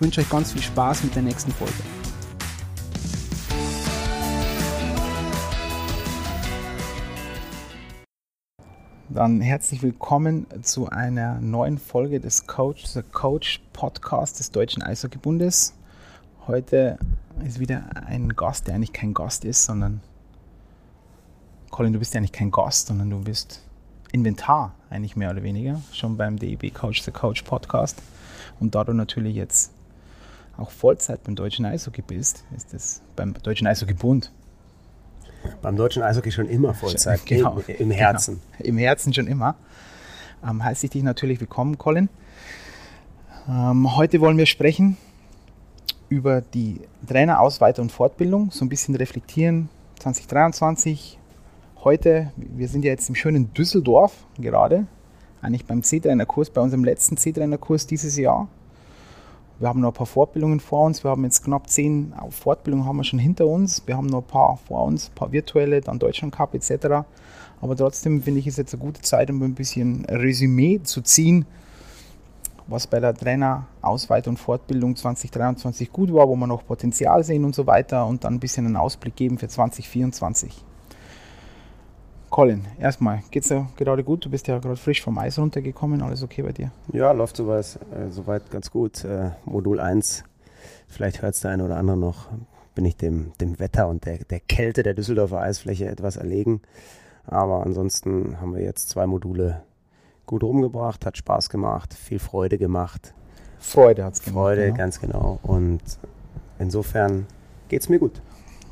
ich 0.00 0.02
wünsche 0.02 0.22
euch 0.22 0.30
ganz 0.30 0.52
viel 0.52 0.62
Spaß 0.62 1.04
mit 1.04 1.14
der 1.14 1.20
nächsten 1.20 1.52
Folge. 1.52 1.74
Dann 9.10 9.42
herzlich 9.42 9.82
willkommen 9.82 10.46
zu 10.62 10.88
einer 10.88 11.38
neuen 11.42 11.76
Folge 11.76 12.18
des 12.18 12.46
Coach 12.46 12.86
the 12.86 13.02
Coach 13.02 13.60
Podcast 13.74 14.38
des 14.38 14.50
Deutschen 14.50 14.82
Eishockeybundes. 14.82 15.74
Heute 16.46 16.98
ist 17.44 17.60
wieder 17.60 17.84
ein 18.06 18.30
Gast, 18.30 18.68
der 18.68 18.76
eigentlich 18.76 18.94
kein 18.94 19.12
Gast 19.12 19.44
ist, 19.44 19.66
sondern 19.66 20.00
Colin, 21.68 21.92
du 21.92 21.98
bist 21.98 22.14
ja 22.14 22.20
eigentlich 22.20 22.32
kein 22.32 22.50
Gast, 22.50 22.86
sondern 22.86 23.10
du 23.10 23.18
bist 23.18 23.60
Inventar 24.12 24.74
eigentlich 24.88 25.14
mehr 25.14 25.30
oder 25.30 25.42
weniger, 25.42 25.82
schon 25.92 26.16
beim 26.16 26.38
DEB 26.38 26.72
Coach 26.72 27.02
the 27.02 27.10
Coach 27.10 27.42
Podcast. 27.42 28.00
Und 28.60 28.74
da 28.74 28.82
du 28.82 28.94
natürlich 28.94 29.36
jetzt 29.36 29.72
auch 30.60 30.70
Vollzeit 30.70 31.22
beim 31.24 31.34
Deutschen 31.34 31.64
Eishockey 31.64 32.02
bist, 32.02 32.44
ist 32.56 32.72
das 32.72 33.02
beim 33.16 33.34
Deutschen 33.42 33.66
Eishockeybund. 33.66 34.32
Beim 35.62 35.76
Deutschen 35.76 36.02
Eishockey 36.02 36.30
schon 36.30 36.48
immer 36.48 36.74
Vollzeit, 36.74 37.24
genau, 37.26 37.62
im, 37.66 37.76
im 37.76 37.90
Herzen. 37.90 38.40
Genau, 38.58 38.68
Im 38.68 38.78
Herzen 38.78 39.14
schon 39.14 39.26
immer. 39.26 39.56
Ähm, 40.46 40.62
heiße 40.62 40.86
ich 40.86 40.90
dich 40.90 41.02
natürlich 41.02 41.40
willkommen, 41.40 41.78
Colin. 41.78 42.08
Ähm, 43.48 43.96
heute 43.96 44.20
wollen 44.20 44.38
wir 44.38 44.46
sprechen 44.46 44.96
über 46.08 46.40
die 46.40 46.80
Traineraus-, 47.06 47.60
Weiter- 47.60 47.82
und 47.82 47.92
Fortbildung, 47.92 48.50
so 48.50 48.64
ein 48.64 48.68
bisschen 48.68 48.94
reflektieren 48.94 49.68
2023. 50.00 51.18
Heute, 51.84 52.32
wir 52.36 52.68
sind 52.68 52.84
ja 52.84 52.90
jetzt 52.90 53.08
im 53.08 53.14
schönen 53.14 53.54
Düsseldorf 53.54 54.12
gerade, 54.38 54.86
eigentlich 55.40 55.64
beim 55.64 55.82
C-Trainer-Kurs, 55.82 56.50
bei 56.50 56.60
unserem 56.60 56.84
letzten 56.84 57.16
C-Trainer-Kurs 57.16 57.86
dieses 57.86 58.16
Jahr. 58.18 58.48
Wir 59.60 59.68
haben 59.68 59.80
noch 59.80 59.90
ein 59.90 59.94
paar 59.94 60.06
Fortbildungen 60.06 60.58
vor 60.58 60.86
uns. 60.86 61.04
Wir 61.04 61.10
haben 61.10 61.22
jetzt 61.24 61.44
knapp 61.44 61.68
zehn 61.68 62.14
Fortbildungen 62.30 62.86
haben 62.86 62.96
wir 62.96 63.04
schon 63.04 63.18
hinter 63.18 63.46
uns. 63.46 63.82
Wir 63.86 63.94
haben 63.94 64.06
noch 64.06 64.22
ein 64.22 64.26
paar 64.26 64.56
vor 64.56 64.84
uns, 64.86 65.10
ein 65.10 65.14
paar 65.14 65.32
virtuelle, 65.32 65.82
dann 65.82 65.98
Deutschland 65.98 66.34
Cup 66.34 66.54
etc. 66.54 67.04
Aber 67.60 67.76
trotzdem 67.76 68.22
finde 68.22 68.40
ich 68.40 68.46
es 68.46 68.56
jetzt 68.56 68.72
eine 68.72 68.82
gute 68.82 69.02
Zeit, 69.02 69.28
um 69.28 69.42
ein 69.42 69.54
bisschen 69.54 70.06
Resümee 70.06 70.80
zu 70.82 71.02
ziehen, 71.02 71.44
was 72.68 72.86
bei 72.86 73.00
der 73.00 73.14
Trainerausweit- 73.14 74.28
und 74.28 74.38
Fortbildung 74.38 74.96
2023 74.96 75.92
gut 75.92 76.10
war, 76.10 76.26
wo 76.26 76.36
wir 76.36 76.46
noch 76.46 76.64
Potenzial 76.64 77.22
sehen 77.22 77.44
und 77.44 77.54
so 77.54 77.66
weiter 77.66 78.06
und 78.06 78.24
dann 78.24 78.36
ein 78.36 78.40
bisschen 78.40 78.64
einen 78.64 78.76
Ausblick 78.76 79.14
geben 79.14 79.36
für 79.36 79.48
2024. 79.48 80.69
Colin, 82.30 82.64
erstmal, 82.78 83.24
geht's 83.32 83.48
dir 83.48 83.66
gerade 83.76 84.04
gut? 84.04 84.24
Du 84.24 84.30
bist 84.30 84.46
ja 84.46 84.60
gerade 84.60 84.76
frisch 84.76 85.02
vom 85.02 85.18
Eis 85.18 85.36
runtergekommen, 85.36 86.00
alles 86.00 86.22
okay 86.22 86.42
bei 86.42 86.52
dir? 86.52 86.70
Ja, 86.92 87.10
läuft 87.10 87.36
soweit, 87.36 87.76
äh, 87.92 88.08
soweit 88.08 88.52
ganz 88.52 88.70
gut. 88.70 89.04
Äh, 89.04 89.30
Modul 89.44 89.80
1, 89.80 90.22
vielleicht 90.86 91.22
hört 91.22 91.34
es 91.34 91.40
der 91.40 91.50
eine 91.50 91.64
oder 91.64 91.76
andere 91.76 91.96
noch, 91.96 92.28
bin 92.76 92.84
ich 92.84 92.96
dem, 92.96 93.32
dem 93.40 93.58
Wetter 93.58 93.88
und 93.88 94.06
der, 94.06 94.18
der 94.18 94.38
Kälte 94.38 94.84
der 94.84 94.94
Düsseldorfer 94.94 95.40
Eisfläche 95.40 95.88
etwas 95.88 96.16
erlegen. 96.16 96.62
Aber 97.26 97.66
ansonsten 97.66 98.40
haben 98.40 98.54
wir 98.54 98.62
jetzt 98.62 98.90
zwei 98.90 99.08
Module 99.08 99.64
gut 100.24 100.44
rumgebracht, 100.44 101.04
hat 101.04 101.16
Spaß 101.16 101.50
gemacht, 101.50 101.94
viel 101.94 102.20
Freude 102.20 102.58
gemacht. 102.58 103.12
Freude 103.58 104.04
hat 104.04 104.14
es 104.14 104.22
gemacht. 104.22 104.34
Freude, 104.34 104.66
genau. 104.66 104.76
ganz 104.76 105.00
genau. 105.00 105.40
Und 105.42 105.80
insofern 106.60 107.26
geht 107.68 107.82
es 107.82 107.88
mir 107.88 107.98
gut. 107.98 108.22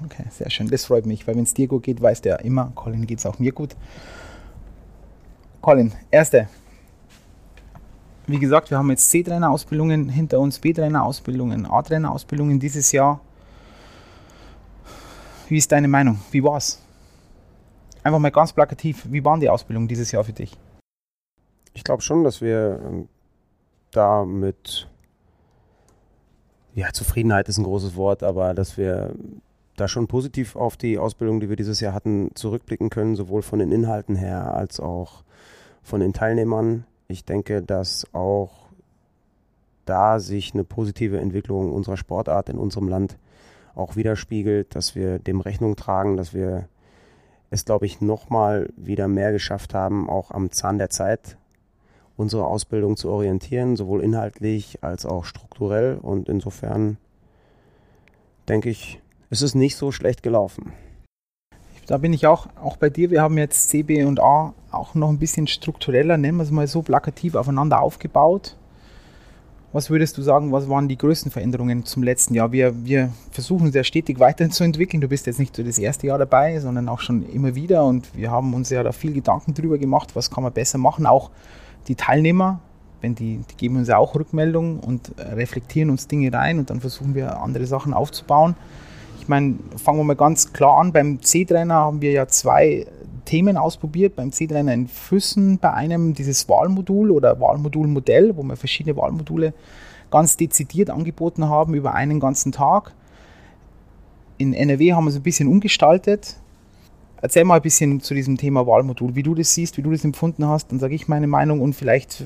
Okay, 0.05 0.25
sehr 0.31 0.51
schön. 0.51 0.69
Das 0.69 0.85
freut 0.85 1.07
mich, 1.07 1.27
weil 1.27 1.35
wenn 1.35 1.43
es 1.43 1.55
dir 1.55 1.67
gut 1.67 1.83
geht, 1.83 2.01
weiß 2.01 2.21
der 2.23 2.45
immer, 2.45 2.73
Colin 2.75 3.07
geht 3.07 3.19
es 3.19 3.27
auch 3.27 3.39
mir 3.39 3.53
gut. 3.53 3.75
Colin, 5.61 5.93
erste. 6.11 6.49
Wie 8.27 8.39
gesagt, 8.39 8.71
wir 8.71 8.79
haben 8.79 8.91
jetzt 8.91 9.11
C-Trainer-Ausbildungen 9.11 10.09
hinter 10.09 10.39
uns, 10.39 10.59
B-Trainer-Ausbildungen, 10.59 11.67
A-Trainer-Ausbildungen 11.67 12.61
dieses 12.61 12.93
Jahr. 12.93 13.21
Wie 15.49 15.57
ist 15.57 15.73
deine 15.73 15.89
Meinung? 15.89 16.21
Wie 16.31 16.45
war's? 16.45 16.83
Einfach 18.03 18.19
mal 18.19 18.31
ganz 18.31 18.53
plakativ, 18.53 19.07
wie 19.11 19.25
waren 19.25 19.41
die 19.41 19.49
Ausbildungen 19.49 19.89
dieses 19.89 20.13
Jahr 20.13 20.25
für 20.25 20.33
dich? 20.33 20.57
Ich 21.73 21.85
glaube 21.85 22.03
schon, 22.03 22.23
dass 22.23 22.41
wir 22.41 22.81
ähm, 22.85 23.09
da 23.91 24.25
mit 24.25 24.89
ja, 26.75 26.93
Zufriedenheit 26.93 27.49
ist 27.49 27.59
ein 27.59 27.65
großes 27.65 27.97
Wort, 27.97 28.23
aber 28.23 28.55
dass 28.55 28.77
wir 28.77 29.15
da 29.81 29.89
schon 29.89 30.07
positiv 30.07 30.57
auf 30.57 30.77
die 30.77 30.99
Ausbildung, 30.99 31.41
die 31.41 31.49
wir 31.49 31.57
dieses 31.57 31.81
Jahr 31.81 31.95
hatten, 31.95 32.31
zurückblicken 32.35 32.91
können, 32.91 33.17
sowohl 33.17 33.43
von 33.43 33.59
den 33.59 33.73
Inhalten 33.73 34.17
her 34.17 34.55
als 34.55 34.81
auch 34.81 35.25
von 35.83 36.01
den 36.01 36.13
Teilnehmern. 36.13 36.85
Ich 37.07 37.25
denke, 37.25 37.63
dass 37.63 38.07
auch 38.13 38.69
da 39.85 40.21
sich 40.21 40.53
eine 40.53 40.65
positive 40.65 41.19
Entwicklung 41.19 41.73
unserer 41.73 41.97
Sportart 41.97 42.49
in 42.49 42.59
unserem 42.59 42.89
Land 42.89 43.17
auch 43.75 43.97
widerspiegelt, 43.97 44.75
dass 44.75 44.95
wir 44.95 45.19
dem 45.19 45.41
Rechnung 45.41 45.77
tragen, 45.77 46.17
dass 46.17 46.35
wir 46.35 46.69
es, 47.51 47.65
glaube 47.65 47.87
ich, 47.87 48.01
nochmal 48.01 48.71
wieder 48.77 49.09
mehr 49.09 49.33
geschafft 49.33 49.73
haben, 49.73 50.11
auch 50.11 50.31
am 50.31 50.51
Zahn 50.51 50.79
der 50.79 50.91
Zeit 50.91 51.39
unsere 52.17 52.47
Ausbildung 52.47 52.97
zu 52.97 53.11
orientieren, 53.11 53.77
sowohl 53.77 54.03
inhaltlich 54.03 54.83
als 54.83 55.07
auch 55.07 55.25
strukturell. 55.25 55.97
Und 55.97 56.29
insofern 56.29 56.99
denke 58.49 58.69
ich, 58.69 59.01
es 59.31 59.43
ist 59.43 59.55
nicht 59.55 59.77
so 59.77 59.93
schlecht 59.93 60.23
gelaufen. 60.23 60.73
Da 61.87 61.97
bin 61.99 62.13
ich 62.13 62.27
auch, 62.27 62.49
auch 62.63 62.77
bei 62.77 62.91
dir. 62.91 63.11
Wir 63.11 63.23
haben 63.23 63.39
jetzt 63.39 63.71
C, 63.71 63.83
B 63.83 64.05
und 64.05 64.21
A 64.21 64.53
auch 64.71 64.95
noch 64.95 65.09
ein 65.09 65.19
bisschen 65.19 65.47
struktureller, 65.47 66.19
nennen 66.19 66.37
wir 66.37 66.45
es 66.45 66.51
mal 66.51 66.67
so, 66.67 66.83
plakativ 66.83 67.35
aufeinander 67.35 67.81
aufgebaut. 67.81 68.57
Was 69.73 69.91
würdest 69.91 70.17
du 70.17 70.23
sagen, 70.23 70.51
was 70.51 70.69
waren 70.69 70.89
die 70.89 70.97
größten 70.97 71.31
Veränderungen 71.31 71.85
zum 71.85 72.03
letzten 72.03 72.35
Jahr? 72.35 72.53
Wir, 72.53 72.73
wir 72.85 73.13
versuchen 73.31 73.71
sehr 73.71 73.85
stetig 73.85 74.19
weiterzuentwickeln. 74.19 75.03
Du 75.03 75.09
bist 75.09 75.27
jetzt 75.27 75.39
nicht 75.39 75.55
so 75.55 75.63
das 75.63 75.79
erste 75.79 76.07
Jahr 76.07 76.19
dabei, 76.19 76.59
sondern 76.59 76.89
auch 76.89 77.01
schon 77.01 77.29
immer 77.31 77.55
wieder. 77.55 77.85
Und 77.85 78.15
wir 78.17 78.31
haben 78.31 78.55
uns 78.55 78.71
ja 78.71 78.83
da 78.83 78.93
viel 78.93 79.13
Gedanken 79.13 79.53
drüber 79.53 79.77
gemacht, 79.77 80.17
was 80.17 80.31
kann 80.31 80.43
man 80.43 80.55
besser 80.55 80.79
machen. 80.79 81.05
Auch 81.05 81.31
die 81.87 81.97
Teilnehmer, 81.97 82.61
wenn 83.03 83.15
die, 83.15 83.41
die 83.51 83.57
geben 83.57 83.77
uns 83.77 83.89
ja 83.89 83.99
auch 83.99 84.15
Rückmeldungen 84.15 84.81
und 84.81 85.13
reflektieren 85.19 85.91
uns 85.91 86.07
Dinge 86.07 86.33
rein 86.33 86.59
und 86.59 86.71
dann 86.71 86.81
versuchen 86.81 87.15
wir 87.15 87.41
andere 87.41 87.67
Sachen 87.67 87.93
aufzubauen. 87.93 88.57
Ich 89.29 89.31
meine, 89.31 89.57
fangen 89.77 89.99
wir 89.99 90.05
mal 90.05 90.17
ganz 90.17 90.55
klar 90.55 90.79
an. 90.79 90.91
Beim 90.91 91.21
C-Trainer 91.21 91.75
haben 91.75 92.01
wir 92.01 92.13
ja 92.13 92.27
zwei 92.29 92.87
Themen 93.27 93.59
ausprobiert. 93.59 94.17
Beim 94.17 94.33
C-Trainer 94.33 94.73
in 94.73 94.89
Füssen 94.89 95.59
bei 95.59 95.71
einem 95.71 96.15
dieses 96.15 96.49
Wahlmodul 96.49 97.11
oder 97.11 97.39
Wahlmodulmodell, 97.39 98.39
wo 98.39 98.43
wir 98.43 98.57
verschiedene 98.57 98.97
Wahlmodule 98.97 99.53
ganz 100.11 100.39
dezidiert 100.39 100.89
angeboten 100.89 101.47
haben 101.47 101.75
über 101.75 101.93
einen 101.93 102.21
ganzen 102.21 102.53
Tag. 102.53 102.95
In 104.39 104.55
NRW 104.55 104.95
haben 104.95 105.05
wir 105.05 105.11
es 105.11 105.17
ein 105.17 105.23
bisschen 105.23 105.47
umgestaltet. 105.47 106.37
Erzähl 107.21 107.45
mal 107.45 107.57
ein 107.57 107.63
bisschen 107.63 108.01
zu 108.01 108.15
diesem 108.15 108.39
Thema 108.39 108.67
Wahlmodul, 108.67 109.15
wie 109.15 109.23
du 109.23 109.35
das 109.35 109.53
siehst, 109.53 109.77
wie 109.77 109.83
du 109.83 109.91
das 109.91 110.05
empfunden 110.05 110.47
hast. 110.47 110.73
Dann 110.73 110.79
sage 110.79 110.95
ich 110.95 111.07
meine 111.07 111.27
Meinung 111.27 111.61
und 111.61 111.75
vielleicht, 111.75 112.25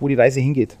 wo 0.00 0.08
die 0.08 0.16
Reise 0.16 0.40
hingeht. 0.40 0.76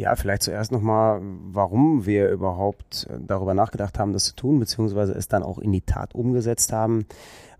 Ja, 0.00 0.16
vielleicht 0.16 0.44
zuerst 0.44 0.72
nochmal, 0.72 1.20
warum 1.20 2.06
wir 2.06 2.30
überhaupt 2.30 3.06
äh, 3.10 3.18
darüber 3.20 3.52
nachgedacht 3.52 3.98
haben, 3.98 4.14
das 4.14 4.24
zu 4.24 4.34
tun, 4.34 4.58
beziehungsweise 4.58 5.12
es 5.12 5.28
dann 5.28 5.42
auch 5.42 5.58
in 5.58 5.72
die 5.72 5.82
Tat 5.82 6.14
umgesetzt 6.14 6.72
haben, 6.72 7.04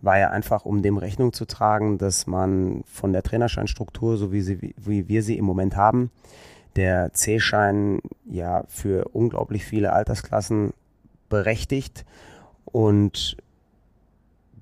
war 0.00 0.18
ja 0.18 0.30
einfach, 0.30 0.64
um 0.64 0.80
dem 0.80 0.96
Rechnung 0.96 1.34
zu 1.34 1.44
tragen, 1.44 1.98
dass 1.98 2.26
man 2.26 2.82
von 2.86 3.12
der 3.12 3.22
Trainerscheinstruktur, 3.22 4.16
so 4.16 4.32
wie, 4.32 4.40
sie, 4.40 4.74
wie 4.78 5.06
wir 5.06 5.22
sie 5.22 5.36
im 5.36 5.44
Moment 5.44 5.76
haben, 5.76 6.10
der 6.76 7.12
C-Schein 7.12 8.00
ja 8.24 8.64
für 8.68 9.10
unglaublich 9.12 9.66
viele 9.66 9.92
Altersklassen 9.92 10.72
berechtigt 11.28 12.06
und 12.64 13.36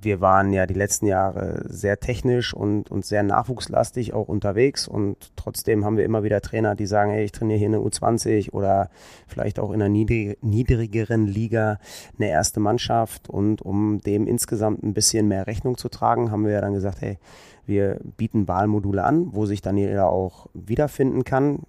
wir 0.01 0.21
waren 0.21 0.53
ja 0.53 0.67
die 0.67 0.75
letzten 0.75 1.07
Jahre 1.07 1.65
sehr 1.69 1.99
technisch 1.99 2.55
und, 2.55 2.91
und 2.91 3.05
sehr 3.05 3.23
nachwuchslastig 3.23 4.13
auch 4.13 4.29
unterwegs 4.29 4.87
und 4.87 5.33
trotzdem 5.37 5.85
haben 5.85 5.97
wir 5.97 6.05
immer 6.05 6.23
wieder 6.23 6.41
Trainer, 6.41 6.75
die 6.75 6.87
sagen, 6.87 7.11
hey, 7.11 7.25
ich 7.25 7.33
trainiere 7.33 7.59
hier 7.59 7.69
eine 7.69 7.79
U20 7.79 8.53
oder 8.53 8.91
vielleicht 9.27 9.59
auch 9.59 9.71
in 9.71 9.83
einer 9.83 9.89
niedrig, 9.89 10.39
niedrigeren 10.43 11.27
Liga 11.27 11.79
eine 12.17 12.29
erste 12.29 12.61
Mannschaft 12.61 13.29
und 13.29 13.63
um 13.63 14.01
dem 14.01 14.27
insgesamt 14.27 14.83
ein 14.83 14.95
bisschen 14.95 15.27
mehr 15.27 15.47
Rechnung 15.47 15.77
zu 15.77 15.89
tragen, 15.89 16.31
haben 16.31 16.45
wir 16.45 16.53
ja 16.53 16.61
dann 16.61 16.75
gesagt, 16.75 17.01
hey, 17.01 17.19
wir 17.67 18.01
bieten 18.17 18.49
Wahlmodule 18.49 19.05
an, 19.05 19.35
wo 19.35 19.47
sich 19.47 19.63
dann 19.63 19.77
jeder 19.77 20.09
auch 20.11 20.47
wiederfinden 20.55 21.25
kann 21.25 21.61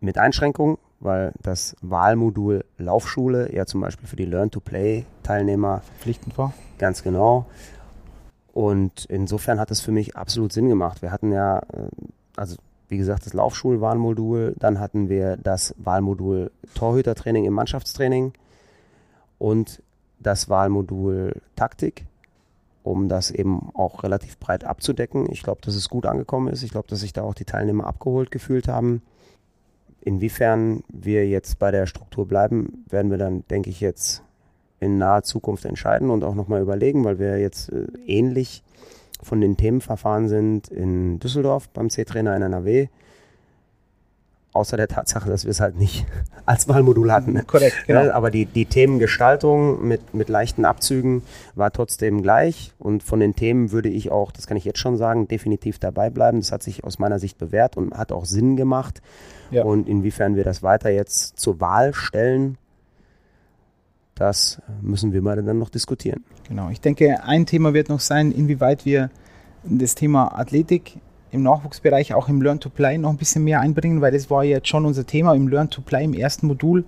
mit 0.00 0.18
Einschränkungen. 0.18 0.78
weil 1.02 1.32
das 1.42 1.76
Wahlmodul 1.80 2.64
Laufschule 2.76 3.54
ja 3.54 3.64
zum 3.64 3.80
Beispiel 3.80 4.06
für 4.06 4.16
die 4.16 4.26
Learn-to-Play-Teilnehmer 4.26 5.80
verpflichtend 5.80 6.36
war. 6.36 6.52
Ganz 6.80 7.02
genau. 7.02 7.44
Und 8.54 9.04
insofern 9.04 9.60
hat 9.60 9.70
es 9.70 9.82
für 9.82 9.92
mich 9.92 10.16
absolut 10.16 10.50
Sinn 10.50 10.70
gemacht. 10.70 11.02
Wir 11.02 11.12
hatten 11.12 11.30
ja, 11.30 11.58
äh, 11.58 11.90
also 12.36 12.56
wie 12.88 12.96
gesagt, 12.96 13.26
das 13.26 13.34
Laufschulwahlmodul, 13.34 14.56
dann 14.58 14.80
hatten 14.80 15.10
wir 15.10 15.36
das 15.36 15.74
Wahlmodul 15.76 16.50
Torhütertraining 16.74 17.44
im 17.44 17.52
Mannschaftstraining 17.52 18.32
und 19.38 19.82
das 20.20 20.48
Wahlmodul 20.48 21.42
Taktik, 21.54 22.06
um 22.82 23.10
das 23.10 23.30
eben 23.30 23.68
auch 23.74 24.02
relativ 24.02 24.38
breit 24.38 24.64
abzudecken. 24.64 25.30
Ich 25.30 25.42
glaube, 25.42 25.60
dass 25.60 25.74
es 25.74 25.90
gut 25.90 26.06
angekommen 26.06 26.48
ist. 26.48 26.62
Ich 26.62 26.70
glaube, 26.70 26.88
dass 26.88 27.00
sich 27.00 27.12
da 27.12 27.24
auch 27.24 27.34
die 27.34 27.44
Teilnehmer 27.44 27.86
abgeholt 27.86 28.30
gefühlt 28.30 28.68
haben. 28.68 29.02
Inwiefern 30.00 30.82
wir 30.88 31.28
jetzt 31.28 31.58
bei 31.58 31.70
der 31.72 31.86
Struktur 31.86 32.26
bleiben, 32.26 32.86
werden 32.88 33.10
wir 33.10 33.18
dann, 33.18 33.46
denke 33.48 33.68
ich, 33.68 33.82
jetzt 33.82 34.22
in 34.80 34.98
naher 34.98 35.22
Zukunft 35.22 35.64
entscheiden 35.64 36.10
und 36.10 36.24
auch 36.24 36.34
nochmal 36.34 36.62
überlegen, 36.62 37.04
weil 37.04 37.18
wir 37.18 37.38
jetzt 37.38 37.70
äh, 37.70 37.86
ähnlich 38.06 38.62
von 39.22 39.40
den 39.40 39.56
Themenverfahren 39.56 40.28
sind 40.28 40.68
in 40.68 41.20
Düsseldorf 41.20 41.68
beim 41.68 41.90
C-Trainer 41.90 42.34
in 42.36 42.42
NRW. 42.42 42.88
Außer 44.52 44.76
der 44.76 44.88
Tatsache, 44.88 45.30
dass 45.30 45.44
wir 45.44 45.52
es 45.52 45.60
halt 45.60 45.76
nicht 45.76 46.06
als 46.46 46.66
Wahlmodul 46.66 47.12
hatten. 47.12 47.46
Korrekt, 47.46 47.86
genau. 47.86 48.10
Aber 48.10 48.32
die, 48.32 48.46
die 48.46 48.64
Themengestaltung 48.64 49.86
mit, 49.86 50.12
mit 50.12 50.28
leichten 50.28 50.64
Abzügen 50.64 51.22
war 51.54 51.70
trotzdem 51.70 52.22
gleich. 52.22 52.72
Und 52.78 53.04
von 53.04 53.20
den 53.20 53.36
Themen 53.36 53.70
würde 53.70 53.88
ich 53.90 54.10
auch, 54.10 54.32
das 54.32 54.48
kann 54.48 54.56
ich 54.56 54.64
jetzt 54.64 54.80
schon 54.80 54.96
sagen, 54.96 55.28
definitiv 55.28 55.78
dabei 55.78 56.10
bleiben. 56.10 56.40
Das 56.40 56.50
hat 56.50 56.64
sich 56.64 56.82
aus 56.82 56.98
meiner 56.98 57.20
Sicht 57.20 57.38
bewährt 57.38 57.76
und 57.76 57.96
hat 57.96 58.10
auch 58.10 58.24
Sinn 58.24 58.56
gemacht. 58.56 59.02
Ja. 59.52 59.62
Und 59.62 59.88
inwiefern 59.88 60.34
wir 60.34 60.42
das 60.42 60.64
weiter 60.64 60.90
jetzt 60.90 61.38
zur 61.38 61.60
Wahl 61.60 61.94
stellen, 61.94 62.58
das 64.20 64.60
müssen 64.82 65.14
wir 65.14 65.22
mal 65.22 65.42
dann 65.42 65.58
noch 65.58 65.70
diskutieren. 65.70 66.22
Genau, 66.46 66.68
ich 66.68 66.80
denke, 66.82 67.24
ein 67.24 67.46
Thema 67.46 67.72
wird 67.72 67.88
noch 67.88 68.00
sein, 68.00 68.32
inwieweit 68.32 68.84
wir 68.84 69.10
das 69.64 69.94
Thema 69.94 70.38
Athletik 70.38 70.98
im 71.30 71.42
Nachwuchsbereich 71.42 72.12
auch 72.12 72.28
im 72.28 72.42
Learn 72.42 72.60
to 72.60 72.68
Play 72.68 72.98
noch 72.98 73.08
ein 73.08 73.16
bisschen 73.16 73.44
mehr 73.44 73.60
einbringen, 73.60 74.02
weil 74.02 74.12
das 74.12 74.28
war 74.28 74.44
jetzt 74.44 74.68
schon 74.68 74.84
unser 74.84 75.06
Thema 75.06 75.34
im 75.34 75.48
Learn 75.48 75.70
to 75.70 75.80
Play 75.80 76.04
im 76.04 76.12
ersten 76.12 76.48
Modul. 76.48 76.84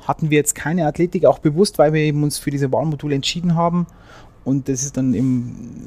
Hatten 0.00 0.30
wir 0.30 0.38
jetzt 0.38 0.56
keine 0.56 0.86
Athletik, 0.86 1.24
auch 1.24 1.38
bewusst, 1.38 1.78
weil 1.78 1.92
wir 1.92 2.00
eben 2.00 2.24
uns 2.24 2.38
für 2.38 2.50
diese 2.50 2.72
Wahlmodule 2.72 3.14
entschieden 3.14 3.54
haben. 3.54 3.86
Und 4.44 4.68
das 4.68 4.82
ist 4.82 4.96
dann 4.96 5.14
im, 5.14 5.86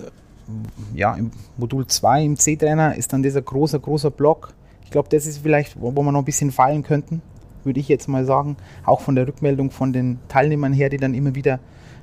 ja, 0.93 1.13
im 1.15 1.31
Modul 1.57 1.87
2, 1.87 2.23
im 2.23 2.37
C-Trainer, 2.37 2.95
ist 2.95 3.11
dann 3.11 3.21
dieser 3.21 3.41
große, 3.41 3.79
großer 3.81 4.11
Block. 4.11 4.53
Ich 4.85 4.91
glaube, 4.91 5.09
das 5.09 5.25
ist 5.25 5.39
vielleicht, 5.39 5.79
wo 5.81 5.91
wir 5.91 6.11
noch 6.11 6.19
ein 6.19 6.25
bisschen 6.25 6.51
fallen 6.51 6.83
könnten 6.83 7.21
würde 7.63 7.79
ich 7.79 7.87
jetzt 7.87 8.07
mal 8.07 8.25
sagen. 8.25 8.57
Auch 8.85 9.01
von 9.01 9.15
der 9.15 9.27
Rückmeldung 9.27 9.71
von 9.71 9.93
den 9.93 10.19
Teilnehmern 10.27 10.73
her, 10.73 10.89
die 10.89 10.97
dann 10.97 11.13
immer 11.13 11.35
wieder 11.35 11.59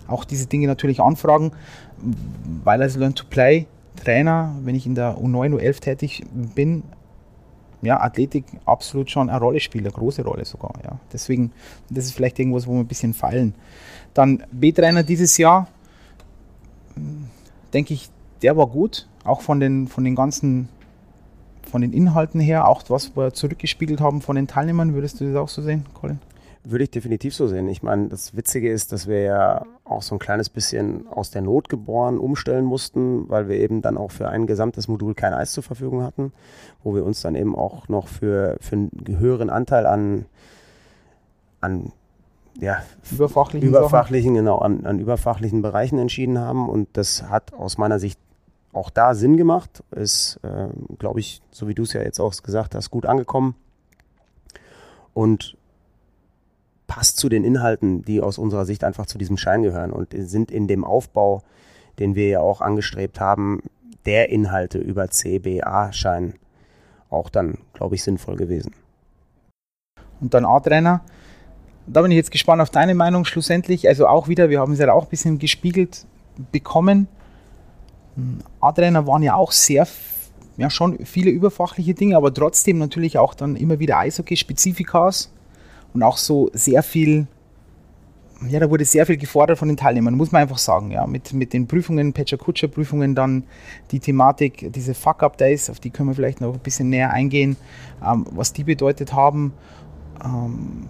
auch 0.09 0.25
diese 0.25 0.47
Dinge 0.47 0.67
natürlich 0.67 1.01
anfragen, 1.01 1.53
weil 2.65 2.81
als 2.83 2.97
Learn-to-Play-Trainer, 2.97 4.57
wenn 4.63 4.75
ich 4.75 4.87
in 4.87 4.95
der 4.95 5.19
U9, 5.19 5.55
U11 5.55 5.81
tätig 5.81 6.23
bin, 6.33 6.85
ja, 7.83 8.01
Athletik 8.01 8.45
absolut 8.65 9.11
schon 9.11 9.29
eine 9.29 9.39
Rolle 9.39 9.61
spielt, 9.61 9.85
eine 9.85 9.93
große 9.93 10.25
Rolle 10.25 10.45
sogar. 10.45 10.73
Ja. 10.85 10.99
Deswegen, 11.13 11.53
das 11.91 12.07
ist 12.07 12.13
vielleicht 12.13 12.39
irgendwas, 12.39 12.67
wo 12.67 12.73
wir 12.73 12.81
ein 12.81 12.87
bisschen 12.87 13.15
fallen. 13.15 13.55
Dann 14.15 14.43
B-Trainer 14.51 15.03
dieses 15.03 15.37
Jahr, 15.37 15.69
denke 17.73 17.95
ich, 17.95 18.09
der 18.43 18.57
war 18.57 18.67
gut, 18.67 19.09
auch 19.25 19.41
von 19.43 19.61
den, 19.61 19.89
von 19.89 20.05
den 20.05 20.15
ganzen 20.15 20.69
von 21.77 21.83
den 21.83 21.93
Inhalten 21.93 22.41
her, 22.41 22.69
auch 22.69 22.85
was 22.89 23.19
wir 23.19 23.35
zurückgespiegelt 23.35 24.01
haben 24.01 24.23
von 24.23 24.35
den 24.35 24.47
Teilnehmern, 24.47 24.95
würdest 24.95 25.21
du 25.21 25.27
das 25.27 25.37
auch 25.37 25.51
so 25.51 25.61
sehen, 25.61 25.85
Colin? 25.93 26.21
Würde 26.65 26.85
ich 26.85 26.91
definitiv 26.91 27.35
so 27.35 27.49
sehen. 27.49 27.69
Ich 27.69 27.83
meine, 27.83 28.09
das 28.09 28.35
Witzige 28.35 28.73
ist, 28.73 28.93
dass 28.93 29.07
wir 29.07 29.21
ja 29.21 29.67
auch 29.85 30.01
so 30.01 30.15
ein 30.15 30.19
kleines 30.19 30.49
bisschen 30.49 31.07
aus 31.07 31.31
der 31.31 31.43
Not 31.43 31.69
geboren 31.69 32.17
umstellen 32.17 32.65
mussten, 32.65 33.29
weil 33.29 33.51
wir 33.51 33.57
eben 33.57 33.83
dann 33.83 33.99
auch 33.99 34.11
für 34.11 34.31
ein 34.31 34.47
gesamtes 34.47 34.89
Modul 34.89 35.15
kein 35.15 35.35
Eis 35.35 35.53
zur 35.53 35.63
Verfügung 35.65 36.03
hatten, 36.03 36.33
wo 36.83 36.95
wir 36.95 37.05
uns 37.05 37.21
dann 37.21 37.35
eben 37.35 37.55
auch 37.55 37.89
noch 37.89 38.09
für, 38.09 38.57
für 38.63 38.77
einen 38.77 38.91
höheren 39.19 39.51
Anteil 39.51 39.85
an, 39.85 40.25
an 41.61 41.93
ja, 42.59 42.79
überfachlichen, 43.13 43.69
überfachlichen 43.69 44.33
genau, 44.33 44.61
an, 44.61 44.87
an 44.87 44.99
überfachlichen 44.99 45.61
Bereichen 45.61 45.99
entschieden 45.99 46.39
haben. 46.39 46.71
Und 46.71 46.89
das 46.95 47.25
hat 47.25 47.53
aus 47.53 47.77
meiner 47.77 47.99
Sicht 47.99 48.19
auch 48.77 48.91
da 48.91 49.15
Sinn 49.15 49.37
gemacht. 49.37 49.83
Ist, 49.91 50.39
äh, 50.43 50.69
glaube 50.99 51.21
ich, 51.21 51.41
so 51.51 51.69
wie 51.69 51.75
du 51.75 51.83
es 51.83 51.93
ja 51.93 52.03
jetzt 52.03 52.21
auch 52.21 52.35
gesagt 52.43 52.75
hast, 52.75 52.91
gut 52.91 53.07
angekommen. 53.07 53.55
Und 55.15 55.57
passt 56.87 57.19
zu 57.19 57.29
den 57.29 57.45
Inhalten, 57.45 58.03
die 58.03 58.21
aus 58.21 58.39
unserer 58.39 58.65
Sicht 58.65 58.85
einfach 58.85 59.07
zu 59.07 59.19
diesem 59.19 59.37
Schein 59.37 59.63
gehören 59.63 59.93
und 59.93 60.15
sind 60.17 60.51
in 60.51 60.69
dem 60.69 60.85
Aufbau, 60.85 61.43
den 61.99 62.15
wir 62.15 62.29
ja 62.29 62.41
auch 62.41 62.61
angestrebt 62.61 63.19
haben, 63.19 63.63
der 64.05 64.29
Inhalte 64.29 64.79
über 64.79 65.09
CBA-Schein 65.09 66.35
auch 67.11 67.31
dann, 67.31 67.59
glaube 67.73 67.95
ich, 67.95 68.03
sinnvoll 68.03 68.37
gewesen. 68.37 68.75
Und 70.21 70.35
dann 70.35 70.45
A-Trainer. 70.45 71.03
Da 71.87 72.03
bin 72.03 72.11
ich 72.11 72.17
jetzt 72.17 72.31
gespannt 72.31 72.61
auf 72.63 72.71
deine 72.71 72.95
Meinung 72.95 73.25
schlussendlich. 73.25 73.89
Also 73.89 74.07
auch 74.07 74.29
wieder, 74.29 74.51
wir 74.51 74.61
haben 74.61 74.73
es 74.73 74.79
ja 74.79 74.93
auch 74.93 75.05
ein 75.05 75.11
bisschen 75.11 75.39
gespiegelt 75.39 76.07
bekommen. 76.53 77.09
A-Trainer 78.61 79.07
waren 79.07 79.23
ja 79.23 79.35
auch 79.35 79.53
sehr, 79.53 79.87
ja 80.57 80.71
schon 80.71 81.05
viele 81.05 81.31
überfachliche 81.31 81.95
Dinge, 81.95 82.17
aber 82.17 82.33
trotzdem 82.33 82.79
natürlich 82.79 83.19
auch 83.19 83.35
dann 83.35 83.57
immer 83.57 83.79
wieder 83.79 83.99
Eishockey-Spezifikas 83.99 85.31
und 85.93 86.03
auch 86.03 86.17
so 86.17 86.51
sehr 86.53 86.83
viel, 86.83 87.27
ja, 88.49 88.61
da 88.61 88.71
wurde 88.71 88.85
sehr 88.85 89.07
viel 89.07 89.17
gefordert 89.17 89.59
von 89.59 89.69
den 89.69 89.77
Teilnehmern, 89.77 90.15
muss 90.15 90.33
man 90.33 90.43
einfach 90.43 90.59
sagen, 90.59 90.91
ja, 90.91 91.07
mit, 91.07 91.33
mit 91.33 91.53
den 91.53 91.67
Prüfungen, 91.67 92.13
Patcher-Kutscher-Prüfungen, 92.13 93.15
dann 93.15 93.45
die 93.91 94.01
Thematik, 94.01 94.73
diese 94.73 94.95
Fuck-Up-Days, 94.95 95.71
auf 95.71 95.81
die 95.81 95.91
können 95.91 96.09
wir 96.11 96.15
vielleicht 96.15 96.41
noch 96.41 96.55
ein 96.55 96.61
bisschen 96.61 96.89
näher 96.89 97.13
eingehen, 97.13 97.57
ähm, 98.05 98.27
was 98.31 98.53
die 98.53 98.65
bedeutet 98.65 99.13
haben. 99.13 99.53
Ähm, 100.25 100.87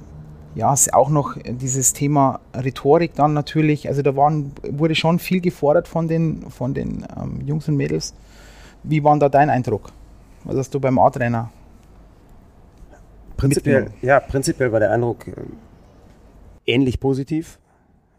ja, 0.57 0.75
auch 0.93 1.11
noch 1.11 1.37
dieses 1.45 1.93
Thema 1.93 2.41
Rhetorik 2.55 3.15
dann 3.15 3.35
natürlich. 3.35 3.89
Also 3.89 4.01
da 4.01 4.17
waren, 4.17 4.53
wurde 4.63 4.95
schon 4.95 5.19
viel 5.19 5.41
gefordert 5.43 5.87
von 5.87 6.09
den, 6.09 6.51
von 6.51 6.73
den 6.73 7.07
ähm, 7.15 7.43
Jungs 7.47 7.69
und 7.69 7.77
Mädels. 7.77 8.15
Wie 8.83 9.05
war 9.05 9.19
da 9.19 9.29
dein 9.29 9.51
Eindruck? 9.51 9.93
Was 10.45 10.57
hast 10.57 10.75
du 10.75 10.81
beim 10.81 10.99
A-Trainer? 10.99 11.51
Prinzipiell, 13.37 13.91
ja, 14.01 14.19
prinzipiell 14.19 14.73
war 14.73 14.81
der 14.81 14.93
Eindruck 14.93 15.29
äh, 15.29 15.33
ähnlich 16.65 17.01
positiv. 17.01 17.59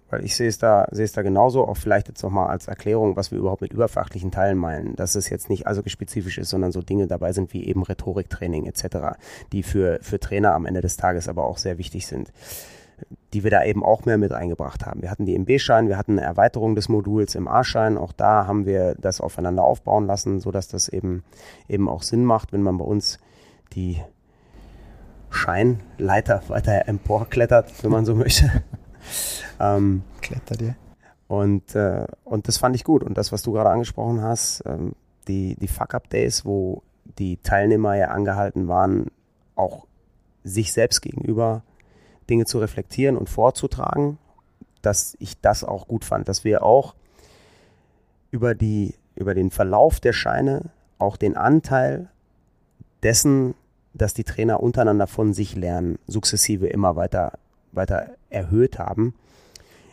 Weil 0.09 0.23
ich 0.23 0.35
sehe 0.35 0.47
es 0.47 0.57
da, 0.57 0.87
sehe 0.91 1.05
es 1.05 1.11
da 1.11 1.21
genauso, 1.21 1.67
auch 1.67 1.77
vielleicht 1.77 2.07
jetzt 2.07 2.23
nochmal 2.23 2.47
als 2.47 2.67
Erklärung, 2.67 3.15
was 3.15 3.31
wir 3.31 3.39
überhaupt 3.39 3.61
mit 3.61 3.73
überfachlichen 3.73 4.31
Teilen 4.31 4.57
meinen, 4.57 4.95
dass 4.95 5.15
es 5.15 5.29
jetzt 5.29 5.49
nicht 5.49 5.67
also 5.67 5.81
spezifisch 5.85 6.37
ist, 6.37 6.49
sondern 6.49 6.71
so 6.71 6.81
Dinge 6.81 7.07
dabei 7.07 7.33
sind 7.33 7.53
wie 7.53 7.65
eben 7.65 7.83
Rhetoriktraining 7.83 8.65
etc., 8.65 9.17
die 9.51 9.63
für, 9.63 9.99
für 10.01 10.19
Trainer 10.19 10.53
am 10.53 10.65
Ende 10.65 10.81
des 10.81 10.97
Tages 10.97 11.27
aber 11.27 11.45
auch 11.45 11.57
sehr 11.57 11.77
wichtig 11.77 12.07
sind 12.07 12.31
die 13.33 13.43
wir 13.43 13.51
da 13.51 13.63
eben 13.63 13.83
auch 13.83 14.05
mehr 14.05 14.17
mit 14.17 14.31
eingebracht 14.31 14.85
haben. 14.85 15.01
Wir 15.01 15.11
hatten 15.11 15.25
die 15.25 15.35
im 15.35 15.45
B-Schein, 15.45 15.87
wir 15.87 15.97
hatten 15.97 16.13
eine 16.13 16.25
Erweiterung 16.25 16.75
des 16.75 16.89
Moduls 16.89 17.35
im 17.35 17.47
A-Schein. 17.47 17.97
Auch 17.97 18.11
da 18.11 18.47
haben 18.47 18.65
wir 18.65 18.95
das 18.95 19.21
aufeinander 19.21 19.63
aufbauen 19.63 20.07
lassen, 20.07 20.39
sodass 20.39 20.67
das 20.67 20.87
eben, 20.87 21.23
eben 21.67 21.89
auch 21.89 22.01
Sinn 22.01 22.25
macht, 22.25 22.53
wenn 22.53 22.63
man 22.63 22.77
bei 22.77 22.85
uns 22.85 23.19
die 23.73 24.01
Scheinleiter 25.29 26.41
weiter 26.47 26.87
emporklettert, 26.87 27.83
wenn 27.83 27.91
man 27.91 28.05
so 28.05 28.15
möchte. 28.15 28.63
Ähm, 29.59 30.03
Klettert 30.21 30.61
ihr. 30.61 30.75
Und, 31.27 31.75
äh, 31.75 32.05
und 32.23 32.47
das 32.47 32.57
fand 32.57 32.75
ich 32.75 32.83
gut. 32.83 33.03
Und 33.03 33.17
das, 33.17 33.31
was 33.31 33.43
du 33.43 33.51
gerade 33.51 33.69
angesprochen 33.69 34.21
hast, 34.21 34.63
ähm, 34.65 34.93
die, 35.27 35.55
die 35.55 35.67
Fuck-Up-Days, 35.67 36.45
wo 36.45 36.83
die 37.17 37.37
Teilnehmer 37.37 37.95
ja 37.95 38.07
angehalten 38.07 38.67
waren, 38.67 39.07
auch 39.55 39.85
sich 40.43 40.71
selbst 40.71 41.01
gegenüber 41.01 41.63
Dinge 42.29 42.45
zu 42.45 42.59
reflektieren 42.59 43.17
und 43.17 43.29
vorzutragen, 43.29 44.17
dass 44.81 45.17
ich 45.19 45.39
das 45.41 45.63
auch 45.63 45.87
gut 45.87 46.05
fand, 46.05 46.29
dass 46.29 46.43
wir 46.43 46.63
auch 46.63 46.95
über, 48.31 48.55
die, 48.55 48.95
über 49.15 49.33
den 49.33 49.51
Verlauf 49.51 49.99
der 49.99 50.13
Scheine 50.13 50.69
auch 50.99 51.17
den 51.17 51.35
Anteil 51.35 52.09
dessen, 53.03 53.55
dass 53.93 54.13
die 54.13 54.23
Trainer 54.23 54.61
untereinander 54.61 55.07
von 55.07 55.33
sich 55.33 55.55
lernen, 55.55 55.99
sukzessive 56.07 56.67
immer 56.67 56.95
weiter, 56.95 57.33
weiter 57.77 58.07
erhöht 58.29 58.79
haben 58.79 59.13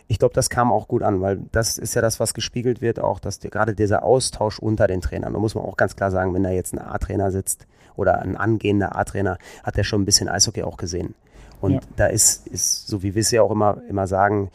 ich 0.07 0.19
glaube, 0.19 0.35
das 0.35 0.51
kam 0.51 0.71
auch 0.71 0.89
gut 0.89 1.03
an, 1.03 1.21
weil 1.21 1.41
das 1.53 1.79
ist 1.79 1.95
ja 1.95 2.03
das, 2.03 2.21
was 2.21 2.35
gespiegelt 2.35 2.81
wird, 2.81 3.01
auch 3.01 3.21
dass 3.21 3.39
die, 3.39 3.49
gerade 3.49 3.75
dieser 3.75 4.03
Austausch 4.03 4.59
unter 4.59 4.87
den 4.87 5.01
Trainern, 5.01 5.33
da 5.33 5.39
muss 5.39 5.55
man 5.55 5.65
auch 5.65 5.77
ganz 5.77 5.97
klar 5.97 6.11
sagen, 6.11 6.35
wenn 6.35 6.43
da 6.43 6.51
jetzt 6.51 6.75
ein 6.75 6.79
A-Trainer 6.79 7.31
sitzt 7.31 7.67
oder 7.97 8.21
ein 8.21 8.37
angehender 8.37 8.97
A-Trainer, 8.97 9.39
hat 9.63 9.77
der 9.77 9.85
schon 9.85 10.03
ein 10.03 10.05
bisschen 10.05 10.29
Eishockey 10.29 10.63
auch 10.63 10.77
gesehen. 10.77 11.15
Und 11.61 11.73
ja. 11.73 11.81
da 11.97 12.07
ist, 12.07 12.47
ist, 12.49 12.87
so 12.87 13.03
wie 13.03 13.15
wir 13.15 13.21
es 13.21 13.31
ja 13.31 13.43
auch 13.43 13.51
immer, 13.51 13.81
immer 13.89 14.07
sagen, 14.07 14.51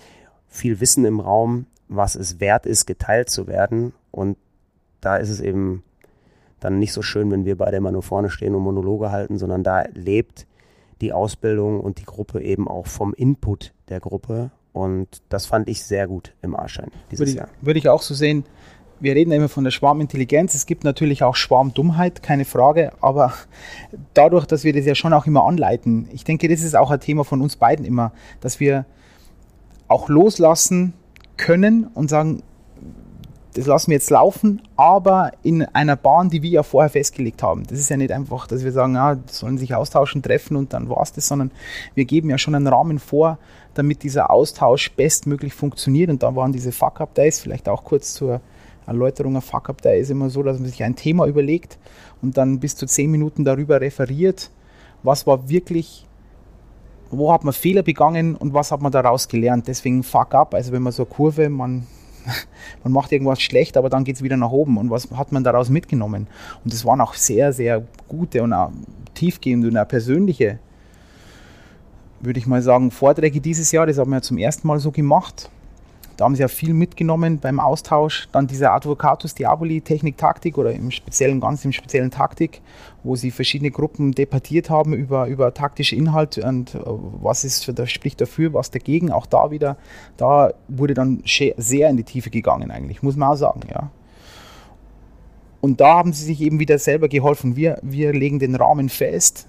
viel 0.48 0.80
Wissen 0.80 1.06
im 1.06 1.20
Raum, 1.20 1.66
was 1.88 2.16
es 2.16 2.40
wert 2.40 2.66
ist, 2.66 2.86
geteilt 2.86 3.30
zu 3.30 3.48
werden. 3.48 3.94
Und 4.12 4.38
da 5.02 5.18
ist 5.18 5.30
es 5.30 5.40
eben 5.40 5.84
dann 6.60 6.78
nicht 6.78 6.94
so 6.94 7.02
schön, 7.02 7.32
wenn 7.32 7.46
wir 7.46 7.58
beide 7.58 7.78
immer 7.78 7.92
nur 7.92 8.04
vorne 8.04 8.30
stehen 8.30 8.54
und 8.54 8.62
Monologe 8.62 9.12
halten, 9.12 9.40
sondern 9.40 9.64
da 9.64 9.86
lebt 9.94 10.46
die 11.02 11.14
Ausbildung 11.14 11.80
und 11.80 12.00
die 12.00 12.06
Gruppe 12.06 12.42
eben 12.42 12.68
auch 12.68 12.88
vom 12.88 13.14
Input 13.14 13.74
der 13.90 14.00
Gruppe. 14.00 14.52
Und 14.74 15.22
das 15.30 15.46
fand 15.46 15.68
ich 15.68 15.84
sehr 15.84 16.08
gut 16.08 16.34
im 16.42 16.56
A-Schein 16.56 16.92
dieses 17.12 17.20
würde 17.20 17.32
ich, 17.32 17.38
Jahr. 17.38 17.50
Würde 17.62 17.80
ich 17.80 17.90
auch 17.90 18.02
so 18.02 18.14
sehen. 18.14 18.46
Wir 19.00 19.16
reden 19.16 19.32
immer 19.32 19.50
von 19.50 19.64
der 19.64 19.72
Schwarmintelligenz. 19.72 20.56
Es 20.56 20.66
gibt 20.66 20.84
natürlich 20.84 21.24
auch 21.24 21.36
Schwarmdummheit, 21.36 22.22
keine 22.22 22.46
Frage. 22.46 22.92
Aber 23.02 23.34
dadurch, 24.14 24.46
dass 24.46 24.64
wir 24.64 24.74
das 24.74 24.86
ja 24.86 24.94
schon 24.94 25.14
auch 25.14 25.26
immer 25.26 25.46
anleiten, 25.46 26.08
ich 26.12 26.24
denke, 26.24 26.48
das 26.50 26.62
ist 26.62 26.76
auch 26.76 26.92
ein 26.92 27.00
Thema 27.00 27.24
von 27.24 27.42
uns 27.42 27.56
beiden 27.56 27.86
immer, 27.86 28.12
dass 28.42 28.60
wir 28.60 28.86
auch 29.88 30.10
loslassen 30.10 30.94
können 31.38 31.88
und 31.88 32.10
sagen, 32.10 32.44
das 33.54 33.66
lassen 33.66 33.92
wir 33.92 33.96
jetzt 33.96 34.10
laufen, 34.12 34.62
aber 34.76 35.32
in 35.42 35.64
einer 35.64 35.96
Bahn, 35.96 36.30
die 36.30 36.44
wir 36.44 36.50
ja 36.50 36.64
vorher 36.64 36.90
festgelegt 36.90 37.42
haben. 37.42 37.64
Das 37.66 37.80
ist 37.80 37.90
ja 37.90 37.98
nicht 37.98 38.12
einfach, 38.12 38.46
dass 38.48 38.64
wir 38.64 38.72
sagen, 38.72 38.96
ja, 38.96 39.18
sollen 39.28 39.58
sich 39.58 39.74
austauschen, 39.74 40.22
treffen 40.22 40.56
und 40.56 40.74
dann 40.74 40.88
war 40.88 41.02
es 41.02 41.14
das, 41.14 41.28
sondern 41.28 41.52
wir 41.96 42.06
geben 42.06 42.30
ja 42.30 42.38
schon 42.38 42.56
einen 42.56 42.68
Rahmen 42.68 43.00
vor, 43.00 43.40
damit 43.74 44.04
dieser 44.04 44.30
Austausch 44.30 44.92
bestmöglich 44.92 45.54
funktioniert. 45.54 46.10
Und 46.10 46.22
da 46.22 46.36
waren 46.36 46.52
diese 46.52 46.72
Fuck-Up-Days, 46.72 47.40
vielleicht 47.40 47.68
auch 47.68 47.84
kurz 47.84 48.14
zur 48.14 48.42
Erläuterung, 48.86 49.36
ein 49.36 49.42
Fuck-Up-Day 49.42 50.00
ist 50.00 50.12
immer 50.12 50.30
so, 50.30 50.44
dass 50.44 50.60
man 50.60 50.68
sich 50.68 50.84
ein 50.84 50.96
Thema 50.96 51.26
überlegt 51.26 51.78
und 52.22 52.38
dann 52.38 52.60
bis 52.60 52.76
zu 52.76 52.86
zehn 52.86 53.10
Minuten 53.10 53.46
darüber 53.46 53.82
referiert, 53.82 54.52
was 55.04 55.26
war 55.26 55.50
wirklich 55.50 56.06
wo 57.12 57.34
hat 57.34 57.44
man 57.44 57.54
Fehler 57.54 57.82
begangen 57.82 58.36
und 58.36 58.54
was 58.54 58.72
hat 58.72 58.82
man 58.82 58.92
daraus 58.92 59.28
gelernt. 59.28 59.68
Deswegen 59.68 60.04
fuck 60.04 60.36
up, 60.36 60.54
also 60.54 60.72
wenn 60.72 60.84
man 60.84 60.94
so 60.94 61.04
eine 61.04 61.12
Kurve, 61.12 61.50
man 61.50 61.88
man 62.84 62.94
macht 62.94 63.12
irgendwas 63.12 63.42
schlecht, 63.42 63.78
aber 63.78 63.90
dann 63.90 64.04
geht 64.04 64.16
es 64.16 64.24
wieder 64.24 64.38
nach 64.38 64.52
oben. 64.52 64.78
Und 64.78 64.90
was 64.90 65.10
hat 65.12 65.32
man 65.32 65.44
daraus 65.44 65.70
mitgenommen? 65.70 66.28
Und 66.64 66.74
das 66.74 66.86
waren 66.86 67.02
auch 67.02 67.14
sehr, 67.14 67.54
sehr 67.54 67.84
gute 68.08 68.44
und 68.44 68.54
auch 68.54 68.72
tiefgehende 69.14 69.68
und 69.68 69.78
auch 69.78 69.88
persönliche, 69.88 70.60
würde 72.20 72.40
ich 72.40 72.48
mal 72.48 72.62
sagen, 72.62 72.92
Vorträge 72.92 73.42
dieses 73.42 73.72
Jahr. 73.72 73.86
Das 73.86 73.98
haben 73.98 74.12
wir 74.12 74.22
zum 74.22 74.38
ersten 74.38 74.68
Mal 74.68 74.80
so 74.80 74.92
gemacht. 74.92 75.50
Da 76.20 76.26
haben 76.26 76.36
sie 76.36 76.42
ja 76.42 76.50
viel 76.50 76.74
mitgenommen 76.74 77.40
beim 77.40 77.62
Austausch. 77.62 78.28
Dann 78.34 78.46
diese 78.46 78.72
Advocatus 78.72 79.36
Diaboli 79.36 79.80
Technik 79.80 80.18
Taktik 80.18 80.58
oder 80.58 80.74
im 80.74 80.92
speziellen, 80.92 81.40
ganz 81.40 81.64
im 81.64 81.72
speziellen 81.72 82.12
Taktik, 82.12 82.60
wo 83.04 83.16
sie 83.16 83.32
verschiedene 83.32 83.72
Gruppen 83.72 84.12
debattiert 84.12 84.70
haben 84.70 84.92
über, 84.92 85.28
über 85.28 85.54
taktische 85.54 85.96
Inhalte 85.96 86.44
und 86.44 86.76
äh, 86.76 86.80
was 86.84 87.46
ist, 87.46 87.72
das 87.74 87.90
spricht 87.90 88.20
dafür, 88.20 88.54
was 88.54 88.70
dagegen. 88.70 89.14
Auch 89.14 89.28
da 89.28 89.50
wieder, 89.50 89.78
da 90.18 90.52
wurde 90.68 90.94
dann 90.94 91.24
sehr 91.26 91.90
in 91.90 91.96
die 91.96 92.04
Tiefe 92.04 92.30
gegangen 92.30 92.70
eigentlich, 92.70 93.02
muss 93.02 93.16
man 93.16 93.30
auch 93.30 93.38
sagen, 93.38 93.62
ja. 93.72 93.90
Und 95.62 95.80
da 95.80 96.00
haben 96.00 96.12
sie 96.12 96.26
sich 96.26 96.42
eben 96.42 96.60
wieder 96.60 96.80
selber 96.80 97.08
geholfen. 97.08 97.56
Wir, 97.56 97.80
wir 97.82 98.12
legen 98.12 98.40
den 98.40 98.56
Rahmen 98.56 98.90
fest, 98.90 99.48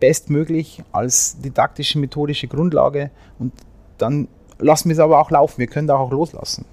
bestmöglich 0.00 0.82
als 0.90 1.40
didaktische, 1.40 2.00
methodische 2.00 2.48
Grundlage 2.48 3.12
und 3.38 3.52
dann 3.96 4.26
lassen 4.60 4.88
wir 4.88 4.94
es 4.94 5.00
aber 5.00 5.20
auch 5.20 5.30
laufen. 5.30 5.58
Wir 5.58 5.66
können 5.66 5.86
da 5.86 5.96
auch 5.96 6.10
loslassen. 6.10 6.64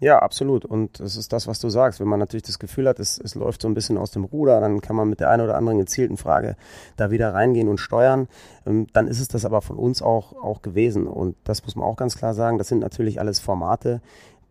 Ja, 0.00 0.18
absolut. 0.18 0.64
Und 0.64 0.98
es 0.98 1.16
ist 1.16 1.30
das, 1.32 1.46
was 1.46 1.60
du 1.60 1.68
sagst. 1.68 2.00
Wenn 2.00 2.08
man 2.08 2.18
natürlich 2.18 2.44
das 2.44 2.58
Gefühl 2.58 2.88
hat, 2.88 2.98
es, 2.98 3.18
es 3.18 3.34
läuft 3.34 3.60
so 3.60 3.68
ein 3.68 3.74
bisschen 3.74 3.98
aus 3.98 4.10
dem 4.10 4.24
Ruder, 4.24 4.58
dann 4.58 4.80
kann 4.80 4.96
man 4.96 5.10
mit 5.10 5.20
der 5.20 5.28
einen 5.28 5.42
oder 5.42 5.56
anderen 5.58 5.78
gezielten 5.78 6.16
Frage 6.16 6.56
da 6.96 7.10
wieder 7.10 7.34
reingehen 7.34 7.68
und 7.68 7.78
steuern. 7.78 8.26
Ähm, 8.66 8.86
dann 8.94 9.08
ist 9.08 9.20
es 9.20 9.28
das 9.28 9.44
aber 9.44 9.60
von 9.60 9.76
uns 9.76 10.00
auch, 10.00 10.32
auch 10.42 10.62
gewesen. 10.62 11.06
Und 11.06 11.36
das 11.44 11.62
muss 11.64 11.76
man 11.76 11.84
auch 11.84 11.96
ganz 11.96 12.16
klar 12.16 12.32
sagen. 12.32 12.56
Das 12.56 12.68
sind 12.68 12.78
natürlich 12.78 13.20
alles 13.20 13.40
Formate, 13.40 14.00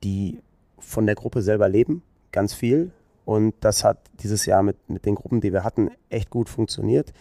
die 0.03 0.39
von 0.77 1.07
der 1.07 1.15
Gruppe 1.15 1.41
selber 1.41 1.67
leben. 1.67 2.03
Ganz 2.31 2.53
viel. 2.53 2.91
Und 3.25 3.55
das 3.61 3.83
hat 3.83 3.97
dieses 4.21 4.45
Jahr 4.45 4.61
mit, 4.61 4.87
mit 4.87 5.07
den 5.07 5.15
Gruppen, 5.15 5.41
die 5.41 5.51
wir 5.51 5.63
hatten, 5.63 5.89
echt 6.09 6.29
gut 6.29 6.47
funktioniert. 6.47 7.11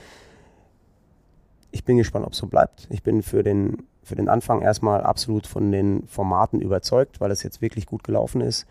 Ich 1.71 1.85
bin 1.85 1.97
gespannt, 1.97 2.27
ob 2.27 2.33
es 2.33 2.39
so 2.39 2.47
bleibt. 2.47 2.89
Ich 2.91 3.03
bin 3.03 3.23
für 3.23 3.43
den 3.43 3.88
für 4.09 4.17
den 4.17 4.29
Anfang 4.29 4.63
erstmal 4.63 5.03
absolut 5.03 5.47
von 5.47 5.71
den 5.71 6.07
Formaten 6.09 6.61
überzeugt, 6.61 7.21
weil 7.21 7.31
es 7.31 7.43
jetzt 7.43 7.61
wirklich 7.61 7.87
gut 7.87 8.03
gelaufen 8.03 8.41
ist. 8.41 8.67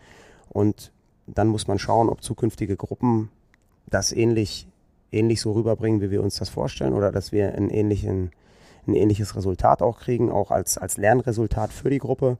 Und 0.48 0.92
dann 1.26 1.48
muss 1.48 1.68
man 1.68 1.78
schauen, 1.78 2.08
ob 2.08 2.22
zukünftige 2.22 2.76
Gruppen 2.76 3.30
das 3.86 4.12
ähnlich, 4.12 4.68
ähnlich 5.12 5.40
so 5.40 5.52
rüberbringen, 5.52 6.00
wie 6.00 6.10
wir 6.10 6.22
uns 6.22 6.36
das 6.36 6.48
vorstellen, 6.48 6.92
oder 6.92 7.12
dass 7.12 7.32
wir 7.32 7.54
einen 7.54 7.70
ähnlichen, 7.70 8.32
ein 8.86 8.94
ähnliches 8.94 9.36
Resultat 9.36 9.80
auch 9.80 10.00
kriegen, 10.00 10.30
auch 10.30 10.50
als, 10.50 10.76
als 10.76 10.96
Lernresultat 10.96 11.72
für 11.72 11.90
die 11.90 11.98
Gruppe. 11.98 12.38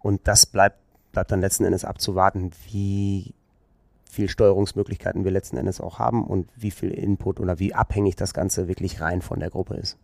Und 0.00 0.22
das 0.24 0.46
bleibt, 0.46 0.78
bleibt 1.12 1.30
dann 1.30 1.40
letzten 1.40 1.64
Endes 1.64 1.84
abzuwarten, 1.84 2.52
wie 2.70 3.34
viel 4.10 4.28
Steuerungsmöglichkeiten 4.28 5.24
wir 5.24 5.30
letzten 5.30 5.58
Endes 5.58 5.80
auch 5.80 5.98
haben 5.98 6.24
und 6.26 6.48
wie 6.56 6.70
viel 6.70 6.90
Input 6.90 7.40
oder 7.40 7.58
wie 7.58 7.74
abhängig 7.74 8.16
das 8.16 8.32
Ganze 8.32 8.66
wirklich 8.66 9.00
rein 9.00 9.20
von 9.20 9.38
der 9.40 9.50
Gruppe 9.50 9.74
ist. 9.74 9.98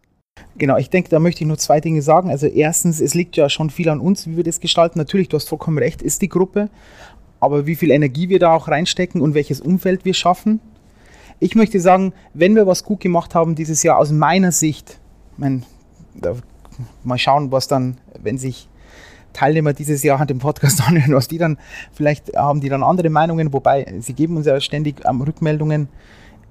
Genau, 0.57 0.77
ich 0.77 0.91
denke, 0.91 1.11
da 1.11 1.19
möchte 1.19 1.43
ich 1.43 1.49
nur 1.49 1.59
zwei 1.59 1.81
Dinge 1.81 2.01
sagen. 2.03 2.31
Also 2.31 2.47
erstens, 2.47 3.01
es 3.01 3.15
liegt 3.15 3.37
ja 3.37 3.49
schon 3.49 3.71
viel 3.71 3.89
an 3.89 4.01
uns, 4.01 4.27
wie 4.27 4.37
wir 4.37 4.45
das 4.45 4.61
gestalten. 4.61 4.99
Natürlich, 4.99 5.29
du 5.29 5.37
hast 5.37 5.49
vollkommen 5.49 5.79
recht, 5.79 6.01
ist 6.01 6.23
die 6.23 6.29
Gruppe. 6.29 6.71
Aber 7.41 7.67
wie 7.67 7.75
viel 7.75 7.91
Energie 7.91 8.29
wir 8.29 8.39
da 8.39 8.55
auch 8.55 8.69
reinstecken 8.69 9.21
und 9.21 9.35
welches 9.35 9.61
Umfeld 9.61 10.05
wir 10.05 10.15
schaffen. 10.15 10.61
Ich 11.41 11.57
möchte 11.57 11.81
sagen, 11.81 12.13
wenn 12.33 12.55
wir 12.55 12.67
was 12.67 12.85
gut 12.85 13.01
gemacht 13.01 13.35
haben 13.35 13.55
dieses 13.55 13.83
Jahr, 13.83 13.99
aus 13.99 14.13
meiner 14.13 14.53
Sicht, 14.53 15.01
mein, 15.37 15.65
da, 16.15 16.37
mal 17.03 17.19
schauen, 17.19 17.51
was 17.51 17.67
dann, 17.67 17.99
wenn 18.23 18.39
sich 18.39 18.69
Teilnehmer 19.33 19.73
dieses 19.73 20.05
Jahr 20.05 20.21
an 20.21 20.29
dem 20.29 20.39
Podcast 20.39 20.81
anhören, 20.87 21.15
was 21.15 21.27
die 21.27 21.39
dann, 21.39 21.59
vielleicht 21.93 22.37
haben 22.37 22.61
die 22.61 22.69
dann 22.69 22.85
andere 22.85 23.11
Meinungen, 23.11 23.53
wobei 23.53 23.93
sie 23.99 24.15
geben 24.15 24.37
uns 24.37 24.47
ja 24.47 24.61
ständig 24.61 25.05
ähm, 25.05 25.21
Rückmeldungen 25.21 25.89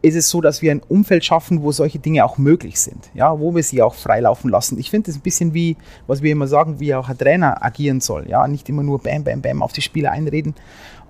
ist 0.04 0.16
es 0.16 0.30
so, 0.30 0.42
dass 0.42 0.62
wir 0.62 0.72
ein 0.72 0.82
Umfeld 0.82 1.24
schaffen, 1.24 1.64
wo 1.64 1.72
solche 1.72 1.98
Dinge 1.98 2.26
auch 2.26 2.38
möglich 2.38 2.80
sind, 2.80 3.10
ja, 3.14 3.40
wo 3.40 3.56
wir 3.56 3.64
sie 3.64 3.82
auch 3.82 3.96
freilaufen 3.96 4.52
lassen. 4.52 4.78
Ich 4.78 4.90
finde 4.92 5.08
das 5.08 5.16
ein 5.16 5.22
bisschen 5.22 5.54
wie, 5.54 5.78
was 6.08 6.22
wir 6.22 6.32
immer 6.32 6.48
sagen, 6.48 6.80
wie 6.80 6.94
auch 6.94 7.08
ein 7.08 7.18
Trainer 7.18 7.64
agieren 7.64 8.02
soll, 8.02 8.30
ja, 8.30 8.48
nicht 8.48 8.68
immer 8.68 8.84
nur 8.84 9.00
bam, 9.00 9.24
bam, 9.24 9.42
bam 9.42 9.64
auf 9.64 9.72
die 9.72 9.82
Spieler 9.82 10.12
einreden 10.12 10.56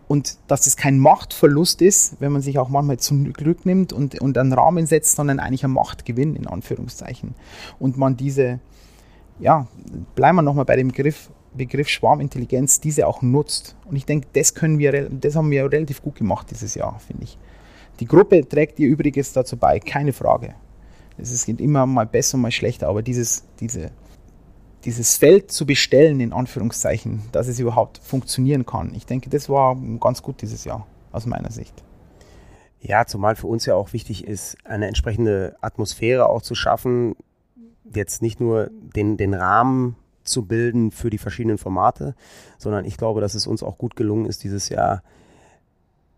und 0.07 0.38
dass 0.47 0.67
es 0.67 0.77
kein 0.77 1.00
Machtverlust 1.00 1.81
ist, 1.81 2.17
wenn 2.19 2.31
man 2.31 2.43
sich 2.43 2.59
auch 2.59 2.69
manchmal 2.69 3.00
zum 3.00 3.33
Glück 3.33 3.65
nimmt 3.65 3.93
und, 3.93 4.21
und 4.21 4.38
einen 4.38 4.53
Rahmen 4.53 4.85
setzt, 4.85 5.15
sondern 5.15 5.39
eigentlich 5.39 5.63
ein 5.65 5.71
Machtgewinn 5.71 6.35
in 6.35 6.45
Anführungszeichen 6.45 7.33
und 7.79 7.97
man 7.97 8.15
diese, 8.15 8.59
ja, 9.39 9.67
bleiben 10.13 10.35
wir 10.35 10.43
nochmal 10.43 10.65
bei 10.65 10.75
dem 10.75 10.89
Begriff, 10.89 11.31
Begriff 11.55 11.89
Schwarmintelligenz, 11.89 12.79
diese 12.79 13.07
auch 13.07 13.21
nutzt. 13.21 13.75
Und 13.85 13.95
ich 13.95 14.05
denke, 14.05 14.27
das 14.33 14.55
können 14.55 14.79
wir, 14.79 15.09
das 15.09 15.35
haben 15.35 15.51
wir 15.51 15.71
relativ 15.71 16.01
gut 16.01 16.15
gemacht 16.15 16.47
dieses 16.50 16.73
Jahr, 16.75 17.00
finde 17.00 17.23
ich. 17.23 17.38
Die 18.03 18.07
Gruppe 18.10 18.45
trägt 18.45 18.81
ihr 18.81 18.89
Übriges 18.89 19.31
dazu 19.31 19.55
bei, 19.55 19.79
keine 19.79 20.12
Frage. 20.12 20.55
Es 21.17 21.45
geht 21.45 21.62
immer 21.62 21.86
mal 21.86 22.05
besser, 22.05 22.38
mal 22.38 22.51
schlechter, 22.51 22.89
aber 22.89 23.01
dieses, 23.01 23.45
diese, 23.62 23.91
dieses 24.83 25.15
Feld 25.15 25.53
zu 25.53 25.65
bestellen, 25.65 26.19
in 26.19 26.33
Anführungszeichen, 26.33 27.22
dass 27.31 27.48
es 27.48 27.60
überhaupt 27.60 28.00
funktionieren 28.00 28.65
kann, 28.65 28.93
ich 28.93 29.05
denke, 29.05 29.29
das 29.29 29.48
war 29.48 29.77
ganz 30.01 30.22
gut 30.22 30.41
dieses 30.41 30.65
Jahr, 30.65 30.86
aus 31.13 31.25
meiner 31.25 31.50
Sicht. 31.50 31.81
Ja, 32.81 33.05
zumal 33.05 33.38
für 33.38 33.48
uns 33.48 33.65
ja 33.65 33.75
auch 33.75 33.93
wichtig 33.93 34.27
ist, 34.27 34.57
eine 34.65 34.88
entsprechende 34.88 35.55
Atmosphäre 35.62 36.27
auch 36.27 36.41
zu 36.41 36.55
schaffen, 36.55 37.15
jetzt 37.86 38.22
nicht 38.22 38.41
nur 38.41 38.69
den, 38.69 39.15
den 39.15 39.33
Rahmen 39.33 39.95
zu 40.25 40.45
bilden 40.45 40.91
für 40.91 41.10
die 41.10 41.17
verschiedenen 41.17 41.57
Formate, 41.57 42.15
sondern 42.57 42.83
ich 42.83 42.98
glaube, 42.98 43.22
dass 43.22 43.33
es 43.33 43.48
uns 43.48 43.63
auch 43.63 43.77
gut 43.77 43.95
gelungen 43.95 44.25
ist, 44.25 44.43
dieses 44.43 44.67
Jahr 44.67 45.03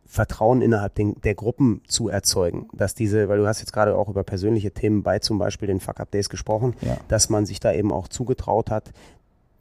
Vertrauen 0.06 0.62
innerhalb 0.62 0.96
den, 0.96 1.20
der 1.22 1.36
Gruppen 1.36 1.82
zu 1.88 2.10
erzeugen. 2.10 2.68
Dass 2.74 2.96
diese, 2.96 3.28
weil 3.28 3.38
du 3.38 3.48
hast 3.48 3.60
jetzt 3.60 3.74
gerade 3.74 3.98
auch 3.98 4.08
über 4.08 4.24
persönliche 4.24 4.72
Themen 4.72 5.04
bei 5.04 5.20
zum 5.20 5.38
Beispiel 5.38 5.68
den 5.68 5.80
Fuck 5.80 6.00
Up 6.00 6.12
Days 6.12 6.30
gesprochen, 6.30 6.76
ja. 6.82 6.98
dass 7.08 7.30
man 7.30 7.46
sich 7.46 7.60
da 7.60 7.74
eben 7.74 7.92
auch 7.92 8.08
zugetraut 8.08 8.70
hat, 8.70 8.92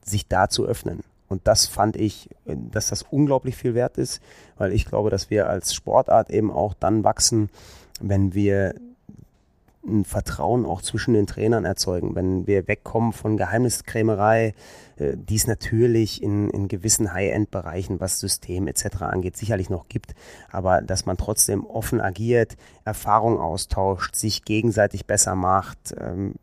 sich 0.04 0.28
da 0.28 0.48
zu 0.48 0.66
öffnen. 0.66 1.00
Und 1.28 1.46
das 1.48 1.66
fand 1.66 1.96
ich, 1.96 2.28
dass 2.44 2.88
das 2.88 3.02
unglaublich 3.02 3.56
viel 3.56 3.74
wert 3.74 3.96
ist, 3.96 4.20
weil 4.56 4.72
ich 4.72 4.84
glaube, 4.84 5.10
dass 5.10 5.30
wir 5.30 5.48
als 5.48 5.74
Sportart 5.74 6.30
eben 6.30 6.50
auch 6.50 6.74
dann 6.74 7.02
wachsen, 7.02 7.48
wenn 8.00 8.34
wir 8.34 8.74
ein 9.86 10.04
Vertrauen 10.04 10.64
auch 10.64 10.82
zwischen 10.82 11.14
den 11.14 11.26
Trainern 11.26 11.64
erzeugen, 11.64 12.14
wenn 12.14 12.46
wir 12.46 12.66
wegkommen 12.68 13.12
von 13.12 13.36
Geheimniskrämerei, 13.36 14.54
äh, 14.96 15.16
die 15.16 15.36
es 15.36 15.46
natürlich 15.46 16.22
in, 16.22 16.50
in 16.50 16.68
gewissen 16.68 17.12
High-End-Bereichen, 17.12 18.00
was 18.00 18.20
System 18.20 18.66
etc. 18.66 19.02
angeht, 19.02 19.36
sicherlich 19.36 19.70
noch 19.70 19.88
gibt, 19.88 20.14
aber 20.50 20.80
dass 20.80 21.06
man 21.06 21.16
trotzdem 21.16 21.64
offen 21.66 22.00
agiert, 22.00 22.56
Erfahrung 22.84 23.38
austauscht, 23.38 24.14
sich 24.14 24.44
gegenseitig 24.44 25.06
besser 25.06 25.34
macht, 25.34 25.94
ähm, 25.98 26.34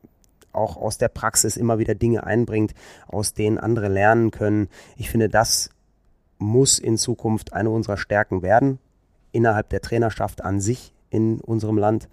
auch 0.53 0.77
aus 0.77 0.97
der 0.97 1.07
Praxis 1.07 1.57
immer 1.57 1.79
wieder 1.79 1.95
Dinge 1.95 2.25
einbringt, 2.25 2.73
aus 3.07 3.33
denen 3.33 3.57
andere 3.57 3.87
lernen 3.87 4.31
können. 4.31 4.67
Ich 4.97 5.09
finde, 5.09 5.29
das 5.29 5.69
muss 6.37 6.79
in 6.79 6.97
Zukunft 6.97 7.53
eine 7.53 7.69
unserer 7.69 7.97
Stärken 7.97 8.41
werden, 8.41 8.79
innerhalb 9.31 9.69
der 9.69 9.81
Trainerschaft 9.81 10.43
an 10.43 10.59
sich 10.59 10.93
in 11.09 11.39
unserem 11.39 11.77
Land. 11.77 12.09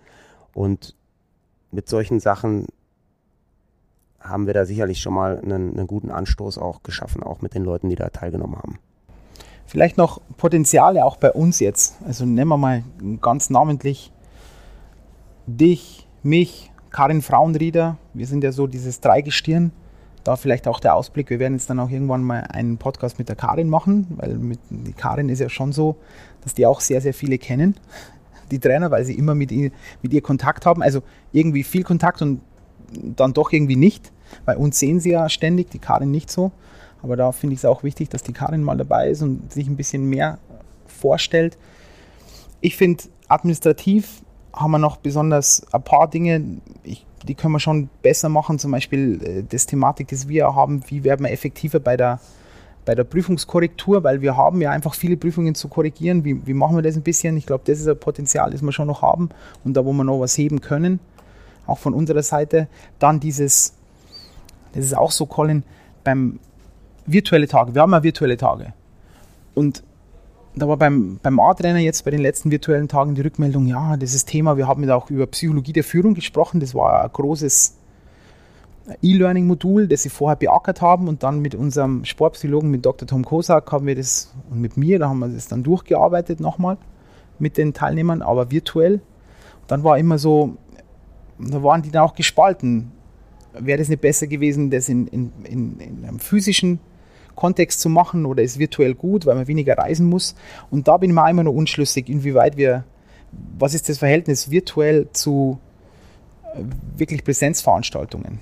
Und 0.54 0.94
mit 1.70 1.88
solchen 1.88 2.20
Sachen 2.20 2.66
haben 4.20 4.46
wir 4.46 4.54
da 4.54 4.64
sicherlich 4.64 5.00
schon 5.00 5.14
mal 5.14 5.38
einen, 5.38 5.76
einen 5.76 5.86
guten 5.86 6.10
Anstoß 6.10 6.58
auch 6.58 6.82
geschaffen, 6.82 7.22
auch 7.22 7.40
mit 7.40 7.54
den 7.54 7.64
Leuten, 7.64 7.88
die 7.88 7.96
da 7.96 8.08
teilgenommen 8.08 8.56
haben. 8.56 8.78
Vielleicht 9.66 9.98
noch 9.98 10.20
Potenziale 10.38 11.04
auch 11.04 11.16
bei 11.16 11.30
uns 11.30 11.60
jetzt. 11.60 11.96
Also 12.06 12.24
nehmen 12.24 12.48
wir 12.48 12.56
mal 12.56 12.84
ganz 13.20 13.50
namentlich 13.50 14.12
dich, 15.46 16.06
mich, 16.22 16.70
Karin 16.90 17.22
Frauenrieder, 17.22 17.96
wir 18.14 18.26
sind 18.26 18.42
ja 18.42 18.52
so 18.52 18.66
dieses 18.66 19.00
Dreigestirn. 19.00 19.72
Da 20.24 20.36
vielleicht 20.36 20.68
auch 20.68 20.80
der 20.80 20.94
Ausblick, 20.94 21.30
wir 21.30 21.38
werden 21.38 21.54
jetzt 21.54 21.70
dann 21.70 21.80
auch 21.80 21.90
irgendwann 21.90 22.22
mal 22.22 22.40
einen 22.40 22.76
Podcast 22.76 23.18
mit 23.18 23.28
der 23.28 23.36
Karin 23.36 23.68
machen, 23.68 24.06
weil 24.16 24.34
mit, 24.34 24.58
die 24.68 24.92
Karin 24.92 25.28
ist 25.28 25.38
ja 25.38 25.48
schon 25.48 25.72
so, 25.72 25.96
dass 26.42 26.54
die 26.54 26.66
auch 26.66 26.80
sehr, 26.80 27.00
sehr 27.00 27.14
viele 27.14 27.38
kennen, 27.38 27.76
die 28.50 28.58
Trainer, 28.58 28.90
weil 28.90 29.04
sie 29.04 29.14
immer 29.14 29.34
mit 29.34 29.52
ihr, 29.52 29.70
mit 30.02 30.12
ihr 30.12 30.22
Kontakt 30.22 30.66
haben. 30.66 30.82
Also 30.82 31.02
irgendwie 31.32 31.62
viel 31.62 31.82
Kontakt 31.82 32.22
und 32.22 32.40
dann 32.92 33.32
doch 33.32 33.52
irgendwie 33.52 33.76
nicht. 33.76 34.12
Bei 34.44 34.56
uns 34.56 34.78
sehen 34.78 35.00
sie 35.00 35.10
ja 35.10 35.28
ständig, 35.28 35.70
die 35.70 35.78
Karin 35.78 36.10
nicht 36.10 36.30
so. 36.30 36.52
Aber 37.02 37.16
da 37.16 37.32
finde 37.32 37.54
ich 37.54 37.60
es 37.60 37.64
auch 37.64 37.82
wichtig, 37.82 38.08
dass 38.08 38.22
die 38.22 38.32
Karin 38.32 38.62
mal 38.62 38.76
dabei 38.76 39.10
ist 39.10 39.22
und 39.22 39.52
sich 39.52 39.68
ein 39.68 39.76
bisschen 39.76 40.08
mehr 40.08 40.38
vorstellt. 40.86 41.56
Ich 42.60 42.76
finde, 42.76 43.04
administrativ 43.28 44.22
haben 44.52 44.72
wir 44.72 44.78
noch 44.78 44.96
besonders 44.96 45.62
ein 45.72 45.82
paar 45.82 46.10
Dinge, 46.10 46.60
ich, 46.82 47.06
die 47.26 47.34
können 47.34 47.52
wir 47.52 47.60
schon 47.60 47.88
besser 48.02 48.28
machen. 48.28 48.58
Zum 48.58 48.72
Beispiel 48.72 49.22
äh, 49.22 49.44
das 49.48 49.66
Thematik, 49.66 50.08
das 50.08 50.28
wir 50.28 50.54
haben, 50.54 50.82
wie 50.88 51.04
werden 51.04 51.24
wir 51.24 51.32
effektiver 51.32 51.78
bei 51.78 51.96
der, 51.96 52.20
bei 52.88 52.94
der 52.94 53.04
Prüfungskorrektur, 53.04 54.02
weil 54.02 54.22
wir 54.22 54.38
haben 54.38 54.62
ja 54.62 54.70
einfach 54.70 54.94
viele 54.94 55.18
Prüfungen 55.18 55.54
zu 55.54 55.68
korrigieren. 55.68 56.24
Wie, 56.24 56.46
wie 56.46 56.54
machen 56.54 56.74
wir 56.74 56.80
das 56.80 56.96
ein 56.96 57.02
bisschen? 57.02 57.36
Ich 57.36 57.44
glaube, 57.44 57.62
das 57.66 57.80
ist 57.80 57.86
ein 57.86 58.00
Potenzial, 58.00 58.50
das 58.50 58.62
wir 58.62 58.72
schon 58.72 58.86
noch 58.86 59.02
haben 59.02 59.28
und 59.62 59.74
da, 59.74 59.84
wo 59.84 59.92
wir 59.92 60.04
noch 60.04 60.20
was 60.20 60.38
heben 60.38 60.62
können, 60.62 60.98
auch 61.66 61.76
von 61.76 61.92
unserer 61.92 62.22
Seite. 62.22 62.66
Dann 62.98 63.20
dieses, 63.20 63.74
das 64.72 64.86
ist 64.86 64.96
auch 64.96 65.10
so, 65.10 65.26
Colin, 65.26 65.64
beim 66.02 66.40
virtuelle 67.04 67.46
Tage. 67.46 67.74
Wir 67.74 67.82
haben 67.82 67.92
ja 67.92 68.02
virtuelle 68.02 68.38
Tage. 68.38 68.72
Und 69.54 69.82
da 70.56 70.66
war 70.66 70.78
beim, 70.78 71.20
beim 71.22 71.38
A-Trainer 71.40 71.80
jetzt 71.80 72.06
bei 72.06 72.10
den 72.10 72.20
letzten 72.20 72.50
virtuellen 72.50 72.88
Tagen 72.88 73.14
die 73.14 73.20
Rückmeldung, 73.20 73.66
ja, 73.66 73.98
das 73.98 74.14
ist 74.14 74.30
Thema, 74.30 74.56
wir 74.56 74.66
haben 74.66 74.82
ja 74.82 74.96
auch 74.96 75.10
über 75.10 75.26
Psychologie 75.26 75.74
der 75.74 75.84
Führung 75.84 76.14
gesprochen, 76.14 76.58
das 76.58 76.74
war 76.74 77.04
ein 77.04 77.10
großes 77.12 77.77
E-Learning-Modul, 79.02 79.88
das 79.88 80.02
sie 80.02 80.08
vorher 80.08 80.36
beackert 80.36 80.80
haben 80.80 81.08
und 81.08 81.22
dann 81.22 81.40
mit 81.40 81.54
unserem 81.54 82.04
Sportpsychologen, 82.04 82.70
mit 82.70 82.84
Dr. 82.86 83.06
Tom 83.06 83.24
Kosak, 83.24 83.70
haben 83.72 83.86
wir 83.86 83.94
das 83.94 84.32
und 84.50 84.60
mit 84.60 84.76
mir, 84.76 84.98
da 84.98 85.08
haben 85.08 85.18
wir 85.18 85.28
das 85.28 85.48
dann 85.48 85.62
durchgearbeitet 85.62 86.40
nochmal 86.40 86.78
mit 87.38 87.56
den 87.56 87.74
Teilnehmern, 87.74 88.22
aber 88.22 88.50
virtuell. 88.50 88.94
Und 88.94 89.70
dann 89.70 89.84
war 89.84 89.98
immer 89.98 90.18
so, 90.18 90.56
da 91.38 91.62
waren 91.62 91.82
die 91.82 91.90
dann 91.90 92.02
auch 92.02 92.14
gespalten. 92.14 92.92
Wäre 93.52 93.78
das 93.78 93.88
nicht 93.88 94.00
besser 94.00 94.26
gewesen, 94.26 94.70
das 94.70 94.88
in, 94.88 95.06
in, 95.08 95.32
in, 95.44 95.80
in 95.80 96.04
einem 96.04 96.18
physischen 96.18 96.80
Kontext 97.34 97.80
zu 97.80 97.88
machen 97.88 98.26
oder 98.26 98.42
ist 98.42 98.58
virtuell 98.58 98.94
gut, 98.94 99.24
weil 99.24 99.36
man 99.36 99.46
weniger 99.46 99.78
reisen 99.78 100.06
muss. 100.06 100.34
Und 100.70 100.88
da 100.88 100.96
bin 100.96 101.10
ich 101.10 101.14
mir 101.14 101.30
immer 101.30 101.44
noch 101.44 101.52
unschlüssig, 101.52 102.08
inwieweit 102.08 102.56
wir, 102.56 102.84
was 103.58 103.74
ist 103.74 103.88
das 103.88 103.98
Verhältnis 103.98 104.50
virtuell 104.50 105.08
zu 105.12 105.58
äh, 106.54 106.62
wirklich 106.96 107.22
Präsenzveranstaltungen? 107.22 108.40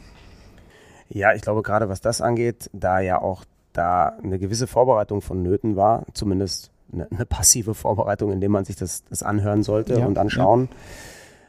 Ja, 1.09 1.33
ich 1.35 1.43
glaube 1.43 1.63
gerade 1.63 1.89
was 1.89 2.01
das 2.01 2.21
angeht, 2.21 2.71
da 2.73 3.01
ja 3.01 3.21
auch 3.21 3.45
da 3.73 4.17
eine 4.23 4.39
gewisse 4.39 4.67
Vorbereitung 4.67 5.21
von 5.21 5.45
war, 5.77 6.05
zumindest 6.15 6.71
eine, 6.93 7.09
eine 7.11 7.27
passive 7.27 7.75
Vorbereitung, 7.75 8.33
indem 8.33 8.53
man 8.53 8.65
sich 8.65 8.77
das, 8.77 9.05
das 9.05 9.23
anhören 9.23 9.63
sollte 9.63 9.99
ja, 9.99 10.07
und 10.07 10.19
anschauen. 10.19 10.69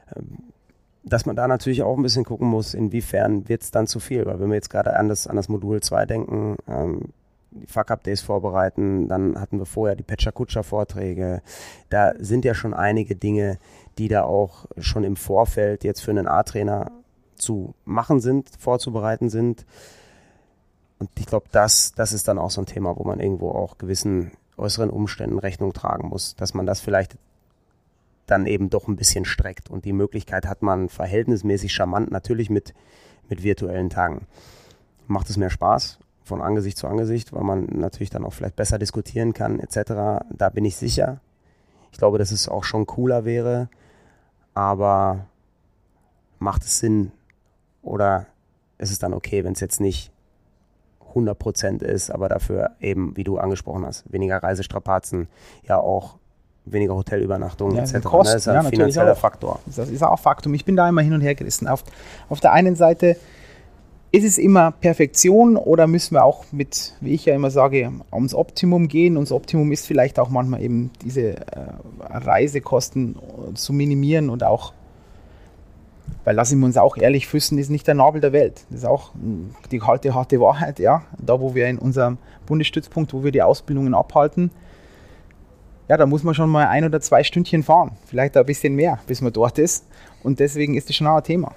Ja. 0.09 0.17
Ähm, 0.17 0.37
dass 1.03 1.25
man 1.25 1.37
da 1.37 1.47
natürlich 1.47 1.83
auch 1.83 1.95
ein 1.95 2.03
bisschen 2.03 2.25
gucken 2.25 2.49
muss, 2.49 2.73
inwiefern 2.73 3.47
wird 3.47 3.63
es 3.63 3.71
dann 3.71 3.87
zu 3.87 4.01
viel. 4.01 4.25
Weil 4.25 4.41
wenn 4.41 4.49
wir 4.49 4.55
jetzt 4.55 4.69
gerade 4.69 4.97
an 4.97 5.07
das, 5.07 5.25
an 5.25 5.37
das 5.37 5.47
Modul 5.47 5.81
2 5.81 6.05
denken, 6.05 6.57
ähm, 6.67 7.13
die 7.51 7.67
Fuck-Up-Days 7.67 8.21
vorbereiten. 8.21 9.07
Dann 9.07 9.39
hatten 9.39 9.59
wir 9.59 9.65
vorher 9.65 9.95
die 9.95 10.03
Pecha-Kutscher-Vorträge. 10.03 11.41
Da 11.89 12.13
sind 12.19 12.45
ja 12.45 12.53
schon 12.53 12.73
einige 12.73 13.15
Dinge, 13.15 13.57
die 13.97 14.07
da 14.07 14.23
auch 14.23 14.65
schon 14.77 15.03
im 15.03 15.15
Vorfeld 15.15 15.83
jetzt 15.83 16.01
für 16.01 16.11
einen 16.11 16.27
A-Trainer 16.27 16.91
zu 17.37 17.73
machen 17.85 18.19
sind, 18.19 18.49
vorzubereiten 18.59 19.29
sind. 19.29 19.65
Und 20.99 21.09
ich 21.17 21.25
glaube, 21.25 21.47
das, 21.51 21.93
das 21.93 22.13
ist 22.13 22.27
dann 22.27 22.39
auch 22.39 22.51
so 22.51 22.61
ein 22.61 22.65
Thema, 22.65 22.97
wo 22.97 23.03
man 23.03 23.19
irgendwo 23.19 23.51
auch 23.51 23.77
gewissen 23.77 24.31
äußeren 24.57 24.89
Umständen 24.89 25.39
Rechnung 25.39 25.73
tragen 25.73 26.09
muss, 26.09 26.35
dass 26.35 26.53
man 26.53 26.65
das 26.65 26.81
vielleicht 26.81 27.17
dann 28.25 28.45
eben 28.45 28.69
doch 28.69 28.87
ein 28.87 28.95
bisschen 28.95 29.25
streckt. 29.25 29.69
Und 29.69 29.85
die 29.85 29.93
Möglichkeit 29.93 30.45
hat 30.45 30.61
man 30.61 30.89
verhältnismäßig 30.89 31.73
charmant 31.73 32.11
natürlich 32.11 32.49
mit, 32.49 32.73
mit 33.29 33.43
virtuellen 33.43 33.89
Tagen. 33.89 34.27
Macht 35.07 35.29
es 35.29 35.37
mehr 35.37 35.49
Spaß 35.49 35.99
von 36.23 36.41
Angesicht 36.41 36.77
zu 36.77 36.87
Angesicht, 36.87 37.31
weil 37.31 37.43
man 37.43 37.65
natürlich 37.65 38.09
dann 38.09 38.25
auch 38.25 38.33
vielleicht 38.33 38.57
besser 38.57 38.77
diskutieren 38.77 39.33
kann, 39.33 39.59
etc. 39.59 40.25
Da 40.29 40.49
bin 40.49 40.65
ich 40.65 40.75
sicher. 40.75 41.21
Ich 41.91 41.97
glaube, 41.97 42.17
dass 42.17 42.31
es 42.31 42.49
auch 42.49 42.65
schon 42.65 42.85
cooler 42.85 43.23
wäre, 43.23 43.69
aber 44.53 45.25
macht 46.39 46.63
es 46.63 46.79
Sinn 46.79 47.11
oder 47.87 48.27
ist 48.77 48.91
es 48.91 48.99
dann 48.99 49.13
okay, 49.13 49.43
wenn 49.43 49.53
es 49.53 49.59
jetzt 49.59 49.79
nicht 49.79 50.11
100% 51.13 51.83
ist, 51.83 52.11
aber 52.11 52.29
dafür 52.29 52.71
eben, 52.79 53.15
wie 53.17 53.23
du 53.23 53.37
angesprochen 53.37 53.85
hast, 53.85 54.11
weniger 54.11 54.41
Reisestrapazen, 54.43 55.27
ja 55.67 55.77
auch 55.79 56.17
weniger 56.65 56.95
Hotelübernachtungen 56.95 57.77
ja, 57.77 57.83
etc. 57.83 58.03
Kosten, 58.03 58.17
ne? 58.17 58.33
Das 58.33 58.35
ist 58.35 58.47
ein 58.47 58.55
ja, 58.55 58.63
finanzieller 58.63 59.15
Faktor. 59.15 59.59
Das 59.65 59.89
ist 59.89 60.03
auch 60.03 60.19
Faktum. 60.19 60.53
Ich 60.53 60.65
bin 60.65 60.75
da 60.75 60.87
immer 60.87 61.01
hin 61.01 61.13
und 61.13 61.21
her 61.21 61.33
gerissen. 61.33 61.67
Auf, 61.67 61.83
auf 62.29 62.39
der 62.39 62.51
einen 62.51 62.75
Seite 62.75 63.15
ist 64.11 64.23
es 64.23 64.37
immer 64.37 64.71
Perfektion 64.71 65.57
oder 65.57 65.87
müssen 65.87 66.15
wir 66.15 66.23
auch 66.23 66.45
mit, 66.51 66.93
wie 67.01 67.13
ich 67.13 67.25
ja 67.25 67.35
immer 67.35 67.51
sage, 67.51 67.91
ums 68.11 68.33
Optimum 68.33 68.87
gehen? 68.87 69.17
Und 69.17 69.25
das 69.25 69.31
Optimum 69.31 69.71
ist 69.71 69.85
vielleicht 69.85 70.19
auch 70.19 70.29
manchmal 70.29 70.61
eben 70.61 70.91
diese 71.03 71.37
äh, 71.37 71.43
Reisekosten 72.09 73.17
zu 73.53 73.73
minimieren 73.73 74.29
und 74.29 74.43
auch, 74.43 74.73
weil 76.23 76.35
lassen 76.35 76.59
wir 76.59 76.65
uns 76.65 76.77
auch 76.77 76.97
ehrlich, 76.97 77.27
Füssen 77.27 77.57
ist 77.57 77.69
nicht 77.69 77.87
der 77.87 77.95
Nabel 77.95 78.21
der 78.21 78.33
Welt. 78.33 78.65
Das 78.69 78.79
ist 78.79 78.85
auch 78.85 79.11
die 79.71 79.81
harte, 79.81 80.13
harte 80.13 80.39
Wahrheit, 80.39 80.79
ja. 80.79 81.03
Da, 81.17 81.39
wo 81.39 81.55
wir 81.55 81.67
in 81.67 81.77
unserem 81.77 82.17
Bundesstützpunkt, 82.45 83.13
wo 83.13 83.23
wir 83.23 83.31
die 83.31 83.41
Ausbildungen 83.41 83.93
abhalten, 83.93 84.51
ja, 85.87 85.95
da 85.95 86.05
muss 86.05 86.23
man 86.23 86.33
schon 86.33 86.49
mal 86.49 86.67
ein 86.67 86.83
oder 86.83 86.99
zwei 86.99 87.23
Stündchen 87.23 87.63
fahren. 87.63 87.91
Vielleicht 88.07 88.35
ein 88.35 88.45
bisschen 88.45 88.75
mehr, 88.75 88.99
bis 89.07 89.21
man 89.21 89.31
dort 89.31 89.57
ist. 89.57 89.85
Und 90.21 90.39
deswegen 90.39 90.75
ist 90.75 90.89
das 90.89 90.95
schon 90.97 91.07
auch 91.07 91.17
ein 91.17 91.23
Thema. 91.23 91.53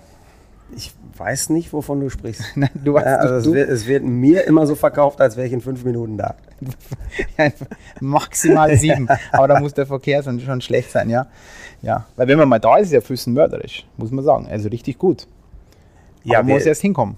Ich 0.77 0.93
weiß 1.17 1.51
nicht, 1.51 1.73
wovon 1.73 2.01
du 2.01 2.09
sprichst. 2.11 2.45
Nein, 2.55 2.71
du 2.75 2.95
weißt, 2.95 3.07
also 3.07 3.51
es, 3.51 3.55
wird, 3.55 3.69
es, 3.69 3.87
wird, 3.87 4.05
mir 4.05 4.45
immer 4.45 4.67
so 4.67 4.77
verkauft, 4.77 5.21
als 5.21 5.37
wäre 5.37 5.47
ich 5.47 5.53
in 5.53 5.61
fünf 5.61 5.85
Minuten 5.85 6.17
da. 6.17 6.37
Maximal 8.01 8.77
sieben. 8.77 9.09
Aber 9.33 9.49
da 9.49 9.59
muss 9.59 9.75
der 9.75 9.87
Verkehr 9.87 10.23
schon, 10.23 10.39
schon 10.39 10.61
schlecht 10.61 10.93
sein, 10.93 11.11
ja. 11.11 11.27
Ja, 11.83 12.07
weil 12.16 12.29
wenn 12.29 12.38
man 12.38 12.49
mal 12.49 12.59
da 12.59 12.77
ist, 12.77 12.87
ist 12.88 12.93
ja 12.93 13.01
Füßen 13.01 13.33
mörderisch, 13.33 13.87
muss 13.97 14.11
man 14.11 14.25
sagen. 14.25 14.47
Also 14.49 14.69
richtig 14.69 14.99
gut. 14.99 15.27
Ja, 16.25 16.38
Aber 16.38 16.49
man 16.49 16.57
muss 16.57 16.66
erst 16.66 16.83
hinkommen. 16.83 17.16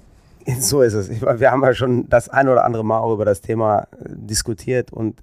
So 0.59 0.83
ist 0.83 0.95
es. 0.95 1.09
Wir 1.21 1.51
haben 1.51 1.63
ja 1.63 1.73
schon 1.73 2.09
das 2.09 2.29
ein 2.29 2.49
oder 2.49 2.65
andere 2.65 2.85
Mal 2.85 2.99
auch 2.99 3.15
über 3.15 3.25
das 3.25 3.41
Thema 3.41 3.83
äh, 3.93 4.09
diskutiert 4.09 4.93
und 4.93 5.23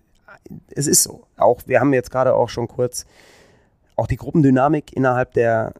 es 0.69 0.87
ist 0.87 1.03
so. 1.03 1.23
Auch 1.35 1.61
wir 1.65 1.81
haben 1.81 1.93
jetzt 1.93 2.09
gerade 2.09 2.33
auch 2.33 2.49
schon 2.49 2.67
kurz 2.67 3.05
auch 3.97 4.07
die 4.07 4.15
Gruppendynamik 4.15 4.93
innerhalb 4.93 5.33
der 5.33 5.73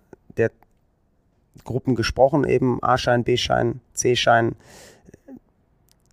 Gruppen 1.64 1.96
gesprochen, 1.96 2.46
eben 2.46 2.82
A-Schein, 2.82 3.24
B-Schein, 3.24 3.82
C-Schein. 3.94 4.56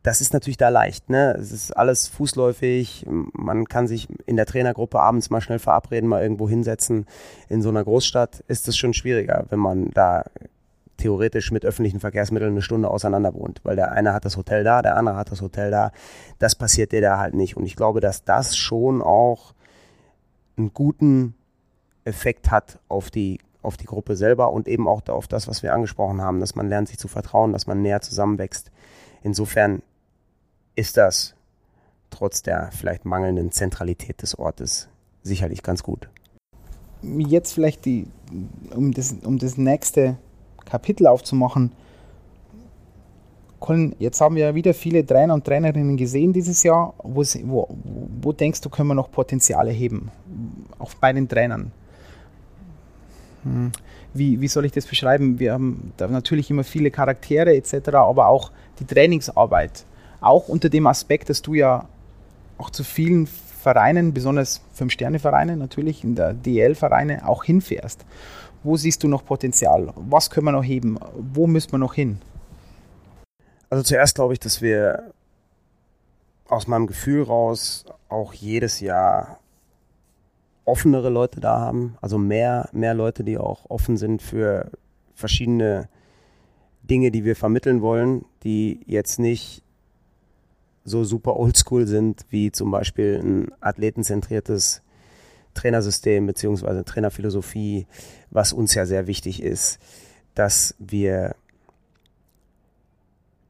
Das 0.07 0.21
ist 0.21 0.33
natürlich 0.33 0.57
da 0.57 0.69
leicht. 0.69 1.11
Ne? 1.11 1.37
Es 1.37 1.51
ist 1.51 1.77
alles 1.77 2.07
fußläufig. 2.07 3.07
Man 3.09 3.65
kann 3.65 3.89
sich 3.89 4.07
in 4.25 4.37
der 4.37 4.47
Trainergruppe 4.47 5.01
abends 5.01 5.31
mal 5.31 5.41
schnell 5.41 5.59
verabreden, 5.59 6.09
mal 6.09 6.23
irgendwo 6.23 6.49
hinsetzen. 6.49 7.07
In 7.49 7.61
so 7.61 7.71
einer 7.71 7.83
Großstadt 7.83 8.39
ist 8.47 8.69
es 8.69 8.77
schon 8.77 8.95
schwieriger, 8.95 9.47
wenn 9.49 9.59
man 9.59 9.91
da 9.91 10.23
theoretisch 10.97 11.51
mit 11.51 11.65
öffentlichen 11.65 11.99
Verkehrsmitteln 11.99 12.53
eine 12.53 12.63
Stunde 12.63 12.89
auseinander 12.89 13.35
wohnt, 13.35 13.63
weil 13.65 13.75
der 13.75 13.91
eine 13.91 14.13
hat 14.13 14.25
das 14.25 14.37
Hotel 14.37 14.63
da, 14.63 14.81
der 14.81 14.97
andere 14.97 15.17
hat 15.17 15.33
das 15.33 15.43
Hotel 15.43 15.73
da. 15.73 15.91
Das 16.39 16.55
passiert 16.55 16.93
dir 16.93 17.01
da 17.01 17.19
halt 17.19 17.35
nicht. 17.35 17.57
Und 17.57 17.67
ich 17.67 17.75
glaube, 17.75 17.99
dass 17.99 18.23
das 18.23 18.57
schon 18.57 19.03
auch 19.03 19.55
einen 20.57 20.73
guten 20.73 21.35
Effekt 22.05 22.53
hat 22.53 22.79
auf 22.87 23.11
die 23.11 23.41
auf 23.61 23.77
die 23.77 23.87
Gruppe 23.87 24.15
selber 24.15 24.53
und 24.53 24.69
eben 24.69 24.87
auch 24.87 25.03
auf 25.09 25.27
das, 25.27 25.49
was 25.49 25.65
wir 25.65 25.75
angesprochen 25.75 26.23
haben, 26.23 26.39
dass 26.39 26.55
man 26.55 26.69
lernt, 26.69 26.87
sich 26.87 26.99
zu 26.99 27.09
vertrauen, 27.09 27.53
dass 27.53 27.67
man 27.67 27.83
näher 27.83 28.01
zusammenwächst. 28.01 28.71
Insofern 29.25 29.83
ist 30.77 30.97
das 30.97 31.35
trotz 32.11 32.43
der 32.43 32.71
vielleicht 32.73 33.05
mangelnden 33.05 33.51
Zentralität 33.53 34.23
des 34.23 34.39
Ortes 34.39 34.89
sicherlich 35.23 35.63
ganz 35.63 35.83
gut. 35.83 36.09
Jetzt 37.03 37.53
vielleicht 37.53 37.85
die, 37.85 38.07
um 38.75 38.93
das, 38.93 39.15
um 39.25 39.39
das 39.39 39.57
nächste 39.59 40.17
Kapitel 40.65 41.07
aufzumachen. 41.07 41.73
Colin, 43.61 43.95
jetzt 43.99 44.21
haben 44.21 44.37
wir 44.37 44.45
ja 44.45 44.55
wieder 44.55 44.75
viele 44.75 45.05
Trainer 45.05 45.35
und 45.35 45.45
Trainerinnen 45.45 45.97
gesehen 45.97 46.33
dieses 46.33 46.63
Jahr. 46.63 46.95
Wo, 47.03 47.23
wo, 47.45 47.69
wo 48.23 48.33
denkst 48.33 48.61
du, 48.61 48.71
können 48.71 48.89
wir 48.89 48.95
noch 48.95 49.11
Potenziale 49.11 49.71
heben? 49.71 50.11
Auch 50.79 50.95
bei 50.95 51.13
den 51.13 51.29
Trainern. 51.29 51.73
Hm. 53.43 53.73
Wie, 54.15 54.41
wie 54.41 54.49
soll 54.49 54.65
ich 54.65 54.73
das 54.73 54.87
beschreiben? 54.87 55.39
Wir 55.39 55.53
haben 55.53 55.93
da 55.97 56.09
natürlich 56.09 56.51
immer 56.51 56.65
viele 56.65 56.91
Charaktere 56.91 57.55
etc., 57.55 57.89
aber 57.95 58.29
auch 58.29 58.51
die 58.79 58.87
Trainingsarbeit. 58.87 59.85
Auch 60.27 60.49
unter 60.49 60.69
dem 60.69 60.89
Aspekt, 60.89 61.31
dass 61.31 61.41
du 61.41 61.55
ja 61.55 61.85
auch 62.59 62.71
zu 62.71 62.83
vielen 62.83 63.29
Vereinen, 63.29 64.13
besonders 64.13 64.61
Fünf-Sterne-Vereine 64.75 65.57
natürlich, 65.57 66.03
in 66.03 66.17
der 66.17 66.35
DL-Vereine 66.35 67.29
auch 67.29 67.45
hinfährst. 67.45 68.05
Wo 68.65 68.77
siehst 68.77 69.05
du 69.05 69.09
noch 69.09 69.25
Potenzial? 69.25 69.93
Was 69.95 70.29
können 70.29 70.47
wir 70.47 70.53
noch 70.53 70.65
heben? 70.65 70.99
Wo 71.15 71.47
müssen 71.47 71.71
wir 71.71 71.79
noch 71.79 71.95
hin? 71.95 72.19
Also 73.71 73.85
zuerst 73.85 74.17
glaube 74.17 74.33
ich, 74.33 74.41
dass 74.41 74.61
wir 74.61 75.13
aus 76.49 76.67
meinem 76.67 76.89
Gefühl 76.89 77.23
raus 77.23 77.85
auch 78.09 78.33
jedes 78.33 78.81
Jahr 78.81 79.39
offenere 80.65 81.09
Leute 81.09 81.39
da 81.39 81.61
haben, 81.61 81.97
also 82.01 82.19
mehr, 82.19 82.69
mehr 82.73 82.95
Leute, 82.95 83.23
die 83.23 83.39
auch 83.39 83.71
offen 83.71 83.97
sind 83.97 84.23
für 84.23 84.73
verschiedene 85.15 85.89
Dinge, 86.83 87.13
die 87.13 87.25
wir 87.25 87.37
vermitteln 87.37 87.81
wollen, 87.81 88.25
die 88.43 88.81
jetzt 88.87 89.21
nicht 89.21 89.63
so 90.87 91.05
super 91.05 91.37
oldschool 91.37 91.87
sind, 91.87 92.25
wie 92.31 92.53
zum 92.53 92.71
Beispiel 92.71 93.21
ein 93.23 93.53
athletenzentriertes 93.61 94.83
Trainersystem 95.53 96.27
beziehungsweise 96.27 96.85
Trainerphilosophie, 96.85 97.87
was 98.31 98.53
uns 98.53 98.73
ja 98.75 98.87
sehr 98.87 99.07
wichtig 99.09 99.43
ist, 99.43 99.81
dass 100.35 100.77
wir 100.79 101.35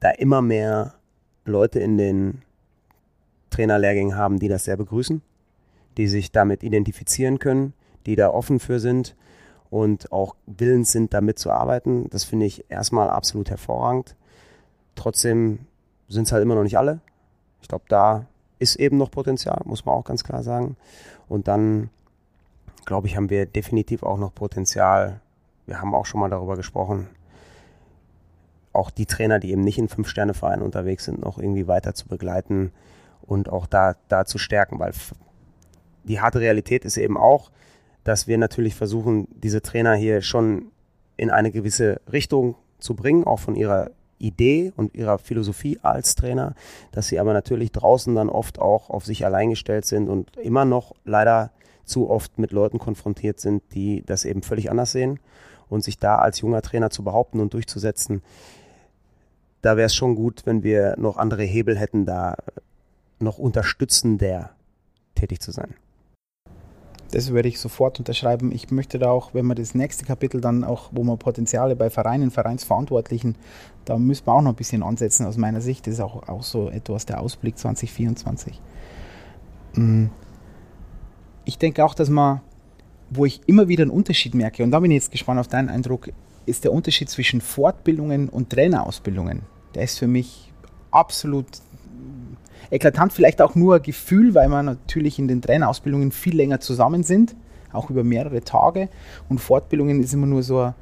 da 0.00 0.10
immer 0.10 0.40
mehr 0.40 0.94
Leute 1.44 1.78
in 1.78 1.98
den 1.98 2.42
Trainerlehrgängen 3.50 4.16
haben, 4.16 4.38
die 4.38 4.48
das 4.48 4.64
sehr 4.64 4.76
begrüßen, 4.76 5.20
die 5.98 6.08
sich 6.08 6.32
damit 6.32 6.62
identifizieren 6.62 7.38
können, 7.38 7.74
die 8.06 8.16
da 8.16 8.30
offen 8.30 8.60
für 8.60 8.80
sind 8.80 9.14
und 9.68 10.10
auch 10.10 10.36
willens 10.46 10.92
sind, 10.92 11.12
damit 11.12 11.38
zu 11.38 11.50
arbeiten. 11.50 12.08
Das 12.10 12.24
finde 12.24 12.46
ich 12.46 12.70
erstmal 12.70 13.10
absolut 13.10 13.50
hervorragend. 13.50 14.16
Trotzdem 14.94 15.66
sind 16.08 16.24
es 16.24 16.32
halt 16.32 16.42
immer 16.42 16.54
noch 16.54 16.62
nicht 16.62 16.78
alle. 16.78 17.00
Ich 17.66 17.68
glaube, 17.68 17.86
da 17.88 18.26
ist 18.60 18.76
eben 18.76 18.96
noch 18.96 19.10
Potenzial, 19.10 19.60
muss 19.64 19.84
man 19.84 19.96
auch 19.96 20.04
ganz 20.04 20.22
klar 20.22 20.44
sagen. 20.44 20.76
Und 21.28 21.48
dann, 21.48 21.90
glaube 22.84 23.08
ich, 23.08 23.16
haben 23.16 23.28
wir 23.28 23.44
definitiv 23.44 24.04
auch 24.04 24.18
noch 24.18 24.32
Potenzial. 24.32 25.20
Wir 25.66 25.80
haben 25.80 25.92
auch 25.92 26.06
schon 26.06 26.20
mal 26.20 26.30
darüber 26.30 26.54
gesprochen, 26.54 27.08
auch 28.72 28.92
die 28.92 29.06
Trainer, 29.06 29.40
die 29.40 29.50
eben 29.50 29.62
nicht 29.62 29.78
in 29.78 29.88
Fünf-Sterne-Vereinen 29.88 30.62
unterwegs 30.62 31.06
sind, 31.06 31.20
noch 31.22 31.38
irgendwie 31.38 31.66
weiter 31.66 31.92
zu 31.92 32.06
begleiten 32.06 32.70
und 33.22 33.48
auch 33.48 33.66
da, 33.66 33.96
da 34.06 34.26
zu 34.26 34.38
stärken, 34.38 34.78
weil 34.78 34.92
die 36.04 36.20
harte 36.20 36.38
Realität 36.38 36.84
ist 36.84 36.98
eben 36.98 37.16
auch, 37.16 37.50
dass 38.04 38.28
wir 38.28 38.38
natürlich 38.38 38.76
versuchen, 38.76 39.26
diese 39.42 39.60
Trainer 39.60 39.94
hier 39.96 40.22
schon 40.22 40.70
in 41.16 41.32
eine 41.32 41.50
gewisse 41.50 42.00
Richtung 42.12 42.54
zu 42.78 42.94
bringen, 42.94 43.24
auch 43.24 43.40
von 43.40 43.56
ihrer 43.56 43.90
Idee 44.18 44.72
und 44.76 44.94
ihrer 44.94 45.18
Philosophie 45.18 45.78
als 45.82 46.14
Trainer, 46.14 46.54
dass 46.92 47.08
sie 47.08 47.18
aber 47.18 47.32
natürlich 47.32 47.72
draußen 47.72 48.14
dann 48.14 48.28
oft 48.28 48.58
auch 48.58 48.90
auf 48.90 49.04
sich 49.04 49.24
allein 49.24 49.50
gestellt 49.50 49.84
sind 49.84 50.08
und 50.08 50.36
immer 50.36 50.64
noch 50.64 50.94
leider 51.04 51.50
zu 51.84 52.10
oft 52.10 52.38
mit 52.38 52.52
Leuten 52.52 52.78
konfrontiert 52.78 53.40
sind, 53.40 53.62
die 53.74 54.02
das 54.04 54.24
eben 54.24 54.42
völlig 54.42 54.70
anders 54.70 54.92
sehen 54.92 55.20
und 55.68 55.84
sich 55.84 55.98
da 55.98 56.16
als 56.16 56.40
junger 56.40 56.62
Trainer 56.62 56.90
zu 56.90 57.04
behaupten 57.04 57.40
und 57.40 57.54
durchzusetzen. 57.54 58.22
Da 59.62 59.76
wäre 59.76 59.86
es 59.86 59.94
schon 59.94 60.14
gut, 60.14 60.42
wenn 60.44 60.62
wir 60.62 60.94
noch 60.98 61.16
andere 61.16 61.42
Hebel 61.42 61.76
hätten, 61.78 62.06
da 62.06 62.36
noch 63.18 63.38
unterstützender 63.38 64.50
tätig 65.14 65.40
zu 65.40 65.50
sein. 65.50 65.74
Das 67.12 67.32
werde 67.32 67.48
ich 67.48 67.60
sofort 67.60 67.98
unterschreiben. 67.98 68.50
Ich 68.52 68.70
möchte 68.70 68.98
da 68.98 69.10
auch, 69.10 69.32
wenn 69.32 69.46
wir 69.46 69.54
das 69.54 69.74
nächste 69.74 70.04
Kapitel 70.04 70.40
dann 70.40 70.64
auch, 70.64 70.90
wo 70.92 71.04
wir 71.04 71.16
Potenziale 71.16 71.76
bei 71.76 71.88
Vereinen, 71.90 72.30
Vereinsverantwortlichen, 72.30 73.36
da 73.84 73.96
müssen 73.98 74.26
wir 74.26 74.32
auch 74.32 74.42
noch 74.42 74.52
ein 74.52 74.56
bisschen 74.56 74.82
ansetzen 74.82 75.26
aus 75.26 75.36
meiner 75.36 75.60
Sicht. 75.60 75.86
Das 75.86 75.94
ist 75.94 76.00
auch, 76.00 76.28
auch 76.28 76.42
so 76.42 76.68
etwas 76.68 77.06
der 77.06 77.20
Ausblick 77.20 77.58
2024. 77.58 78.60
Mm. 79.74 80.06
Ich 81.44 81.58
denke 81.58 81.84
auch, 81.84 81.94
dass 81.94 82.10
man, 82.10 82.40
wo 83.10 83.24
ich 83.24 83.40
immer 83.46 83.68
wieder 83.68 83.82
einen 83.82 83.92
Unterschied 83.92 84.34
merke, 84.34 84.64
und 84.64 84.72
da 84.72 84.80
bin 84.80 84.90
ich 84.90 84.96
jetzt 84.96 85.12
gespannt 85.12 85.38
auf 85.38 85.46
deinen 85.46 85.68
Eindruck, 85.68 86.10
ist 86.44 86.64
der 86.64 86.72
Unterschied 86.72 87.08
zwischen 87.08 87.40
Fortbildungen 87.40 88.28
und 88.28 88.50
Trainerausbildungen. 88.50 89.42
Der 89.74 89.84
ist 89.84 89.98
für 89.98 90.08
mich 90.08 90.52
absolut 90.90 91.46
Eklatant 92.70 93.12
vielleicht 93.12 93.40
auch 93.40 93.54
nur 93.54 93.80
Gefühl, 93.80 94.34
weil 94.34 94.48
wir 94.48 94.62
natürlich 94.62 95.18
in 95.18 95.28
den 95.28 95.42
Trainerausbildungen 95.42 96.10
viel 96.10 96.36
länger 96.36 96.60
zusammen 96.60 97.02
sind, 97.02 97.36
auch 97.72 97.90
über 97.90 98.04
mehrere 98.04 98.42
Tage. 98.42 98.88
Und 99.28 99.40
Fortbildungen 99.40 100.02
ist 100.02 100.14
immer 100.14 100.26
nur 100.26 100.42
so 100.42 100.60
ein, 100.60 100.74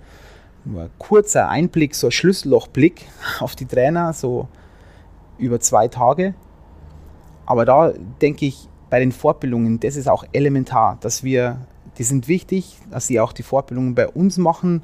nur 0.65 0.83
ein 0.83 0.91
kurzer 0.99 1.49
Einblick, 1.49 1.95
so 1.95 2.09
ein 2.09 2.13
Schlüssellochblick 2.13 3.07
auf 3.41 3.57
die 3.57 3.67
Trainer, 3.67 4.13
so 4.13 4.49
über 5.39 5.61
zwei 5.61 5.89
Tage. 5.89 6.35
Aber 7.47 7.65
da 7.65 7.93
denke 8.23 8.47
ich, 8.47 8.69
bei 8.91 9.01
den 9.01 9.13
Fortbildungen, 9.13 9.81
das 9.81 9.97
ist 9.97 10.09
auch 10.09 10.25
elementar, 10.33 10.99
dass 11.01 11.25
wir, 11.25 11.67
die 11.99 12.05
sind 12.05 12.29
wichtig, 12.29 12.79
dass 12.91 13.07
sie 13.07 13.21
auch 13.21 13.33
die 13.33 13.43
Fortbildungen 13.43 13.95
bei 13.95 14.09
uns 14.09 14.39
machen. 14.39 14.83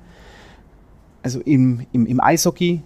Also 1.22 1.40
im, 1.40 1.86
im, 1.92 2.06
im 2.06 2.20
Eishockey 2.20 2.82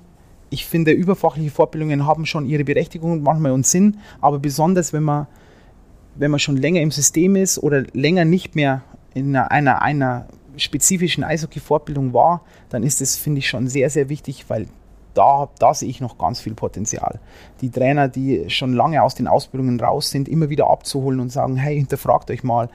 ich 0.55 0.67
finde, 0.67 0.93
überfachliche 0.93 1.51
Fortbildungen 1.51 2.07
haben 2.07 2.27
schon 2.27 2.47
ihre 2.47 2.65
Berechtigung 2.65 3.23
manchmal 3.23 3.53
und 3.53 3.67
Sinn, 3.67 3.99
aber 4.21 4.39
besonders 4.39 4.93
wenn 4.93 5.03
man, 5.03 5.27
wenn 6.15 6.31
man 6.31 6.39
schon 6.41 6.57
länger 6.57 6.81
im 6.81 6.93
System 6.93 7.35
ist 7.35 7.59
oder 7.59 7.83
länger 7.93 8.25
nicht 8.25 8.55
mehr 8.55 8.83
in 9.15 9.35
einer, 9.35 9.83
einer 9.83 10.27
spezifischen 10.57 11.25
Eishockey-Fortbildung 11.25 12.13
war, 12.13 12.43
dann 12.69 12.85
ist 12.85 13.01
das, 13.01 13.17
finde 13.17 13.41
ich, 13.41 13.49
schon 13.49 13.67
sehr, 13.67 13.91
sehr 13.91 14.09
wichtig, 14.09 14.45
weil 14.49 14.69
da, 15.15 15.49
da 15.59 15.75
sehe 15.75 15.89
ich 15.89 16.01
noch 16.01 16.19
ganz 16.19 16.39
viel 16.39 16.55
Potenzial. 16.55 17.19
Die 17.61 17.71
Trainer, 17.71 18.09
die 18.09 18.49
schon 18.49 18.73
lange 18.73 19.03
aus 19.03 19.17
den 19.17 19.27
Ausbildungen 19.27 19.81
raus 19.81 20.11
sind, 20.11 20.29
immer 20.29 20.51
wieder 20.51 20.71
abzuholen 20.71 21.19
und 21.19 21.31
sagen, 21.31 21.57
hey, 21.57 21.77
hinterfragt 21.77 22.31
euch 22.31 22.45
mal 22.45 22.69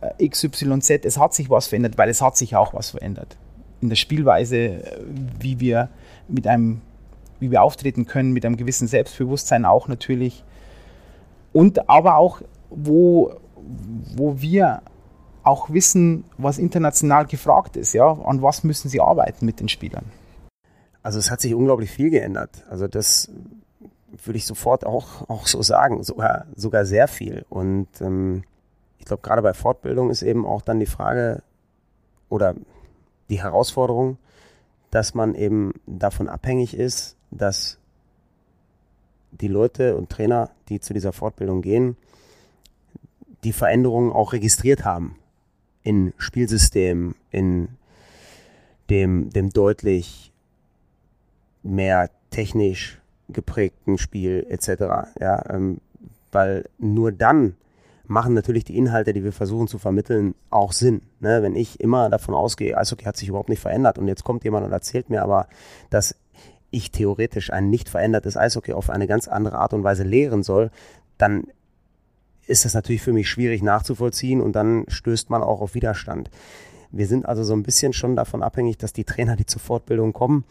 äh, 0.00 0.28
XYZ, 0.28 1.04
es 1.04 1.18
hat 1.18 1.32
sich 1.32 1.48
was 1.48 1.68
verändert, 1.68 1.96
weil 1.96 2.08
es 2.08 2.20
hat 2.20 2.36
sich 2.36 2.56
auch 2.56 2.74
was 2.74 2.90
verändert. 2.90 3.36
In 3.80 3.88
der 3.88 3.96
Spielweise, 3.96 4.56
äh, 4.56 4.98
wie 5.38 5.60
wir 5.60 5.90
mit 6.28 6.46
einem 6.46 6.80
wie 7.44 7.50
wir 7.50 7.62
auftreten 7.62 8.06
können, 8.06 8.32
mit 8.32 8.46
einem 8.46 8.56
gewissen 8.56 8.88
Selbstbewusstsein 8.88 9.66
auch 9.66 9.86
natürlich. 9.86 10.44
Und 11.52 11.90
aber 11.90 12.16
auch, 12.16 12.40
wo, 12.70 13.34
wo 14.16 14.40
wir 14.40 14.80
auch 15.42 15.68
wissen, 15.70 16.24
was 16.38 16.56
international 16.58 17.26
gefragt 17.26 17.76
ist, 17.76 17.92
ja, 17.92 18.10
an 18.10 18.40
was 18.40 18.64
müssen 18.64 18.88
sie 18.88 19.00
arbeiten 19.00 19.44
mit 19.44 19.60
den 19.60 19.68
Spielern. 19.68 20.06
Also 21.02 21.18
es 21.18 21.30
hat 21.30 21.42
sich 21.42 21.54
unglaublich 21.54 21.90
viel 21.90 22.08
geändert. 22.08 22.64
Also 22.70 22.88
das 22.88 23.30
würde 24.24 24.38
ich 24.38 24.46
sofort 24.46 24.86
auch, 24.86 25.28
auch 25.28 25.46
so 25.46 25.60
sagen, 25.60 26.02
sogar, 26.02 26.46
sogar 26.56 26.86
sehr 26.86 27.08
viel. 27.08 27.44
Und 27.50 27.88
ähm, 28.00 28.44
ich 28.98 29.04
glaube, 29.04 29.22
gerade 29.22 29.42
bei 29.42 29.52
Fortbildung 29.52 30.08
ist 30.08 30.22
eben 30.22 30.46
auch 30.46 30.62
dann 30.62 30.80
die 30.80 30.86
Frage 30.86 31.42
oder 32.30 32.54
die 33.28 33.42
Herausforderung, 33.42 34.16
dass 34.90 35.14
man 35.14 35.34
eben 35.34 35.72
davon 35.86 36.28
abhängig 36.28 36.74
ist, 36.74 37.16
dass 37.36 37.78
die 39.32 39.48
Leute 39.48 39.96
und 39.96 40.10
Trainer, 40.10 40.50
die 40.68 40.80
zu 40.80 40.94
dieser 40.94 41.12
Fortbildung 41.12 41.62
gehen, 41.62 41.96
die 43.42 43.52
Veränderungen 43.52 44.12
auch 44.12 44.32
registriert 44.32 44.84
haben 44.84 45.16
in 45.82 46.14
Spielsystemen, 46.16 47.14
in 47.30 47.68
dem, 48.90 49.30
dem 49.30 49.50
deutlich 49.50 50.32
mehr 51.62 52.10
technisch 52.30 53.00
geprägten 53.28 53.98
Spiel 53.98 54.46
etc. 54.48 54.68
Ja, 55.20 55.44
ähm, 55.50 55.78
weil 56.32 56.68
nur 56.78 57.12
dann 57.12 57.56
machen 58.06 58.34
natürlich 58.34 58.64
die 58.64 58.76
Inhalte, 58.76 59.12
die 59.12 59.24
wir 59.24 59.32
versuchen 59.32 59.66
zu 59.66 59.78
vermitteln, 59.78 60.34
auch 60.50 60.72
Sinn. 60.72 61.02
Ne? 61.20 61.42
Wenn 61.42 61.56
ich 61.56 61.80
immer 61.80 62.10
davon 62.10 62.34
ausgehe, 62.34 62.76
Eishockey 62.76 63.04
hat 63.04 63.16
sich 63.16 63.28
überhaupt 63.28 63.48
nicht 63.48 63.60
verändert 63.60 63.98
und 63.98 64.08
jetzt 64.08 64.24
kommt 64.24 64.44
jemand 64.44 64.66
und 64.66 64.72
erzählt 64.72 65.08
mir 65.08 65.22
aber, 65.22 65.48
dass 65.88 66.16
ich 66.74 66.90
theoretisch 66.90 67.52
ein 67.52 67.70
nicht 67.70 67.88
verändertes 67.88 68.36
Eishockey 68.36 68.72
auf 68.72 68.90
eine 68.90 69.06
ganz 69.06 69.28
andere 69.28 69.58
Art 69.58 69.72
und 69.72 69.84
Weise 69.84 70.02
lehren 70.02 70.42
soll, 70.42 70.70
dann 71.18 71.44
ist 72.46 72.64
das 72.64 72.74
natürlich 72.74 73.02
für 73.02 73.12
mich 73.12 73.28
schwierig 73.28 73.62
nachzuvollziehen 73.62 74.40
und 74.40 74.52
dann 74.52 74.84
stößt 74.88 75.30
man 75.30 75.42
auch 75.42 75.60
auf 75.60 75.74
Widerstand. 75.74 76.30
Wir 76.90 77.06
sind 77.06 77.26
also 77.26 77.42
so 77.42 77.54
ein 77.54 77.62
bisschen 77.62 77.92
schon 77.92 78.16
davon 78.16 78.42
abhängig, 78.42 78.78
dass 78.78 78.92
die 78.92 79.04
Trainer, 79.04 79.36
die 79.36 79.46
zur 79.46 79.60
Fortbildung 79.60 80.12
kommen, 80.12 80.44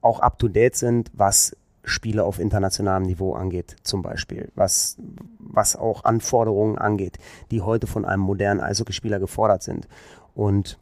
auch 0.00 0.20
up-to-date 0.20 0.76
sind, 0.76 1.10
was 1.12 1.56
Spiele 1.82 2.24
auf 2.24 2.38
internationalem 2.38 3.02
Niveau 3.02 3.34
angeht, 3.34 3.76
zum 3.82 4.00
Beispiel, 4.00 4.50
was, 4.54 4.96
was 5.38 5.76
auch 5.76 6.04
Anforderungen 6.04 6.78
angeht, 6.78 7.18
die 7.50 7.60
heute 7.60 7.86
von 7.86 8.04
einem 8.04 8.22
modernen 8.22 8.60
Eishockeyspieler 8.60 9.18
gefordert 9.18 9.62
sind. 9.62 9.88
Und 10.34 10.78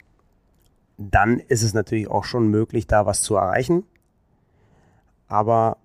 dann 0.97 1.39
ist 1.39 1.63
es 1.63 1.73
natürlich 1.73 2.09
auch 2.09 2.23
schon 2.23 2.47
möglich, 2.47 2.87
da 2.87 3.05
was 3.05 3.21
zu 3.21 3.35
erreichen 3.35 3.83
aber 5.33 5.77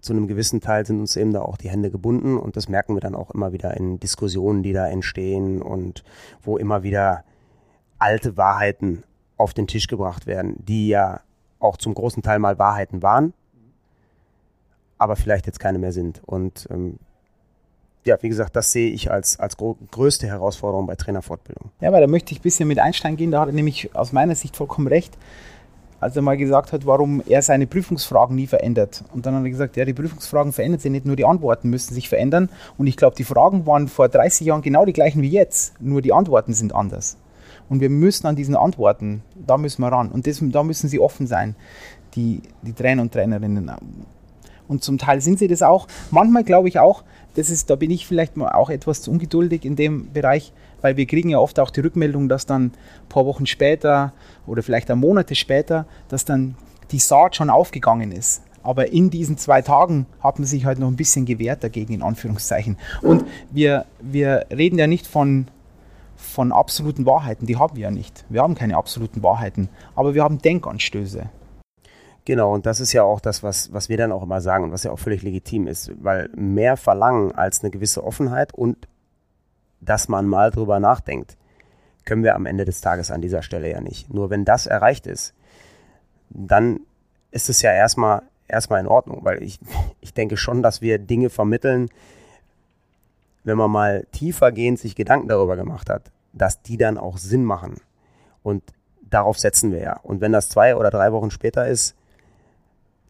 zu 0.00 0.12
einem 0.12 0.26
gewissen 0.26 0.60
Teil 0.60 0.84
sind 0.84 0.98
uns 0.98 1.14
eben 1.14 1.32
da 1.32 1.42
auch 1.42 1.56
die 1.56 1.70
Hände 1.70 1.92
gebunden 1.92 2.36
und 2.36 2.56
das 2.56 2.68
merken 2.68 2.96
wir 2.96 3.00
dann 3.00 3.14
auch 3.14 3.30
immer 3.30 3.52
wieder 3.52 3.76
in 3.76 4.00
Diskussionen, 4.00 4.64
die 4.64 4.72
da 4.72 4.88
entstehen 4.88 5.62
und 5.62 6.02
wo 6.42 6.56
immer 6.56 6.82
wieder 6.82 7.22
alte 8.00 8.36
Wahrheiten 8.36 9.04
auf 9.36 9.54
den 9.54 9.68
Tisch 9.68 9.86
gebracht 9.86 10.26
werden, 10.26 10.56
die 10.58 10.88
ja 10.88 11.20
auch 11.60 11.76
zum 11.76 11.94
großen 11.94 12.22
Teil 12.24 12.40
mal 12.40 12.58
Wahrheiten 12.58 13.00
waren, 13.00 13.32
aber 14.98 15.14
vielleicht 15.14 15.46
jetzt 15.46 15.60
keine 15.60 15.78
mehr 15.78 15.92
sind. 15.92 16.20
Und 16.26 16.66
ähm, 16.72 16.98
ja, 18.04 18.20
wie 18.22 18.28
gesagt, 18.28 18.56
das 18.56 18.72
sehe 18.72 18.90
ich 18.90 19.12
als, 19.12 19.38
als 19.38 19.56
größte 19.56 20.26
Herausforderung 20.26 20.88
bei 20.88 20.96
Trainerfortbildung. 20.96 21.70
Ja, 21.80 21.92
weil 21.92 22.00
da 22.00 22.08
möchte 22.08 22.32
ich 22.32 22.40
ein 22.40 22.42
bisschen 22.42 22.66
mit 22.66 22.80
Einstein 22.80 23.16
gehen, 23.16 23.30
da 23.30 23.42
hat 23.42 23.50
er 23.50 23.54
nämlich 23.54 23.94
aus 23.94 24.10
meiner 24.12 24.34
Sicht 24.34 24.56
vollkommen 24.56 24.88
recht, 24.88 25.16
als 26.00 26.16
er 26.16 26.22
mal 26.22 26.36
gesagt 26.36 26.72
hat, 26.72 26.86
warum 26.86 27.22
er 27.26 27.42
seine 27.42 27.66
Prüfungsfragen 27.66 28.34
nie 28.34 28.46
verändert. 28.46 29.04
Und 29.14 29.26
dann 29.26 29.34
hat 29.34 29.44
er 29.44 29.50
gesagt, 29.50 29.76
ja, 29.76 29.84
die 29.84 29.92
Prüfungsfragen 29.92 30.52
verändern 30.52 30.80
sich 30.80 30.90
nicht, 30.90 31.06
nur 31.06 31.16
die 31.16 31.26
Antworten 31.26 31.68
müssen 31.68 31.94
sich 31.94 32.08
verändern. 32.08 32.48
Und 32.78 32.86
ich 32.86 32.96
glaube, 32.96 33.16
die 33.16 33.24
Fragen 33.24 33.66
waren 33.66 33.86
vor 33.88 34.08
30 34.08 34.46
Jahren 34.46 34.62
genau 34.62 34.84
die 34.84 34.94
gleichen 34.94 35.22
wie 35.22 35.28
jetzt, 35.28 35.80
nur 35.80 36.02
die 36.02 36.12
Antworten 36.12 36.54
sind 36.54 36.74
anders. 36.74 37.16
Und 37.68 37.80
wir 37.80 37.90
müssen 37.90 38.26
an 38.26 38.34
diesen 38.34 38.56
Antworten, 38.56 39.22
da 39.34 39.58
müssen 39.58 39.82
wir 39.82 39.88
ran. 39.88 40.10
Und 40.10 40.26
das, 40.26 40.42
da 40.42 40.62
müssen 40.62 40.88
sie 40.88 40.98
offen 40.98 41.26
sein, 41.26 41.54
die, 42.14 42.42
die 42.62 42.72
Trainer 42.72 43.02
und 43.02 43.12
Trainerinnen. 43.12 43.70
Und 44.66 44.82
zum 44.82 44.98
Teil 44.98 45.20
sind 45.20 45.38
sie 45.38 45.48
das 45.48 45.62
auch. 45.62 45.86
Manchmal 46.10 46.44
glaube 46.44 46.68
ich 46.68 46.78
auch, 46.78 47.04
das 47.34 47.50
ist, 47.50 47.70
da 47.70 47.76
bin 47.76 47.90
ich 47.90 48.06
vielleicht 48.06 48.38
auch 48.38 48.70
etwas 48.70 49.02
zu 49.02 49.10
ungeduldig 49.10 49.64
in 49.64 49.76
dem 49.76 50.12
Bereich, 50.12 50.52
weil 50.80 50.96
wir 50.96 51.06
kriegen 51.06 51.30
ja 51.30 51.38
oft 51.38 51.58
auch 51.60 51.70
die 51.70 51.80
Rückmeldung, 51.80 52.28
dass 52.28 52.46
dann 52.46 52.66
ein 52.66 53.08
paar 53.08 53.26
Wochen 53.26 53.46
später 53.46 54.12
oder 54.46 54.62
vielleicht 54.62 54.90
auch 54.90 54.96
Monate 54.96 55.34
später, 55.34 55.86
dass 56.08 56.24
dann 56.24 56.56
die 56.90 56.98
Saat 56.98 57.36
schon 57.36 57.50
aufgegangen 57.50 58.12
ist. 58.12 58.42
Aber 58.62 58.92
in 58.92 59.10
diesen 59.10 59.38
zwei 59.38 59.62
Tagen 59.62 60.06
hat 60.20 60.38
man 60.38 60.46
sich 60.46 60.66
halt 60.66 60.78
noch 60.78 60.88
ein 60.88 60.96
bisschen 60.96 61.24
gewehrt 61.24 61.64
dagegen, 61.64 61.94
in 61.94 62.02
Anführungszeichen. 62.02 62.76
Und 63.00 63.24
wir, 63.50 63.86
wir 64.00 64.46
reden 64.50 64.78
ja 64.78 64.86
nicht 64.86 65.06
von, 65.06 65.46
von 66.16 66.52
absoluten 66.52 67.06
Wahrheiten, 67.06 67.46
die 67.46 67.56
haben 67.56 67.76
wir 67.76 67.84
ja 67.84 67.90
nicht. 67.90 68.24
Wir 68.28 68.42
haben 68.42 68.54
keine 68.54 68.76
absoluten 68.76 69.22
Wahrheiten, 69.22 69.70
aber 69.94 70.14
wir 70.14 70.22
haben 70.22 70.38
Denkanstöße. 70.38 71.30
Genau, 72.26 72.52
und 72.52 72.66
das 72.66 72.80
ist 72.80 72.92
ja 72.92 73.02
auch 73.02 73.20
das, 73.20 73.42
was, 73.42 73.72
was 73.72 73.88
wir 73.88 73.96
dann 73.96 74.12
auch 74.12 74.22
immer 74.22 74.42
sagen 74.42 74.64
und 74.64 74.72
was 74.72 74.84
ja 74.84 74.92
auch 74.92 74.98
völlig 74.98 75.22
legitim 75.22 75.66
ist, 75.66 75.90
weil 76.02 76.28
mehr 76.36 76.76
verlangen 76.76 77.32
als 77.32 77.62
eine 77.62 77.70
gewisse 77.70 78.04
Offenheit 78.04 78.52
und 78.52 78.76
dass 79.80 80.08
man 80.08 80.26
mal 80.26 80.50
drüber 80.50 80.80
nachdenkt, 80.80 81.36
können 82.04 82.24
wir 82.24 82.34
am 82.34 82.46
Ende 82.46 82.64
des 82.64 82.80
Tages 82.80 83.10
an 83.10 83.20
dieser 83.20 83.42
Stelle 83.42 83.70
ja 83.70 83.80
nicht. 83.80 84.12
Nur 84.12 84.30
wenn 84.30 84.44
das 84.44 84.66
erreicht 84.66 85.06
ist, 85.06 85.34
dann 86.30 86.80
ist 87.30 87.48
es 87.48 87.62
ja 87.62 87.72
erstmal 87.72 88.22
erstmal 88.50 88.80
in 88.80 88.86
Ordnung, 88.86 89.24
weil 89.24 89.42
ich, 89.42 89.60
ich 90.00 90.12
denke 90.12 90.36
schon, 90.36 90.62
dass 90.62 90.80
wir 90.80 90.98
Dinge 90.98 91.30
vermitteln, 91.30 91.88
wenn 93.44 93.56
man 93.56 93.70
mal 93.70 94.06
tiefergehend 94.12 94.78
sich 94.78 94.94
Gedanken 94.94 95.28
darüber 95.28 95.56
gemacht 95.56 95.88
hat, 95.88 96.10
dass 96.32 96.62
die 96.62 96.76
dann 96.76 96.98
auch 96.98 97.16
Sinn 97.16 97.44
machen. 97.44 97.80
Und 98.42 98.62
darauf 99.02 99.38
setzen 99.38 99.72
wir 99.72 99.80
ja. 99.80 99.98
Und 100.02 100.20
wenn 100.20 100.32
das 100.32 100.48
zwei 100.48 100.76
oder 100.76 100.90
drei 100.90 101.12
Wochen 101.12 101.30
später 101.30 101.66
ist, 101.66 101.96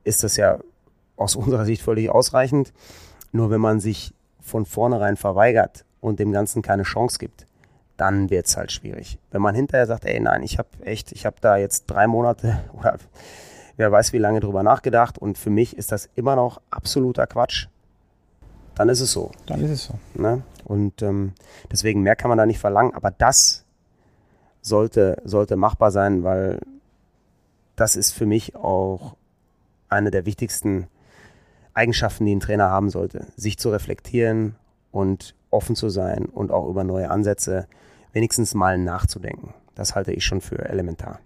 ist 0.05 0.23
das 0.23 0.37
ja 0.37 0.59
aus 1.17 1.37
unserer 1.37 1.65
Sicht 1.65 1.83
völlig 1.83 2.11
ausreichend. 2.11 2.73
Nur 3.33 3.51
wenn 3.51 3.61
man 3.61 3.81
sich 3.81 4.15
von 4.41 4.65
vornherein 4.67 5.17
verweigert 5.17 5.85
und 6.01 6.19
dem 6.19 6.33
Ganzen 6.33 6.63
keine 6.63 6.83
Chance 6.83 7.19
gibt, 7.19 7.47
dann 7.97 8.31
wird 8.31 8.47
es 8.47 8.57
halt 8.57 8.73
schwierig. 8.73 9.19
Wenn 9.31 9.43
man 9.43 9.55
hinterher 9.55 9.87
sagt, 9.87 10.05
ey, 10.07 10.19
nein, 10.21 10.43
ich 10.43 10.59
habe 10.59 10.69
echt, 10.85 11.13
ich 11.13 11.27
habe 11.27 11.37
da 11.41 11.57
jetzt 11.57 11.87
drei 11.87 12.07
Monate 12.07 12.61
oder 12.79 12.99
wer 13.77 13.93
weiß 13.93 14.13
wie 14.13 14.19
lange 14.19 14.41
drüber 14.41 14.63
nachgedacht 14.63 15.19
und 15.19 15.39
für 15.39 15.51
mich 15.51 15.77
ist 15.77 15.93
das 15.93 16.09
immer 16.15 16.37
noch 16.37 16.61
absoluter 16.71 17.27
Quatsch, 17.27 17.69
dann 18.75 18.89
ist 18.89 19.01
es 19.01 19.13
so. 19.13 19.31
Dann 19.47 19.63
ist 19.63 19.71
es 19.71 19.85
so. 19.85 19.95
Ne? 20.15 20.43
Und 20.65 21.03
ähm, 21.03 21.33
deswegen 21.71 22.03
mehr 22.03 22.17
kann 22.17 22.31
man 22.31 22.39
da 22.39 22.47
nicht 22.47 22.59
verlangen, 22.59 22.95
aber 22.95 23.11
das 23.11 23.65
sollte, 24.63 25.21
sollte 25.25 25.57
machbar 25.57 25.91
sein, 25.91 26.23
weil 26.25 26.61
das 27.77 27.97
ist 27.97 28.13
für 28.13 28.27
mich 28.27 28.57
auch 28.57 29.17
eine 29.89 30.11
der 30.11 30.27
wichtigsten 30.27 30.89
Eigenschaften, 31.75 32.27
die 32.27 32.35
ein 32.35 32.41
Trainer 32.41 32.71
haben 32.71 32.91
sollte. 32.91 33.27
Sich 33.37 33.59
zu 33.59 33.71
reflektieren 33.71 34.57
und 34.91 35.35
offen 35.51 35.77
zu 35.77 35.89
sein 35.89 36.27
und 36.27 36.51
auch 36.51 36.69
über 36.69 36.85
neue 36.85 37.11
Ansätze 37.11 37.67
wenigstens 38.13 38.55
mal 38.55 38.79
nachzudenken. 38.79 39.55
Das 39.75 39.95
halte 39.95 40.13
ich 40.13 40.25
schon 40.25 40.41
für 40.41 40.69
elementar. 40.69 41.21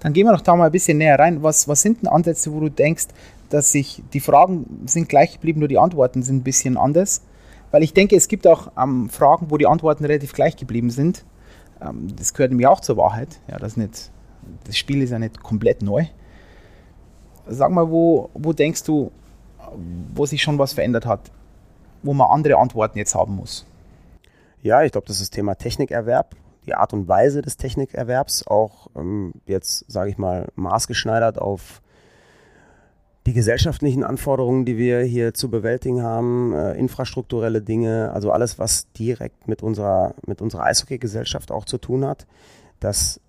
Dann 0.00 0.12
gehen 0.12 0.26
wir 0.26 0.32
doch 0.32 0.40
da 0.40 0.54
mal 0.54 0.66
ein 0.66 0.72
bisschen 0.72 0.98
näher 0.98 1.18
rein. 1.18 1.42
Was, 1.42 1.68
was 1.68 1.82
sind 1.82 2.02
denn 2.02 2.08
Ansätze, 2.08 2.52
wo 2.52 2.60
du 2.60 2.68
denkst, 2.68 3.06
dass 3.50 3.72
sich 3.72 4.02
die 4.12 4.20
Fragen 4.20 4.82
sind 4.86 5.08
gleich 5.08 5.34
geblieben, 5.34 5.60
nur 5.60 5.68
die 5.68 5.78
Antworten 5.78 6.22
sind 6.22 6.36
ein 6.36 6.42
bisschen 6.42 6.76
anders? 6.76 7.22
Weil 7.70 7.82
ich 7.82 7.94
denke, 7.94 8.14
es 8.14 8.28
gibt 8.28 8.46
auch 8.46 8.70
ähm, 8.78 9.08
Fragen, 9.08 9.50
wo 9.50 9.56
die 9.56 9.66
Antworten 9.66 10.04
relativ 10.04 10.32
gleich 10.32 10.56
geblieben 10.56 10.90
sind. 10.90 11.24
Ähm, 11.80 12.08
das 12.16 12.34
gehört 12.34 12.50
nämlich 12.50 12.66
auch 12.66 12.80
zur 12.80 12.96
Wahrheit. 12.96 13.40
Ja, 13.48 13.58
das, 13.58 13.76
nicht, 13.76 14.10
das 14.64 14.76
Spiel 14.76 15.02
ist 15.02 15.10
ja 15.10 15.18
nicht 15.18 15.42
komplett 15.42 15.82
neu. 15.82 16.04
Sag 17.46 17.70
mal, 17.70 17.90
wo, 17.90 18.30
wo 18.34 18.52
denkst 18.52 18.84
du, 18.84 19.10
wo 20.14 20.26
sich 20.26 20.42
schon 20.42 20.58
was 20.58 20.72
verändert 20.72 21.06
hat, 21.06 21.30
wo 22.04 22.14
man 22.14 22.30
andere 22.30 22.58
Antworten 22.58 22.98
jetzt 22.98 23.14
haben 23.14 23.34
muss? 23.34 23.66
Ja, 24.62 24.82
ich 24.82 24.92
glaube, 24.92 25.06
das 25.06 25.16
ist 25.16 25.22
das 25.22 25.30
Thema 25.30 25.56
Technikerwerb, 25.56 26.36
die 26.66 26.74
Art 26.74 26.92
und 26.92 27.08
Weise 27.08 27.42
des 27.42 27.56
Technikerwerbs, 27.56 28.46
auch 28.46 28.88
ähm, 28.96 29.32
jetzt, 29.46 29.90
sage 29.90 30.10
ich 30.10 30.18
mal, 30.18 30.48
maßgeschneidert 30.54 31.38
auf 31.38 31.82
die 33.26 33.32
gesellschaftlichen 33.32 34.04
Anforderungen, 34.04 34.64
die 34.64 34.76
wir 34.76 35.00
hier 35.00 35.32
zu 35.32 35.50
bewältigen 35.50 36.02
haben, 36.02 36.52
äh, 36.52 36.74
infrastrukturelle 36.74 37.62
Dinge, 37.62 38.12
also 38.12 38.30
alles, 38.30 38.58
was 38.58 38.90
direkt 38.92 39.48
mit 39.48 39.62
unserer, 39.62 40.14
mit 40.26 40.42
unserer 40.42 40.64
Eishockey-Gesellschaft 40.64 41.50
auch 41.50 41.64
zu 41.64 41.78
tun 41.78 42.04
hat, 42.04 42.26
dass 42.80 43.20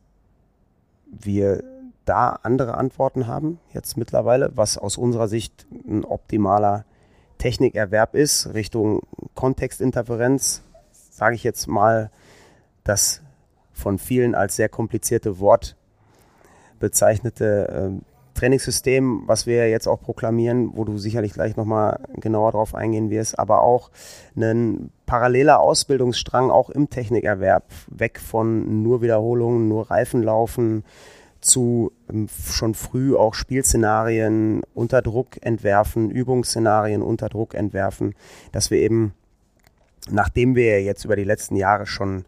wir 1.08 1.64
da 2.04 2.40
andere 2.44 2.76
Antworten 2.76 3.28
haben 3.28 3.60
jetzt 3.74 3.98
mittlerweile, 3.98 4.52
was 4.56 4.78
aus 4.78 4.98
unserer 4.98 5.28
Sicht 5.28 5.66
ein 5.88 6.04
optimaler 6.04 6.86
Technikerwerb 7.38 8.16
ist, 8.16 8.54
Richtung 8.54 9.02
Kontextinterferenz, 9.34 10.64
sage 10.92 11.36
ich 11.36 11.44
jetzt 11.44 11.68
mal, 11.68 12.12
das 12.84 13.22
von 13.74 14.00
vielen 14.00 14.36
als 14.36 14.56
sehr 14.56 14.70
komplizierte 14.70 15.40
Wort 15.40 15.76
bezeichnete 16.80 18.00
äh, 18.00 18.06
Trainingssystem, 18.36 19.24
was 19.26 19.48
wir 19.48 19.70
jetzt 19.70 19.88
auch 19.88 20.02
proklamieren, 20.02 20.72
wo 20.76 20.84
du 20.84 20.98
sicherlich 20.98 21.34
gleich 21.34 21.56
nochmal 21.56 22.00
genauer 22.16 22.52
drauf 22.52 22.76
eingehen 22.76 23.10
wirst, 23.10 23.40
aber 23.40 23.62
auch 23.62 23.92
ein 24.36 24.92
paralleler 25.06 25.62
Ausbildungsstrang 25.62 26.52
auch 26.52 26.70
im 26.70 26.90
Technikerwerb, 26.90 27.64
weg 27.88 28.20
von 28.20 28.84
nur 28.84 29.02
Wiederholungen, 29.02 29.70
nur 29.70 29.90
Reifenlaufen, 29.90 30.84
zu 31.46 31.92
ähm, 32.10 32.28
schon 32.52 32.74
früh 32.74 33.16
auch 33.16 33.34
Spielszenarien 33.34 34.64
unter 34.74 35.02
Druck 35.02 35.38
entwerfen, 35.42 36.10
Übungsszenarien 36.10 37.02
unter 37.02 37.30
Druck 37.30 37.54
entwerfen, 37.54 38.16
dass 38.52 38.72
wir 38.72 38.80
eben, 38.80 39.14
nachdem 40.10 40.56
wir 40.56 40.84
jetzt 40.84 41.06
über 41.06 41.16
die 41.16 41.24
letzten 41.24 41.56
Jahre 41.56 41.86
schon 41.86 42.26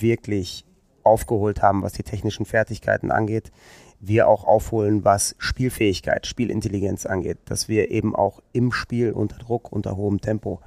wirklich 0.00 0.64
aufgeholt 1.02 1.62
haben, 1.62 1.82
was 1.82 1.92
die 1.92 2.02
technischen 2.02 2.46
Fertigkeiten 2.46 3.10
angeht, 3.10 3.52
wir 4.00 4.28
auch 4.28 4.44
aufholen, 4.44 5.04
was 5.04 5.36
Spielfähigkeit, 5.38 6.26
Spielintelligenz 6.26 7.06
angeht, 7.06 7.38
dass 7.46 7.68
wir 7.68 7.90
eben 7.90 8.14
auch 8.14 8.42
im 8.52 8.72
Spiel 8.72 9.12
unter 9.12 9.38
Druck, 9.38 9.72
unter 9.72 9.96
hohem 9.96 10.20
Tempo, 10.20 10.60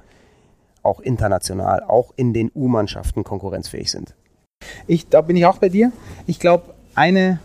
auch 0.82 1.00
international, 1.00 1.82
auch 1.82 2.12
in 2.16 2.32
den 2.32 2.50
U-Mannschaften 2.54 3.22
konkurrenzfähig 3.22 3.90
sind. 3.90 4.14
Ich, 4.86 5.08
da 5.08 5.20
bin 5.20 5.36
ich 5.36 5.46
auch 5.46 5.58
bei 5.58 5.68
dir. 5.68 5.92
Ich 6.26 6.38
glaube, 6.38 6.74
eine 6.94 7.40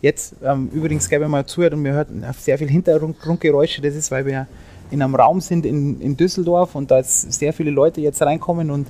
Jetzt 0.00 0.36
ähm, 0.44 0.70
übrigens, 0.72 1.10
wenn 1.10 1.20
man 1.22 1.30
mal 1.30 1.46
zuhört 1.46 1.74
und 1.74 1.82
wir 1.82 1.92
hört 1.92 2.08
sehr 2.38 2.56
viel 2.56 2.68
Hintergrundgeräusche, 2.68 3.82
das 3.82 3.94
ist, 3.94 4.10
weil 4.10 4.26
wir 4.26 4.46
in 4.90 5.02
einem 5.02 5.14
Raum 5.14 5.40
sind 5.40 5.66
in, 5.66 6.00
in 6.00 6.16
Düsseldorf 6.16 6.74
und 6.74 6.90
da 6.90 7.02
sehr 7.02 7.52
viele 7.52 7.70
Leute 7.70 8.00
jetzt 8.00 8.22
reinkommen 8.22 8.70
und 8.70 8.86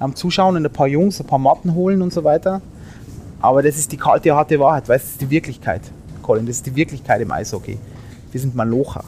ähm, 0.00 0.14
zuschauen 0.14 0.56
und 0.56 0.66
ein 0.66 0.72
paar 0.72 0.88
Jungs, 0.88 1.20
ein 1.20 1.26
paar 1.26 1.38
Matten 1.38 1.74
holen 1.74 2.02
und 2.02 2.12
so 2.12 2.24
weiter. 2.24 2.60
Aber 3.40 3.62
das 3.62 3.76
ist 3.76 3.92
die 3.92 3.96
kalte, 3.96 4.34
harte 4.34 4.58
Wahrheit, 4.58 4.88
weil 4.88 4.98
das 4.98 5.10
ist 5.10 5.20
die 5.20 5.30
Wirklichkeit, 5.30 5.82
Colin, 6.22 6.46
das 6.46 6.56
ist 6.56 6.66
die 6.66 6.74
Wirklichkeit 6.74 7.20
im 7.20 7.30
Eishockey. 7.30 7.78
Wir 8.32 8.40
sind 8.40 8.54
Malocher. 8.54 9.04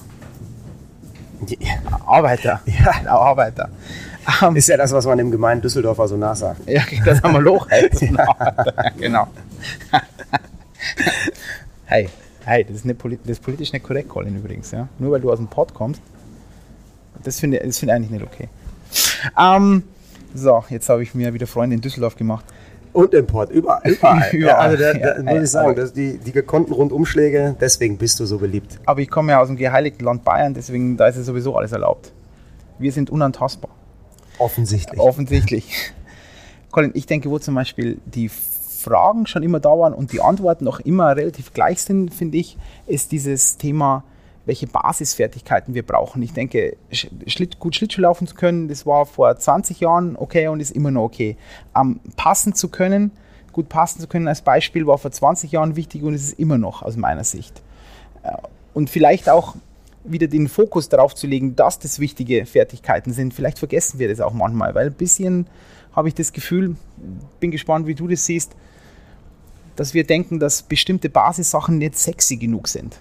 Ja. 1.47 1.75
Arbeiter. 2.07 2.61
Ja. 2.67 3.11
Arbeiter. 3.11 3.69
Um, 4.43 4.55
ist 4.55 4.69
ja 4.69 4.77
das, 4.77 4.93
was 4.93 5.07
man 5.07 5.19
im 5.19 5.31
gemeinen 5.31 5.61
Düsseldorfer 5.61 6.07
so 6.07 6.17
nachsagt. 6.17 6.61
Ja, 6.69 6.83
das 7.05 7.23
haben 7.23 7.33
wir 7.35 7.41
Loch. 7.41 7.67
ja. 8.01 8.93
Genau. 8.99 9.27
hey, 11.87 12.09
hey, 12.45 12.65
das 12.65 12.77
ist, 12.77 12.85
nicht 12.85 13.03
das 13.05 13.31
ist 13.31 13.43
politisch 13.43 13.73
nicht 13.73 13.85
korrekt, 13.85 14.09
Colin, 14.09 14.37
übrigens. 14.37 14.71
Ja? 14.71 14.89
Nur 14.99 15.13
weil 15.13 15.21
du 15.21 15.31
aus 15.31 15.39
dem 15.39 15.49
Pod 15.49 15.75
kommst. 15.75 16.01
Das 17.23 17.39
finde 17.39 17.59
das 17.59 17.79
find 17.79 17.91
ich 17.91 17.97
eigentlich 17.97 18.11
nicht 18.11 18.25
okay. 18.25 18.49
Ähm, 19.39 19.83
so, 20.35 20.65
jetzt 20.71 20.89
habe 20.89 21.03
ich 21.03 21.15
mir 21.15 21.35
wieder 21.35 21.47
Freunde 21.47 21.75
in 21.75 21.83
Düsseldorf 21.83 22.17
gemacht. 22.17 22.45
Und 22.93 23.15
im 23.15 23.27
Port, 23.27 23.51
überall. 23.51 23.83
überall. 23.85 24.29
überall. 24.33 24.41
Ja, 24.41 24.59
also 24.59 24.77
da, 24.77 24.93
da 24.95 25.17
ja, 25.17 25.23
muss 25.23 25.43
ich 25.45 25.51
sagen, 25.51 25.77
dass 25.77 25.93
die, 25.93 26.19
die 26.19 26.33
gekonnten 26.33 26.73
Rundumschläge, 26.73 27.57
deswegen 27.61 27.99
bist 27.99 28.19
du 28.19 28.27
so 28.27 28.39
beliebt. 28.39 28.81
Aber 28.85 29.01
ich 29.01 29.11
komme 29.11 29.33
ja 29.33 29.41
aus 29.41 29.49
dem 29.49 29.57
geheiligten 29.57 30.05
Land 30.05 30.25
Bayern, 30.25 30.55
deswegen 30.55 30.97
da 30.97 31.07
ist 31.07 31.17
ja 31.17 31.23
sowieso 31.23 31.57
alles 31.57 31.73
erlaubt. 31.73 32.13
Wir 32.79 32.91
sind 32.91 33.11
unantastbar. 33.11 33.71
Offensichtlich. 34.39 34.99
Offensichtlich. 34.99 35.93
Colin, 36.73 36.91
ich 36.95 37.07
denke, 37.07 37.31
wo 37.31 37.39
zum 37.39 37.55
Beispiel 37.55 37.99
die 38.07 38.31
Fragen 38.81 39.27
schon 39.27 39.43
immer 39.43 39.61
da 39.61 39.71
waren 39.71 39.95
und 39.95 40.13
die 40.13 40.21
Antworten 40.21 40.67
auch 40.69 40.81
immer 40.81 41.17
relativ 41.17 41.53
gleich 41.53 41.83
sind, 41.83 42.13
finde 42.13 42.39
ich, 42.39 42.57
ist 42.87 43.13
dieses 43.13 43.57
Thema 43.57 44.05
welche 44.47 44.67
Basisfertigkeiten 44.67 45.75
wir 45.75 45.85
brauchen. 45.85 46.23
Ich 46.23 46.33
denke, 46.33 46.77
Schlitt, 46.91 47.61
gut 47.61 47.77
Schlittschuh 47.77 48.01
laufen 48.01 48.27
zu 48.27 48.35
können, 48.35 48.69
das 48.69 48.87
war 48.87 49.07
vor 49.07 49.37
20 49.37 49.81
Jahren 49.81 50.17
okay 50.17 50.49
und 50.49 50.61
ist 50.61 50.73
immer 50.73 50.91
noch 50.91 51.05
okay. 51.05 51.37
Ähm, 51.77 52.01
passen 52.17 52.55
zu 52.55 52.69
können, 52.69 53.13
gut 53.53 53.69
passen 53.69 54.01
zu 54.01 54.09
können 54.09 54.27
als 54.29 54.43
Beispiel, 54.43 54.87
war 54.87 54.99
vor 54.99 55.13
20 55.13 55.53
Jahren 55.53 55.77
wichtig 55.77 56.03
und 56.03 56.15
ist 56.15 56.25
es 56.25 56.33
immer 56.33 56.59
noch 56.59 56.83
aus 56.83 56.97
meiner 56.97 57.25
Sicht. 57.25 57.63
Äh, 58.23 58.33
und 58.75 58.91
vielleicht 58.91 59.29
auch 59.29 59.55
wieder 60.03 60.27
den 60.27 60.49
Fokus 60.49 60.89
darauf 60.89 61.15
zu 61.15 61.27
legen, 61.27 61.55
dass 61.55 61.79
das 61.79 62.01
wichtige 62.01 62.47
Fertigkeiten 62.47 63.13
sind. 63.13 63.35
Vielleicht 63.35 63.59
vergessen 63.59 63.99
wir 63.99 64.09
das 64.09 64.21
auch 64.21 64.33
manchmal, 64.33 64.75
weil 64.75 64.87
ein 64.87 64.95
bisschen 64.95 65.47
habe 65.93 66.09
ich 66.09 66.15
das 66.15 66.33
Gefühl, 66.33 66.77
bin 67.39 67.51
gespannt, 67.51 67.87
wie 67.87 67.95
du 67.95 68.09
das 68.09 68.25
siehst, 68.25 68.57
dass 69.81 69.95
wir 69.95 70.05
denken, 70.05 70.39
dass 70.39 70.61
bestimmte 70.63 71.09
Basissachen 71.09 71.79
nicht 71.79 71.99
sexy 71.99 72.37
genug 72.37 72.69
sind, 72.69 73.01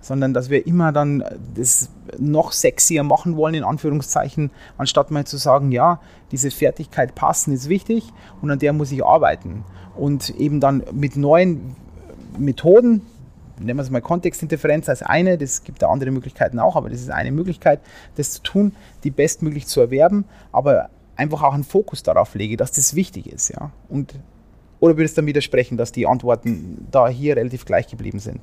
sondern 0.00 0.32
dass 0.32 0.48
wir 0.48 0.66
immer 0.66 0.90
dann 0.90 1.22
das 1.54 1.90
noch 2.18 2.52
sexier 2.52 3.02
machen 3.02 3.36
wollen, 3.36 3.52
in 3.52 3.62
Anführungszeichen, 3.62 4.50
anstatt 4.78 5.10
mal 5.10 5.26
zu 5.26 5.36
sagen, 5.36 5.70
ja, 5.70 6.00
diese 6.30 6.50
Fertigkeit 6.50 7.14
passen 7.14 7.52
ist 7.52 7.68
wichtig 7.68 8.10
und 8.40 8.50
an 8.50 8.58
der 8.58 8.72
muss 8.72 8.90
ich 8.90 9.04
arbeiten. 9.04 9.66
Und 9.94 10.30
eben 10.30 10.60
dann 10.60 10.82
mit 10.92 11.16
neuen 11.16 11.76
Methoden, 12.38 13.02
nennen 13.58 13.76
wir 13.76 13.82
es 13.82 13.90
mal 13.90 14.00
Kontextinterferenz 14.00 14.88
als 14.88 15.02
eine, 15.02 15.36
das 15.36 15.62
gibt 15.62 15.82
da 15.82 15.90
andere 15.90 16.10
Möglichkeiten 16.10 16.58
auch, 16.58 16.74
aber 16.74 16.88
das 16.88 17.02
ist 17.02 17.10
eine 17.10 17.32
Möglichkeit, 17.32 17.80
das 18.16 18.30
zu 18.30 18.42
tun, 18.42 18.74
die 19.04 19.10
bestmöglich 19.10 19.66
zu 19.66 19.82
erwerben, 19.82 20.24
aber 20.52 20.88
einfach 21.16 21.42
auch 21.42 21.52
einen 21.52 21.64
Fokus 21.64 22.02
darauf 22.02 22.34
lege, 22.34 22.56
dass 22.56 22.72
das 22.72 22.94
wichtig 22.94 23.26
ist. 23.26 23.50
Ja? 23.50 23.72
Und, 23.90 24.14
oder 24.82 24.96
würdest 24.96 25.16
du 25.16 25.20
dann 25.20 25.28
widersprechen, 25.28 25.76
dass 25.76 25.92
die 25.92 26.08
Antworten 26.08 26.88
da 26.90 27.08
hier 27.08 27.36
relativ 27.36 27.64
gleich 27.64 27.86
geblieben 27.86 28.18
sind? 28.18 28.40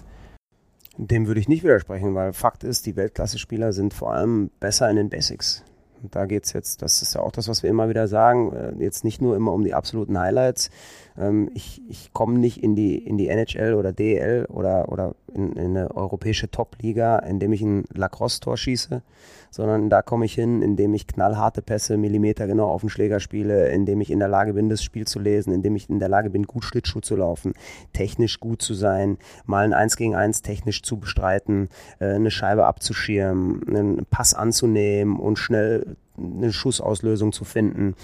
Dem 0.97 1.27
würde 1.27 1.41
ich 1.41 1.49
nicht 1.49 1.63
widersprechen, 1.63 2.15
weil 2.15 2.31
Fakt 2.31 2.63
ist, 2.63 2.85
die 2.85 2.95
Weltklasse-Spieler 2.95 3.73
sind 3.73 3.93
vor 3.93 4.13
allem 4.13 4.49
besser 4.61 4.89
in 4.89 4.95
den 4.95 5.09
Basics. 5.09 5.65
Und 6.01 6.15
da 6.15 6.25
geht 6.25 6.45
es 6.45 6.53
jetzt, 6.53 6.81
das 6.81 7.01
ist 7.01 7.13
ja 7.13 7.19
auch 7.19 7.33
das, 7.33 7.49
was 7.49 7.61
wir 7.61 7.69
immer 7.69 7.89
wieder 7.89 8.07
sagen, 8.07 8.53
äh, 8.53 8.71
jetzt 8.81 9.03
nicht 9.03 9.21
nur 9.21 9.35
immer 9.35 9.51
um 9.51 9.65
die 9.65 9.73
absoluten 9.73 10.17
Highlights. 10.17 10.69
Ähm, 11.17 11.51
ich 11.55 11.81
ich 11.89 12.13
komme 12.13 12.39
nicht 12.39 12.63
in 12.63 12.73
die, 12.73 12.97
in 12.97 13.17
die 13.17 13.27
NHL 13.27 13.73
oder 13.73 13.91
DEL 13.91 14.45
oder, 14.45 14.89
oder 14.89 15.15
in, 15.33 15.51
in 15.51 15.75
eine 15.75 15.93
europäische 15.93 16.49
Top-Liga, 16.49 17.19
indem 17.19 17.51
ich 17.51 17.61
ein 17.61 17.83
Lacrosse-Tor 17.93 18.55
schieße, 18.55 19.01
sondern 19.51 19.89
da 19.89 20.01
komme 20.01 20.25
ich 20.25 20.33
hin, 20.33 20.61
indem 20.61 20.93
ich 20.93 21.07
knallharte 21.07 21.61
Pässe, 21.61 21.97
Millimeter 21.97 22.47
genau 22.47 22.69
auf 22.69 22.81
den 22.81 22.89
Schläger 22.89 23.19
spiele, 23.19 23.69
indem 23.69 24.01
ich 24.01 24.11
in 24.11 24.19
der 24.19 24.27
Lage 24.27 24.53
bin, 24.53 24.69
das 24.69 24.83
Spiel 24.83 25.07
zu 25.07 25.19
lesen, 25.19 25.53
indem 25.53 25.75
ich 25.75 25.89
in 25.89 25.99
der 25.99 26.09
Lage 26.09 26.29
bin, 26.29 26.43
gut 26.43 26.63
Schlittschuh 26.63 27.01
zu 27.01 27.15
laufen, 27.15 27.53
technisch 27.93 28.39
gut 28.39 28.61
zu 28.61 28.73
sein, 28.73 29.17
mal 29.45 29.65
ein 29.65 29.73
1 29.73 29.97
gegen 29.97 30.15
1 30.15 30.41
technisch 30.41 30.83
zu 30.83 30.97
bestreiten, 30.97 31.69
äh, 31.99 32.13
eine 32.13 32.31
Scheibe 32.31 32.65
abzuschirmen, 32.65 33.67
einen 33.67 34.05
Pass 34.09 34.33
anzunehmen 34.33 35.19
und 35.19 35.37
schnell 35.37 35.95
eine 36.17 36.51
Schussauslösung 36.51 37.31
zu 37.31 37.43
finden. 37.43 37.95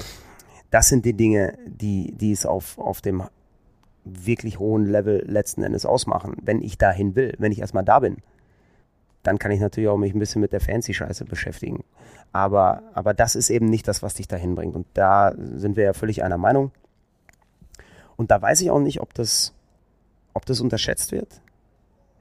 Das 0.72 0.90
sind 0.90 1.06
die 1.06 1.14
Dinge, 1.14 1.58
die, 1.68 2.14
die 2.14 2.32
es 2.32 2.46
auf, 2.46 2.78
auf 2.78 3.02
dem 3.02 3.24
wirklich 4.04 4.60
hohen 4.60 4.86
Level 4.86 5.24
letzten 5.28 5.64
Endes 5.64 5.86
ausmachen, 5.86 6.38
wenn 6.42 6.62
ich 6.62 6.78
dahin 6.78 7.16
will, 7.16 7.34
wenn 7.40 7.52
ich 7.52 7.60
erstmal 7.60 7.84
da 7.84 8.00
bin 8.00 8.18
dann 9.26 9.40
kann 9.40 9.52
ich 9.52 9.60
natürlich 9.60 9.90
auch 9.90 9.98
mich 9.98 10.14
ein 10.14 10.20
bisschen 10.20 10.42
mit 10.42 10.54
der 10.54 10.62
Fancy-Scheiße 10.62 11.26
beschäftigen. 11.26 11.84
Aber, 12.32 12.84
aber 12.94 13.14
das 13.14 13.36
ist 13.36 13.50
eben 13.50 13.66
nicht 13.68 13.88
das, 13.88 14.04
was 14.04 14.14
dich 14.14 14.28
dahin 14.28 14.56
bringt. 14.56 14.76
Und 14.76 14.86
da 14.94 15.34
sind 15.38 15.78
wir 15.78 15.84
ja 15.84 15.94
völlig 15.94 16.24
einer 16.24 16.38
Meinung. 16.38 16.72
Und 18.18 18.32
da 18.32 18.42
weiß 18.42 18.62
ich 18.62 18.72
auch 18.72 18.80
nicht, 18.80 19.02
ob 19.02 19.14
das, 19.14 19.54
ob 20.34 20.46
das 20.46 20.62
unterschätzt 20.62 21.12
wird. 21.12 21.42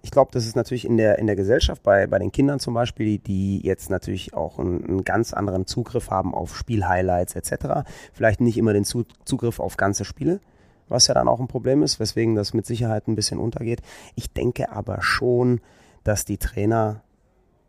Ich 0.03 0.11
glaube, 0.11 0.31
das 0.33 0.47
ist 0.47 0.55
natürlich 0.55 0.85
in 0.85 0.97
der, 0.97 1.19
in 1.19 1.27
der 1.27 1.37
Gesellschaft, 1.37 1.83
bei, 1.83 2.07
bei 2.07 2.19
den 2.19 2.31
Kindern 2.31 2.61
zum 2.61 2.75
Beispiel, 2.75 3.19
die 3.19 3.61
jetzt 3.65 3.91
natürlich 3.91 4.35
auch 4.35 4.59
einen, 4.59 4.85
einen 4.85 5.05
ganz 5.05 5.33
anderen 5.33 5.67
Zugriff 5.67 6.11
haben 6.11 6.35
auf 6.35 6.57
Spielhighlights 6.57 7.35
etc. 7.37 7.89
Vielleicht 8.13 8.41
nicht 8.41 8.59
immer 8.59 8.73
den 8.73 8.85
Zugriff 8.85 9.61
auf 9.61 9.77
ganze 9.77 10.05
Spiele, 10.05 10.41
was 10.89 11.07
ja 11.07 11.15
dann 11.15 11.29
auch 11.29 11.41
ein 11.41 11.49
Problem 11.49 11.83
ist, 11.83 12.01
weswegen 12.01 12.35
das 12.35 12.53
mit 12.55 12.67
Sicherheit 12.67 13.09
ein 13.09 13.15
bisschen 13.15 13.39
untergeht. 13.39 13.81
Ich 14.15 14.33
denke 14.33 14.71
aber 14.71 15.01
schon, 15.01 15.61
dass 16.05 16.25
die 16.25 16.39
Trainer 16.39 17.03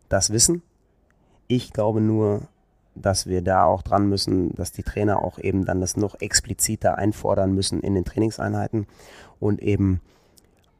das 0.10 0.30
wissen. 0.30 0.62
Ich 1.48 1.74
glaube 1.74 2.02
nur, 2.02 2.42
dass 2.96 3.28
wir 3.28 3.42
da 3.42 3.66
auch 3.66 3.82
dran 3.82 4.08
müssen, 4.08 4.54
dass 4.56 4.72
die 4.72 4.84
Trainer 4.84 5.22
auch 5.22 5.40
eben 5.40 5.66
dann 5.66 5.82
das 5.82 5.98
noch 5.98 6.22
expliziter 6.22 6.98
einfordern 6.98 7.54
müssen 7.54 7.82
in 7.82 7.96
den 7.96 8.06
Trainingseinheiten 8.06 8.88
und 9.40 9.62
eben 9.62 10.02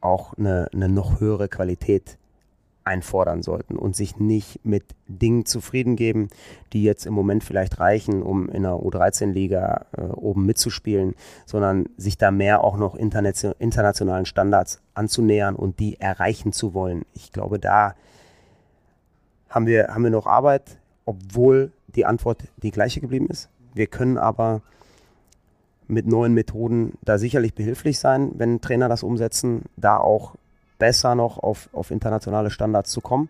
auch 0.00 0.34
eine, 0.34 0.68
eine 0.72 0.88
noch 0.88 1.20
höhere 1.20 1.48
Qualität 1.48 2.16
einfordern 2.86 3.42
sollten 3.42 3.76
und 3.76 3.96
sich 3.96 4.18
nicht 4.18 4.64
mit 4.64 4.84
Dingen 5.08 5.44
zufrieden 5.44 5.96
geben, 5.96 6.28
die 6.72 6.82
jetzt 6.82 7.06
im 7.06 7.14
Moment 7.14 7.44
vielleicht 7.44 7.80
reichen, 7.80 8.22
um 8.22 8.48
in 8.48 8.62
der 8.62 8.74
U13-Liga 8.74 9.86
äh, 9.96 10.02
oben 10.02 10.46
mitzuspielen, 10.46 11.14
sondern 11.44 11.88
sich 11.96 12.16
da 12.18 12.30
mehr 12.30 12.62
auch 12.62 12.76
noch 12.76 12.94
internationalen 12.94 14.26
Standards 14.26 14.80
anzunähern 14.94 15.56
und 15.56 15.80
die 15.80 16.00
erreichen 16.00 16.52
zu 16.52 16.74
wollen. 16.74 17.04
Ich 17.14 17.32
glaube, 17.32 17.58
da 17.58 17.94
haben 19.48 19.66
wir, 19.66 19.88
haben 19.88 20.04
wir 20.04 20.10
noch 20.10 20.26
Arbeit, 20.26 20.78
obwohl 21.04 21.72
die 21.88 22.04
Antwort 22.04 22.44
die 22.58 22.70
gleiche 22.70 23.00
geblieben 23.00 23.28
ist. 23.28 23.48
Wir 23.74 23.86
können 23.86 24.18
aber 24.18 24.62
mit 25.88 26.06
neuen 26.06 26.34
Methoden 26.34 26.94
da 27.02 27.18
sicherlich 27.18 27.54
behilflich 27.54 27.98
sein, 27.98 28.32
wenn 28.34 28.60
Trainer 28.60 28.88
das 28.88 29.02
umsetzen, 29.02 29.62
da 29.76 29.98
auch 29.98 30.34
besser 30.78 31.14
noch 31.14 31.38
auf, 31.38 31.68
auf 31.72 31.90
internationale 31.90 32.50
Standards 32.50 32.90
zu 32.90 33.00
kommen. 33.00 33.28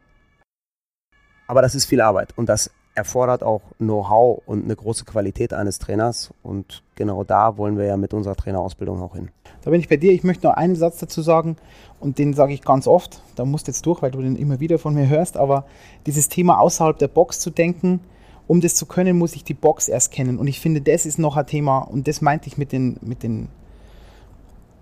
Aber 1.47 1.63
das 1.63 1.75
ist 1.75 1.85
viel 1.85 2.01
Arbeit 2.01 2.37
und 2.37 2.49
das 2.49 2.71
erfordert 2.97 3.43
auch 3.43 3.61
Know-how 3.79 4.43
und 4.47 4.65
eine 4.65 4.75
große 4.75 5.05
Qualität 5.05 5.53
eines 5.53 5.79
Trainers. 5.79 6.33
Und 6.43 6.83
genau 6.97 7.25
da 7.25 7.59
wollen 7.59 7.77
wir 7.77 7.85
ja 7.85 7.97
mit 7.97 8.15
unserer 8.15 8.35
Trainerausbildung 8.35 9.03
auch 9.03 9.15
hin. 9.15 9.29
Da 9.63 9.71
bin 9.71 9.81
ich 9.81 9.89
bei 9.89 9.99
dir. 9.99 10.13
Ich 10.13 10.25
möchte 10.25 10.47
noch 10.47 10.55
einen 10.55 10.77
Satz 10.77 10.99
dazu 10.99 11.21
sagen 11.23 11.57
und 12.01 12.19
den 12.19 12.33
sage 12.33 12.55
ich 12.55 12.63
ganz 12.63 12.87
oft. 12.87 13.21
Da 13.37 13.45
musst 13.45 13.69
du 13.69 13.71
jetzt 13.71 13.85
durch, 13.85 14.01
weil 14.01 14.11
du 14.11 14.23
den 14.23 14.37
immer 14.37 14.61
wieder 14.61 14.79
von 14.79 14.95
mir 14.95 15.09
hörst. 15.09 15.37
Aber 15.37 15.67
dieses 16.07 16.29
Thema 16.29 16.59
außerhalb 16.59 16.99
der 16.99 17.09
Box 17.09 17.39
zu 17.39 17.51
denken, 17.51 18.01
um 18.47 18.61
das 18.61 18.75
zu 18.75 18.87
können, 18.87 19.19
muss 19.19 19.37
ich 19.37 19.45
die 19.45 19.55
Box 19.55 19.89
erst 19.89 20.11
kennen. 20.11 20.39
Und 20.39 20.47
ich 20.47 20.61
finde, 20.61 20.81
das 20.81 21.05
ist 21.05 21.19
noch 21.19 21.37
ein 21.37 21.47
Thema 21.47 21.79
und 21.79 22.09
das 22.09 22.23
meinte 22.23 22.49
ich 22.49 22.57
mit 22.57 22.73
den, 22.73 22.97
mit 23.03 23.23
den 23.23 23.49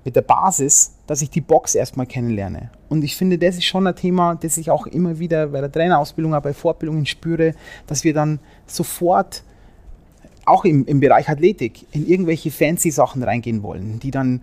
mit 0.05 0.17
der 0.17 0.23
Basis, 0.23 0.95
dass 1.07 1.23
ich 1.23 1.31
die 1.31 1.41
Box 1.41 1.75
erstmal 1.75 2.07
kennenlerne. 2.07 2.71
Und 2.89 3.05
ich 3.05 3.17
finde, 3.17 3.39
das 3.39 3.57
ist 3.57 3.65
schon 3.65 3.87
ein 3.87 3.97
Thema, 3.97 4.35
das 4.35 4.57
ich 4.57 4.71
auch 4.71 4.87
immer 4.87 5.19
wieder 5.19 5.49
bei 5.49 5.61
der 5.61 5.73
Trainerausbildung, 5.73 6.35
aber 6.35 6.51
bei 6.51 6.55
Fortbildungen 6.55 7.07
spüre, 7.07 7.55
dass 7.87 8.05
wir 8.05 8.15
dann 8.15 8.39
sofort 8.67 9.43
auch 10.47 10.65
im, 10.65 10.85
im 10.85 11.01
Bereich 11.01 11.29
Athletik 11.29 11.87
in 11.93 12.07
irgendwelche 12.07 12.51
fancy 12.51 12.91
Sachen 12.91 13.23
reingehen 13.23 13.63
wollen, 13.63 13.99
die 13.99 14.11
dann 14.11 14.43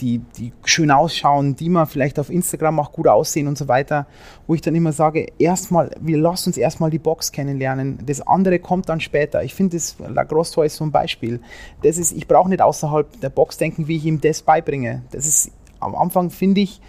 die, 0.00 0.18
die 0.36 0.52
schön 0.64 0.90
ausschauen, 0.90 1.56
die 1.56 1.68
man 1.68 1.86
vielleicht 1.86 2.18
auf 2.18 2.30
Instagram 2.30 2.80
auch 2.80 2.92
gut 2.92 3.08
aussehen 3.08 3.46
und 3.48 3.58
so 3.58 3.68
weiter, 3.68 4.06
wo 4.46 4.54
ich 4.54 4.60
dann 4.60 4.74
immer 4.74 4.92
sage, 4.92 5.26
erstmal, 5.38 5.90
wir 6.00 6.18
lassen 6.18 6.50
uns 6.50 6.56
erstmal 6.56 6.90
die 6.90 6.98
Box 6.98 7.32
kennenlernen. 7.32 7.98
Das 8.06 8.20
andere 8.20 8.58
kommt 8.58 8.88
dann 8.88 9.00
später. 9.00 9.42
Ich 9.42 9.54
finde, 9.54 9.76
das 9.76 9.96
Lacrosse 9.98 10.54
Toy 10.54 10.66
ist 10.66 10.76
so 10.76 10.84
ein 10.84 10.92
Beispiel. 10.92 11.40
Das 11.82 11.98
ist, 11.98 12.12
ich 12.12 12.26
brauche 12.28 12.48
nicht 12.48 12.62
außerhalb 12.62 13.20
der 13.20 13.30
Box 13.30 13.58
denken, 13.58 13.88
wie 13.88 13.96
ich 13.96 14.04
ihm 14.04 14.20
das 14.20 14.42
beibringe. 14.42 15.02
Das 15.10 15.26
ist 15.26 15.50
am 15.80 15.94
Anfang, 15.94 16.30
finde 16.30 16.60
ich, 16.60 16.80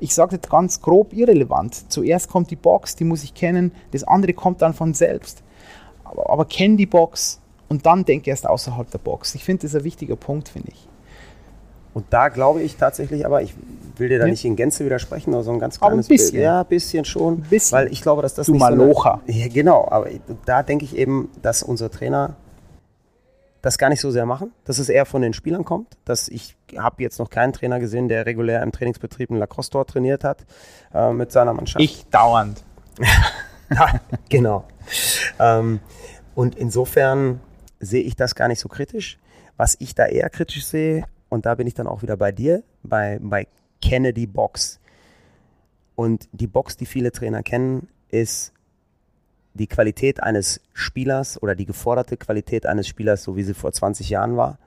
ich 0.00 0.14
sage 0.14 0.38
das 0.38 0.48
ganz 0.48 0.80
grob 0.80 1.12
irrelevant. 1.12 1.90
Zuerst 1.90 2.30
kommt 2.30 2.50
die 2.50 2.56
Box, 2.56 2.96
die 2.96 3.04
muss 3.04 3.24
ich 3.24 3.34
kennen, 3.34 3.72
das 3.90 4.04
andere 4.04 4.32
kommt 4.32 4.62
dann 4.62 4.74
von 4.74 4.94
selbst. 4.94 5.42
Aber, 6.04 6.30
aber 6.30 6.44
kenn 6.44 6.76
die 6.76 6.86
Box 6.86 7.40
und 7.68 7.84
dann 7.84 8.04
denke 8.04 8.30
erst 8.30 8.46
außerhalb 8.46 8.90
der 8.90 8.98
Box. 8.98 9.34
Ich 9.34 9.44
finde 9.44 9.62
das 9.62 9.74
ein 9.74 9.84
wichtiger 9.84 10.16
Punkt, 10.16 10.48
finde 10.48 10.70
ich. 10.72 10.87
Und 11.94 12.06
da 12.10 12.28
glaube 12.28 12.62
ich 12.62 12.76
tatsächlich, 12.76 13.26
aber 13.26 13.42
ich 13.42 13.54
will 13.96 14.08
dir 14.08 14.18
da 14.18 14.24
ja. 14.24 14.30
nicht 14.30 14.44
in 14.44 14.56
Gänze 14.56 14.84
widersprechen, 14.84 15.34
aber 15.34 15.42
so 15.42 15.50
ein 15.50 15.58
ganz 15.58 15.80
kleines 15.80 16.06
aber 16.06 16.14
ein 16.14 16.16
bisschen. 16.16 16.32
Bild. 16.32 16.44
Ja, 16.44 16.60
ein 16.60 16.66
bisschen 16.66 17.04
schon. 17.04 17.34
Ein 17.34 17.40
bisschen. 17.42 17.78
Weil 17.78 17.92
ich 17.92 18.02
glaube, 18.02 18.22
dass 18.22 18.34
das 18.34 18.46
du 18.46 18.52
nicht 18.52 18.60
Malocha. 18.60 19.20
So 19.26 19.32
eine, 19.32 19.40
ja, 19.40 19.48
genau, 19.48 19.88
aber 19.90 20.08
da 20.44 20.62
denke 20.62 20.84
ich 20.84 20.96
eben, 20.96 21.30
dass 21.42 21.62
unsere 21.62 21.90
Trainer 21.90 22.36
das 23.62 23.78
gar 23.78 23.88
nicht 23.88 24.00
so 24.00 24.10
sehr 24.10 24.24
machen, 24.24 24.52
dass 24.64 24.78
es 24.78 24.88
eher 24.88 25.04
von 25.04 25.22
den 25.22 25.32
Spielern 25.32 25.64
kommt. 25.64 25.96
Dass 26.04 26.28
ich 26.28 26.56
habe 26.76 27.02
jetzt 27.02 27.18
noch 27.18 27.30
keinen 27.30 27.52
Trainer 27.52 27.80
gesehen, 27.80 28.08
der 28.08 28.24
regulär 28.26 28.62
im 28.62 28.72
Trainingsbetrieb 28.72 29.30
ein 29.30 29.36
Lacrosse-Tor 29.36 29.86
trainiert 29.86 30.24
hat 30.24 30.44
äh, 30.94 31.12
mit 31.12 31.32
seiner 31.32 31.52
Mannschaft. 31.52 31.82
Ich 31.82 32.06
dauernd. 32.06 32.62
ja, 33.70 34.00
genau. 34.28 34.64
Ähm, 35.38 35.80
und 36.34 36.54
insofern 36.54 37.40
sehe 37.80 38.02
ich 38.02 38.16
das 38.16 38.34
gar 38.34 38.48
nicht 38.48 38.60
so 38.60 38.68
kritisch. 38.68 39.18
Was 39.56 39.76
ich 39.80 39.94
da 39.94 40.06
eher 40.06 40.30
kritisch 40.30 40.66
sehe, 40.66 41.04
und 41.28 41.46
da 41.46 41.54
bin 41.54 41.66
ich 41.66 41.74
dann 41.74 41.86
auch 41.86 42.02
wieder 42.02 42.16
bei 42.16 42.32
dir, 42.32 42.62
bei, 42.82 43.18
bei 43.20 43.46
Kennedy 43.82 44.26
Box. 44.26 44.80
Und 45.94 46.28
die 46.32 46.46
Box, 46.46 46.76
die 46.76 46.86
viele 46.86 47.12
Trainer 47.12 47.42
kennen, 47.42 47.88
ist 48.08 48.52
die 49.54 49.66
Qualität 49.66 50.22
eines 50.22 50.60
Spielers 50.72 51.42
oder 51.42 51.54
die 51.54 51.66
geforderte 51.66 52.16
Qualität 52.16 52.66
eines 52.66 52.86
Spielers, 52.86 53.24
so 53.24 53.36
wie 53.36 53.42
sie 53.42 53.54
vor 53.54 53.72
20 53.72 54.08
Jahren 54.08 54.36
war, 54.36 54.58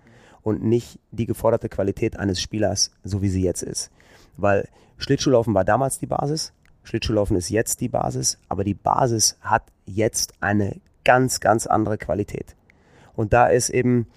und 0.44 0.64
nicht 0.64 1.00
die 1.12 1.26
geforderte 1.26 1.70
Qualität 1.70 2.18
eines 2.18 2.42
Spielers, 2.42 2.92
so 3.04 3.22
wie 3.22 3.30
sie 3.30 3.44
jetzt 3.44 3.64
ist. 3.64 3.92
Weil 4.38 4.68
Schlittschuhlaufen 4.98 5.54
war 5.54 5.64
damals 5.64 6.00
die 6.00 6.08
Basis, 6.08 6.54
Schlittschuhlaufen 6.84 7.38
ist 7.38 7.50
jetzt 7.50 7.80
die 7.82 7.90
Basis, 7.90 8.38
aber 8.50 8.64
die 8.64 8.74
Basis 8.74 9.38
hat 9.42 9.64
jetzt 9.86 10.34
eine 10.42 10.78
ganz, 11.04 11.40
ganz 11.40 11.68
andere 11.68 11.98
Qualität. 11.98 12.56
Und 13.16 13.34
da 13.34 13.48
ist 13.48 13.70
eben 13.70 14.08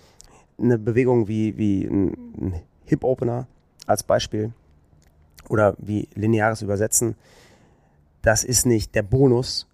eine 0.59 0.79
Bewegung 0.79 1.29
wie, 1.29 1.57
wie 1.57 1.85
ein 1.85 2.61
Hip-Opener 2.85 3.47
als 3.87 4.03
Beispiel 4.03 4.53
oder 5.49 5.75
wie 5.79 6.09
lineares 6.15 6.63
Übersetzen, 6.63 7.17
das 8.23 8.45
ist 8.45 8.67
nicht 8.67 8.95
der 8.95 9.03
Bonus. 9.03 9.67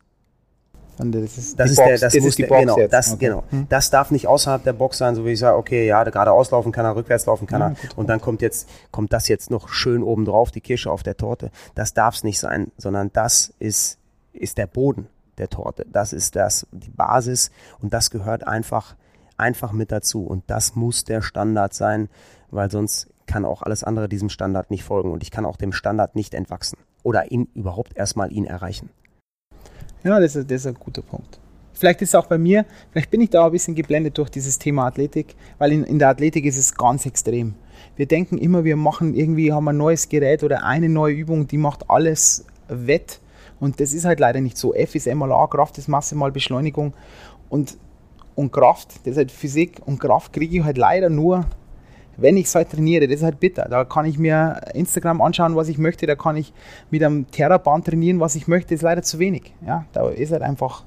Das 0.99 1.39
ist, 1.39 1.59
das 1.59 1.71
ist, 1.71 1.77
Box, 1.77 1.89
der, 1.89 1.99
das, 1.99 2.13
das 2.13 2.23
muss 2.23 2.37
die 2.37 2.45
Box 2.45 2.61
genau, 2.61 2.77
jetzt. 2.77 2.93
Das, 2.93 3.13
okay. 3.15 3.27
genau. 3.27 3.45
Hm. 3.49 3.67
das 3.71 3.89
darf 3.89 4.11
nicht 4.11 4.27
außerhalb 4.27 4.63
der 4.63 4.75
Box 4.75 4.99
sein, 4.99 5.15
so 5.15 5.25
wie 5.25 5.31
ich 5.31 5.39
sage, 5.39 5.57
okay, 5.57 5.87
ja, 5.87 6.05
gerade 6.05 6.31
auslaufen 6.31 6.73
kann 6.73 6.85
er, 6.85 6.95
rückwärts 6.95 7.25
laufen 7.25 7.47
kann 7.47 7.63
er. 7.63 7.75
und 7.97 8.09
dann 8.11 8.21
kommt 8.21 8.43
jetzt, 8.43 8.69
kommt 8.91 9.13
das 9.15 9.27
jetzt 9.29 9.51
noch 9.51 9.71
schön 9.71 10.03
oben 10.03 10.27
drauf, 10.27 10.51
die 10.51 10.61
Kirsche 10.61 10.91
auf 10.91 11.03
der 11.03 11.17
Torte. 11.17 11.51
Das 11.75 11.95
darf 11.95 12.17
es 12.17 12.25
nicht 12.25 12.39
sein, 12.39 12.71
sondern 12.77 13.11
das 13.15 13.55
ist, 13.59 13.99
ist 14.35 14.59
der 14.59 14.67
Boden 14.67 15.09
der 15.39 15.49
Torte. 15.49 15.87
Das 15.91 16.13
ist 16.13 16.37
das, 16.37 16.67
die 16.71 16.91
Basis 16.91 17.51
und 17.81 17.95
das 17.95 18.11
gehört 18.11 18.47
einfach, 18.47 18.95
einfach 19.41 19.73
mit 19.73 19.91
dazu. 19.91 20.23
Und 20.23 20.45
das 20.47 20.77
muss 20.77 21.05
der 21.05 21.23
Standard 21.23 21.75
sein, 21.75 22.09
weil 22.51 22.71
sonst 22.71 23.09
kann 23.27 23.45
auch 23.45 23.63
alles 23.63 23.85
andere 23.85 24.09
diesem 24.09 24.29
Standard 24.29 24.71
nicht 24.71 24.85
folgen 24.85 25.13
und 25.13 25.23
ich 25.23 25.31
kann 25.31 25.47
auch 25.47 25.57
dem 25.57 25.73
Standard 25.73 26.17
nicht 26.17 26.35
entwachsen 26.35 26.79
oder 27.03 27.31
ihn 27.31 27.49
überhaupt 27.55 27.97
erstmal 27.97 28.33
ihn 28.33 28.45
erreichen. 28.45 28.91
Ja, 30.03 30.19
das 30.19 30.37
ist, 30.37 30.51
das 30.51 30.63
ist 30.63 30.67
ein 30.67 30.75
guter 30.75 31.03
Punkt. 31.03 31.39
Vielleicht 31.73 32.03
ist 32.03 32.11
es 32.11 32.15
auch 32.15 32.27
bei 32.27 32.39
mir, 32.39 32.67
vielleicht 32.91 33.11
bin 33.11 33.21
ich 33.21 33.31
da 33.31 33.47
ein 33.47 33.53
bisschen 33.53 33.75
geblendet 33.75 34.19
durch 34.19 34.29
dieses 34.29 34.59
Thema 34.59 34.87
Athletik, 34.87 35.35
weil 35.59 35.73
in, 35.73 35.85
in 35.85 35.99
der 35.99 36.09
Athletik 36.09 36.45
ist 36.45 36.59
es 36.59 36.75
ganz 36.75 37.07
extrem. 37.07 37.55
Wir 37.97 38.07
denken 38.07 38.37
immer, 38.37 38.65
wir 38.65 38.77
machen 38.77 39.15
irgendwie, 39.15 39.53
haben 39.53 39.69
ein 39.69 39.77
neues 39.77 40.09
Gerät 40.09 40.43
oder 40.43 40.65
eine 40.65 40.89
neue 40.89 41.15
Übung, 41.15 41.47
die 41.47 41.57
macht 41.57 41.89
alles 41.89 42.45
wett. 42.69 43.21
Und 43.61 43.81
das 43.81 43.93
ist 43.93 44.05
halt 44.05 44.21
leider 44.21 44.41
nicht 44.41 44.59
so. 44.59 44.75
F 44.75 44.95
ist 44.95 45.07
MLA, 45.07 45.47
Kraft 45.47 45.79
ist 45.79 45.89
maximal 45.89 46.33
Beschleunigung 46.33 46.95
und, 47.49 47.79
und 48.35 48.53
Kraft, 48.53 49.01
das 49.05 49.13
ist 49.13 49.17
halt 49.17 49.33
Physik 49.33 49.81
und 49.85 49.99
Kraft 49.99 50.33
kriege 50.33 50.59
ich 50.59 50.65
halt 50.65 50.79
leider 50.79 51.11
nur 51.11 51.45
wenn 52.21 52.37
ich 52.37 52.47
es 52.47 52.55
halt 52.55 52.71
trainiere, 52.71 53.07
das 53.07 53.17
ist 53.17 53.23
halt 53.23 53.41
bitter. 53.41 53.67
Da 53.69 53.85
kann 53.85 54.05
ich 54.05 54.19
mir 54.19 54.61
Instagram 54.75 55.21
anschauen, 55.23 55.57
was 55.57 55.69
ich 55.69 55.79
möchte, 55.79 56.07
da 56.07 56.15
kann 56.15 56.37
ich 56.37 56.53
mit 56.91 57.03
einem 57.03 57.31
Terraband 57.31 57.87
trainieren, 57.87 58.21
was 58.21 58.35
ich 58.35 58.47
möchte, 58.47 58.69
das 58.69 58.81
ist 58.81 58.83
leider 58.83 59.03
zu 59.03 59.19
wenig. 59.19 59.55
Ja, 59.67 59.85
da 59.93 60.09
ist 60.09 60.33
halt 60.33 60.43
einfach, 60.43 60.85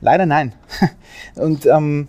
leider 0.00 0.26
nein. 0.26 0.54
Und 1.36 1.66
ähm, 1.66 2.08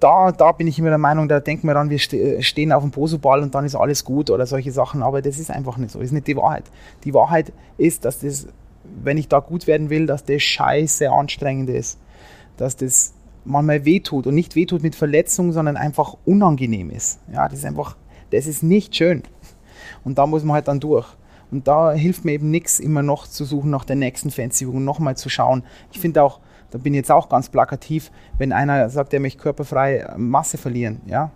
da, 0.00 0.32
da 0.32 0.52
bin 0.52 0.66
ich 0.68 0.78
immer 0.78 0.88
der 0.88 0.98
Meinung, 0.98 1.28
da 1.28 1.40
denken 1.40 1.66
wir 1.66 1.74
dann, 1.74 1.90
wir 1.90 1.98
stehen 1.98 2.72
auf 2.72 2.82
dem 2.82 2.92
Posoball 2.92 3.42
und 3.42 3.52
dann 3.52 3.64
ist 3.64 3.74
alles 3.74 4.04
gut 4.04 4.30
oder 4.30 4.46
solche 4.46 4.70
Sachen, 4.70 5.02
aber 5.02 5.22
das 5.22 5.40
ist 5.40 5.50
einfach 5.50 5.76
nicht 5.76 5.90
so, 5.90 5.98
das 5.98 6.06
ist 6.06 6.12
nicht 6.12 6.28
die 6.28 6.36
Wahrheit. 6.36 6.62
Die 7.02 7.12
Wahrheit 7.12 7.52
ist, 7.78 8.04
dass 8.04 8.20
das, 8.20 8.46
wenn 8.84 9.18
ich 9.18 9.26
da 9.26 9.40
gut 9.40 9.66
werden 9.66 9.90
will, 9.90 10.06
dass 10.06 10.24
das 10.24 10.40
scheiße 10.40 11.10
anstrengend 11.10 11.68
ist, 11.68 11.98
dass 12.62 12.76
das 12.76 13.12
manchmal 13.44 13.84
wehtut 13.84 14.28
und 14.28 14.36
nicht 14.36 14.54
wehtut 14.54 14.84
mit 14.84 14.94
Verletzung, 14.94 15.50
sondern 15.50 15.76
einfach 15.76 16.16
unangenehm 16.24 16.90
ist. 16.90 17.18
Ja, 17.32 17.48
das 17.48 17.58
ist 17.58 17.64
einfach, 17.64 17.96
das 18.30 18.46
ist 18.46 18.62
nicht 18.62 18.94
schön. 18.94 19.24
Und 20.04 20.18
da 20.18 20.26
muss 20.26 20.44
man 20.44 20.54
halt 20.54 20.68
dann 20.68 20.78
durch. 20.78 21.06
Und 21.50 21.66
da 21.66 21.92
hilft 21.92 22.24
mir 22.24 22.32
eben 22.32 22.50
nichts, 22.50 22.78
immer 22.78 23.02
noch 23.02 23.26
zu 23.26 23.44
suchen 23.44 23.70
nach 23.70 23.84
der 23.84 23.96
nächsten 23.96 24.30
Fancy-Übung, 24.30 24.84
nochmal 24.84 25.16
zu 25.16 25.28
schauen. 25.28 25.64
Ich 25.90 25.98
finde 25.98 26.22
auch, 26.22 26.38
da 26.70 26.78
bin 26.78 26.94
ich 26.94 26.98
jetzt 26.98 27.10
auch 27.10 27.28
ganz 27.28 27.48
plakativ, 27.48 28.12
wenn 28.38 28.52
einer 28.52 28.88
sagt, 28.88 29.12
er 29.12 29.20
möchte 29.20 29.42
körperfrei 29.42 30.14
Masse 30.16 30.56
verlieren, 30.56 31.00
ja. 31.06 31.30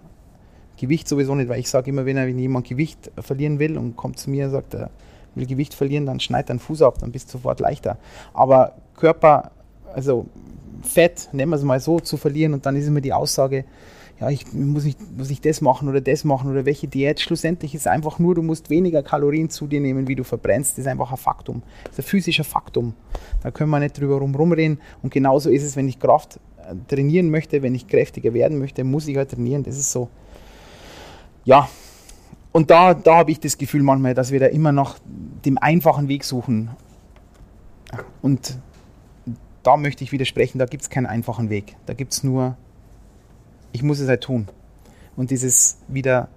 Gewicht 0.78 1.08
sowieso 1.08 1.34
nicht, 1.34 1.48
weil 1.48 1.58
ich 1.58 1.68
sage 1.68 1.90
immer, 1.90 2.06
wenn, 2.06 2.16
er, 2.16 2.26
wenn 2.26 2.38
jemand 2.38 2.68
Gewicht 2.68 3.10
verlieren 3.18 3.58
will 3.58 3.76
und 3.76 3.96
kommt 3.96 4.18
zu 4.18 4.30
mir 4.30 4.44
und 4.46 4.52
sagt, 4.52 4.74
er 4.74 4.90
will 5.34 5.46
Gewicht 5.46 5.74
verlieren, 5.74 6.06
dann 6.06 6.20
schneid 6.20 6.50
deinen 6.50 6.60
Fuß 6.60 6.82
ab, 6.82 6.98
dann 6.98 7.12
bist 7.12 7.28
du 7.28 7.32
sofort 7.32 7.60
leichter. 7.60 7.98
Aber 8.32 8.72
Körper, 8.94 9.50
also 9.94 10.26
Fett, 10.86 11.28
nennen 11.32 11.50
wir 11.50 11.56
es 11.56 11.62
mal 11.62 11.80
so, 11.80 12.00
zu 12.00 12.16
verlieren 12.16 12.54
und 12.54 12.66
dann 12.66 12.76
ist 12.76 12.86
immer 12.86 13.00
die 13.00 13.12
Aussage, 13.12 13.64
ja, 14.18 14.30
ich 14.30 14.50
muss 14.52 14.84
nicht, 14.84 14.98
muss 15.16 15.30
ich 15.30 15.42
das 15.42 15.60
machen 15.60 15.88
oder 15.88 16.00
das 16.00 16.24
machen 16.24 16.50
oder 16.50 16.64
welche 16.64 16.88
Diät. 16.88 17.20
Schlussendlich 17.20 17.74
ist 17.74 17.86
einfach 17.86 18.18
nur, 18.18 18.34
du 18.34 18.42
musst 18.42 18.70
weniger 18.70 19.02
Kalorien 19.02 19.50
zu 19.50 19.66
dir 19.66 19.80
nehmen, 19.80 20.08
wie 20.08 20.16
du 20.16 20.24
verbrennst. 20.24 20.72
Das 20.72 20.78
ist 20.78 20.86
einfach 20.86 21.10
ein 21.10 21.18
Faktum. 21.18 21.62
Das 21.84 21.98
ist 21.98 21.98
ein 21.98 22.08
physischer 22.08 22.44
Faktum. 22.44 22.94
Da 23.42 23.50
können 23.50 23.70
wir 23.70 23.78
nicht 23.78 24.00
drüber 24.00 24.16
rumreden. 24.18 24.80
Und 25.02 25.12
genauso 25.12 25.50
ist 25.50 25.64
es, 25.64 25.76
wenn 25.76 25.86
ich 25.86 25.98
Kraft 25.98 26.40
äh, 26.56 26.74
trainieren 26.88 27.28
möchte, 27.28 27.62
wenn 27.62 27.74
ich 27.74 27.88
kräftiger 27.88 28.32
werden 28.32 28.58
möchte, 28.58 28.84
muss 28.84 29.06
ich 29.06 29.18
halt 29.18 29.32
trainieren. 29.32 29.64
Das 29.64 29.76
ist 29.76 29.92
so. 29.92 30.08
Ja. 31.44 31.68
Und 32.52 32.70
da, 32.70 32.94
da 32.94 33.16
habe 33.16 33.32
ich 33.32 33.40
das 33.40 33.58
Gefühl 33.58 33.82
manchmal, 33.82 34.14
dass 34.14 34.32
wir 34.32 34.40
da 34.40 34.46
immer 34.46 34.72
noch 34.72 34.96
dem 35.44 35.58
einfachen 35.58 36.08
Weg 36.08 36.24
suchen. 36.24 36.70
Und 38.22 38.56
da 39.66 39.76
möchte 39.76 40.04
ich 40.04 40.12
widersprechen, 40.12 40.58
da 40.58 40.66
gibt 40.66 40.84
es 40.84 40.90
keinen 40.90 41.06
einfachen 41.06 41.50
Weg. 41.50 41.76
Da 41.86 41.94
gibt 41.94 42.12
es 42.12 42.22
nur, 42.22 42.56
ich 43.72 43.82
muss 43.82 43.98
es 43.98 44.08
halt 44.08 44.22
tun. 44.22 44.46
Und 45.16 45.32
dieses 45.32 45.78
wieder, 45.88 46.28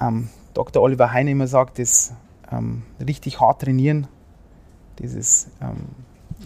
ähm, 0.00 0.28
Dr. 0.54 0.82
Oliver 0.82 1.12
Heine 1.12 1.30
immer 1.30 1.46
sagt, 1.46 1.78
das 1.78 2.14
ähm, 2.50 2.82
richtig 3.06 3.40
hart 3.40 3.62
trainieren, 3.62 4.08
dieses 4.98 5.50
ähm, 5.60 5.86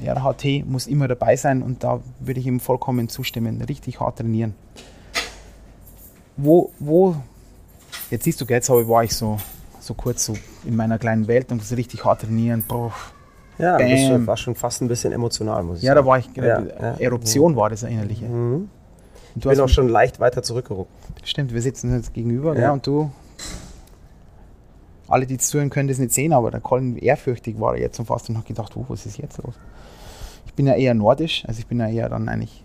RHT 0.05 0.67
muss 0.67 0.87
immer 0.87 1.09
dabei 1.09 1.37
sein 1.37 1.63
und 1.63 1.83
da 1.83 2.01
würde 2.21 2.41
ich 2.41 2.47
ihm 2.47 2.61
vollkommen 2.61 3.09
zustimmen, 3.09 3.63
richtig 3.63 4.01
hart 4.01 4.19
trainieren. 4.19 4.55
Wo, 6.37 6.71
wo, 6.79 7.17
jetzt 8.11 8.25
siehst 8.25 8.41
du, 8.43 8.45
jetzt 8.45 8.69
war 8.69 9.03
ich 9.03 9.15
so, 9.15 9.39
so 9.81 9.95
kurz 9.95 10.27
so 10.27 10.35
in 10.67 10.77
meiner 10.77 10.99
kleinen 10.99 11.27
Welt 11.27 11.51
und 11.51 11.63
das 11.63 11.75
richtig 11.75 12.05
hart 12.05 12.21
trainieren, 12.21 12.63
boah, 12.69 12.93
ja, 13.59 13.79
das 13.79 14.27
war 14.27 14.37
schon 14.37 14.55
fast 14.55 14.83
ein 14.83 14.89
bisschen 14.89 15.13
emotional, 15.13 15.63
muss 15.63 15.79
ich 15.79 15.85
ja, 15.85 15.95
sagen. 15.95 15.99
Ja, 15.99 16.03
da 16.03 16.09
war 16.09 16.19
ich, 16.19 16.81
ja, 16.81 16.95
äh, 16.95 17.03
Eruption 17.03 17.53
ja. 17.53 17.57
war 17.59 17.71
das 17.71 17.83
innerliche. 17.83 18.27
Mhm. 18.27 18.69
Ich 19.35 19.43
bin 19.43 19.61
auch 19.61 19.69
schon 19.69 19.89
leicht 19.89 20.19
weiter 20.19 20.43
zurückgerückt. 20.43 20.91
Stimmt, 21.25 21.53
wir 21.53 21.61
sitzen 21.61 21.95
jetzt 21.95 22.15
gegenüber, 22.15 22.59
ja. 22.59 22.73
und 22.73 22.87
du, 22.87 23.11
alle, 25.09 25.27
die 25.27 25.39
zuhören, 25.39 25.71
können 25.71 25.89
das 25.89 25.99
nicht 25.99 26.13
sehen, 26.13 26.33
aber 26.33 26.51
der 26.51 26.61
Colin 26.61 26.97
ehrfürchtig 26.97 27.61
war 27.61 27.75
er 27.75 27.81
jetzt 27.81 27.99
und 27.99 28.07
fast 28.07 28.29
und 28.31 28.39
hat 28.39 28.47
gedacht, 28.47 28.77
oh, 28.77 28.85
was 28.89 29.05
ist 29.07 29.19
jetzt 29.19 29.39
los? 29.43 29.55
Ich 30.47 30.55
bin 30.55 30.67
ja 30.67 30.75
eher 30.75 30.95
nordisch, 30.95 31.45
also 31.47 31.59
ich 31.59 31.67
bin 31.67 31.81
ja 31.81 31.89
eher 31.89 32.09
dann 32.09 32.29
eigentlich 32.29 32.65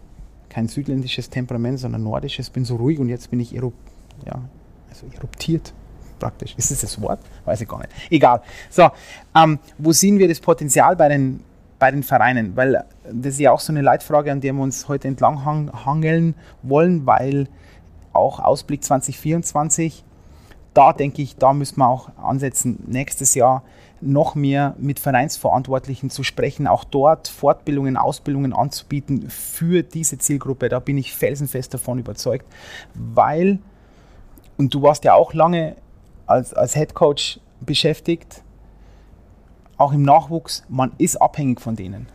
kein 0.49 0.67
südländisches 0.67 1.29
Temperament, 1.29 1.79
sondern 1.79 2.03
nordisches, 2.03 2.49
bin 2.49 2.65
so 2.65 2.77
ruhig 2.77 2.99
und 2.99 3.09
jetzt 3.09 3.29
bin 3.29 3.39
ich 3.39 3.55
erup 3.55 3.73
ja, 4.25 4.41
also 4.89 5.07
eruptiert 5.15 5.73
praktisch. 6.21 6.53
Ist 6.55 6.71
das 6.71 6.81
das 6.81 7.01
Wort? 7.01 7.19
Weiß 7.43 7.59
ich 7.59 7.67
gar 7.67 7.79
nicht. 7.79 7.89
Egal. 8.09 8.41
So, 8.69 8.89
ähm, 9.35 9.59
wo 9.77 9.91
sehen 9.91 10.19
wir 10.19 10.27
das 10.27 10.39
Potenzial 10.39 10.95
bei 10.95 11.09
den, 11.09 11.43
bei 11.79 11.91
den 11.91 12.03
Vereinen? 12.03 12.55
Weil 12.55 12.85
das 13.11 13.33
ist 13.33 13.39
ja 13.39 13.51
auch 13.51 13.59
so 13.59 13.73
eine 13.73 13.81
Leitfrage, 13.81 14.31
an 14.31 14.39
der 14.39 14.53
wir 14.53 14.61
uns 14.61 14.87
heute 14.87 15.07
entlang 15.07 15.43
hangeln 15.85 16.35
wollen, 16.61 17.05
weil 17.05 17.47
auch 18.13 18.39
Ausblick 18.39 18.83
2024, 18.83 20.03
da 20.73 20.93
denke 20.93 21.21
ich, 21.21 21.35
da 21.35 21.53
müssen 21.53 21.79
wir 21.79 21.87
auch 21.87 22.09
ansetzen, 22.17 22.83
nächstes 22.87 23.35
Jahr 23.35 23.63
noch 24.01 24.35
mehr 24.35 24.75
mit 24.77 24.99
Vereinsverantwortlichen 24.99 26.09
zu 26.09 26.23
sprechen, 26.23 26.67
auch 26.67 26.83
dort 26.83 27.27
Fortbildungen, 27.27 27.97
Ausbildungen 27.97 28.53
anzubieten 28.53 29.29
für 29.29 29.83
diese 29.83 30.17
Zielgruppe. 30.17 30.69
Da 30.69 30.79
bin 30.79 30.97
ich 30.97 31.13
felsenfest 31.13 31.73
davon 31.73 31.99
überzeugt, 31.99 32.45
weil, 32.93 33.59
und 34.57 34.73
du 34.73 34.81
warst 34.81 35.03
ja 35.03 35.13
auch 35.13 35.33
lange 35.33 35.75
als, 36.31 36.53
als 36.53 36.75
Head 36.75 36.93
Coach 36.93 37.39
beschäftigt, 37.59 38.43
auch 39.77 39.93
im 39.93 40.03
Nachwuchs, 40.03 40.63
man 40.69 40.91
ist 40.97 41.21
abhängig 41.21 41.61
von 41.61 41.75
denen. 41.75 42.07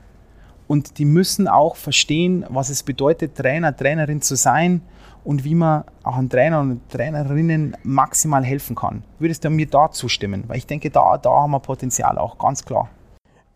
Und 0.69 0.99
die 0.99 1.05
müssen 1.05 1.47
auch 1.47 1.77
verstehen, 1.77 2.45
was 2.49 2.71
es 2.71 2.83
bedeutet, 2.83 3.37
Trainer, 3.37 3.77
Trainerin 3.77 4.21
zu 4.21 4.37
sein 4.37 4.83
und 5.25 5.45
wie 5.45 5.55
man 5.55 5.85
auch 6.03 6.17
an 6.17 6.29
Trainer 6.29 6.61
und 6.61 6.89
Trainerinnen 6.89 7.77
maximal 7.83 8.45
helfen 8.45 8.75
kann. 8.75 9.05
Würdest 9.19 9.45
du 9.45 9.51
mir 9.51 9.67
da 9.67 9.91
zustimmen? 9.91 10.45
Weil 10.47 10.59
ich 10.59 10.67
denke, 10.67 10.91
da, 10.91 11.19
da 11.19 11.31
haben 11.31 11.53
wir 11.53 11.61
Potenzial 11.61 12.19
auch, 12.19 12.39
ganz 12.39 12.65
klar. 12.65 12.89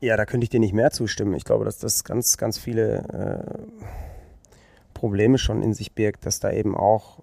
Ja, 0.01 0.17
da 0.17 0.25
könnte 0.25 0.45
ich 0.45 0.51
dir 0.51 0.61
nicht 0.61 0.73
mehr 0.73 0.91
zustimmen. 0.91 1.35
Ich 1.35 1.45
glaube, 1.45 1.65
dass 1.65 1.79
das 1.79 2.05
ganz, 2.05 2.37
ganz 2.37 2.59
viele 2.59 3.05
äh, 3.09 3.83
Probleme 4.95 5.39
schon 5.39 5.63
in 5.63 5.75
sich 5.75 5.95
birgt, 5.95 6.27
dass 6.27 6.41
da 6.41 6.51
eben 6.51 6.77
auch 6.77 7.21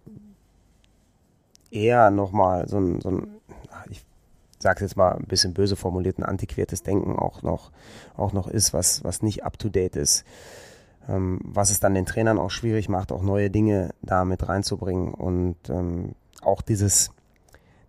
eher 1.72 2.12
nochmal 2.12 2.68
so 2.68 2.78
ein, 2.78 3.02
so 3.02 3.10
ein 3.10 3.28
ich 3.90 4.06
sage 4.60 4.84
jetzt 4.84 4.98
mal 4.98 5.14
ein 5.14 5.26
bisschen 5.26 5.54
böse 5.54 5.76
formuliert, 5.76 6.18
ein 6.18 6.24
antiquiertes 6.24 6.84
Denken 6.84 7.18
auch 7.18 7.44
noch, 7.44 7.72
auch 8.16 8.34
noch 8.34 8.48
ist, 8.48 8.74
was, 8.74 9.04
was 9.04 9.22
nicht 9.22 9.44
up-to-date 9.44 9.96
ist. 9.96 10.26
Ähm, 11.08 11.40
was 11.44 11.70
es 11.70 11.80
dann 11.80 11.94
den 11.94 12.06
Trainern 12.06 12.40
auch 12.40 12.52
schwierig 12.52 12.90
macht, 12.90 13.12
auch 13.12 13.22
neue 13.22 13.50
Dinge 13.50 13.92
da 14.02 14.26
mit 14.26 14.48
reinzubringen. 14.48 15.14
Und 15.14 15.56
ähm, 15.70 16.16
auch 16.42 16.62
dieses, 16.62 17.12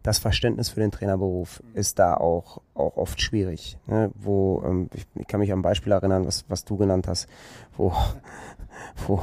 das 0.02 0.18
Verständnis 0.18 0.68
für 0.68 0.80
den 0.80 0.92
Trainerberuf 0.92 1.62
ist 1.74 1.98
da 1.98 2.14
auch, 2.14 2.60
auch 2.74 2.96
oft 2.96 3.20
schwierig. 3.20 3.78
Ne? 3.86 4.10
Wo, 4.14 4.62
ähm, 4.64 4.88
ich, 4.94 5.06
ich, 5.16 5.26
kann 5.26 5.40
mich 5.40 5.52
ein 5.52 5.62
Beispiel 5.62 5.92
erinnern, 5.92 6.26
was, 6.26 6.44
was 6.48 6.64
du 6.64 6.76
genannt 6.76 7.08
hast, 7.08 7.28
wo, 7.76 7.92
wo 9.06 9.20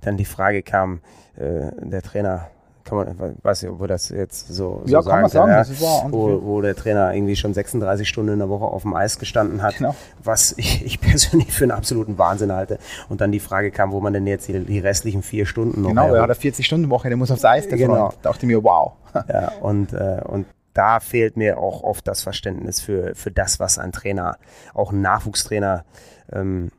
dann 0.00 0.16
die 0.16 0.24
Frage 0.24 0.62
kam, 0.62 1.00
äh, 1.36 1.70
der 1.82 2.02
Trainer 2.02 2.48
kann 2.84 2.98
man, 2.98 3.36
weiß 3.42 3.62
nicht, 3.62 3.72
ob 3.72 3.80
wir 3.80 3.88
das 3.88 4.10
jetzt 4.10 4.48
so, 4.48 4.82
ja, 4.86 5.00
so 5.00 5.10
kann 5.10 5.22
man 5.22 5.30
sagen, 5.30 5.50
ja, 5.50 5.58
das 5.58 5.80
war 5.80 6.12
wo, 6.12 6.42
wo 6.42 6.60
der 6.60 6.76
Trainer 6.76 7.14
irgendwie 7.14 7.34
schon 7.34 7.54
36 7.54 8.06
Stunden 8.08 8.34
in 8.34 8.38
der 8.38 8.48
Woche 8.48 8.64
auf 8.64 8.82
dem 8.82 8.94
Eis 8.94 9.18
gestanden 9.18 9.62
hat, 9.62 9.76
genau. 9.76 9.94
was 10.22 10.54
ich, 10.58 10.84
ich, 10.84 11.00
persönlich 11.14 11.52
für 11.52 11.64
einen 11.64 11.72
absoluten 11.72 12.18
Wahnsinn 12.18 12.52
halte. 12.52 12.78
Und 13.08 13.20
dann 13.20 13.32
die 13.32 13.40
Frage 13.40 13.70
kam, 13.70 13.92
wo 13.92 14.00
man 14.00 14.12
denn 14.12 14.26
jetzt 14.26 14.48
die, 14.48 14.60
die 14.60 14.78
restlichen 14.78 15.22
vier 15.22 15.46
Stunden 15.46 15.80
noch 15.82 15.88
Genau, 15.88 16.14
er 16.14 16.22
hat 16.22 16.30
eine 16.30 16.38
40-Stunden-Woche, 16.38 17.08
der 17.08 17.16
muss 17.16 17.30
aufs 17.30 17.44
Eis, 17.44 17.68
der 17.68 17.78
genau. 17.78 18.12
Da 18.22 18.30
dachte 18.30 18.46
ich 18.46 18.48
mir, 18.48 18.62
wow. 18.62 18.92
Ja, 19.28 19.52
und, 19.60 19.92
äh, 19.92 20.20
und 20.24 20.46
da 20.74 21.00
fehlt 21.00 21.36
mir 21.36 21.58
auch 21.58 21.82
oft 21.82 22.06
das 22.06 22.22
Verständnis 22.22 22.80
für, 22.80 23.14
für 23.14 23.30
das, 23.30 23.60
was 23.60 23.78
ein 23.78 23.92
Trainer, 23.92 24.36
auch 24.74 24.92
ein 24.92 25.00
Nachwuchstrainer, 25.00 25.84
ähm, 26.32 26.70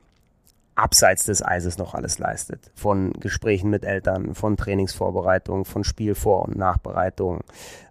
abseits 0.75 1.23
des 1.23 1.43
Eises 1.43 1.77
noch 1.77 1.93
alles 1.93 2.19
leistet. 2.19 2.71
Von 2.75 3.13
Gesprächen 3.13 3.69
mit 3.69 3.85
Eltern, 3.85 4.35
von 4.35 4.57
Trainingsvorbereitung, 4.57 5.65
von 5.65 5.83
Spielvor- 5.83 6.43
und 6.43 6.57
Nachbereitung, 6.57 7.41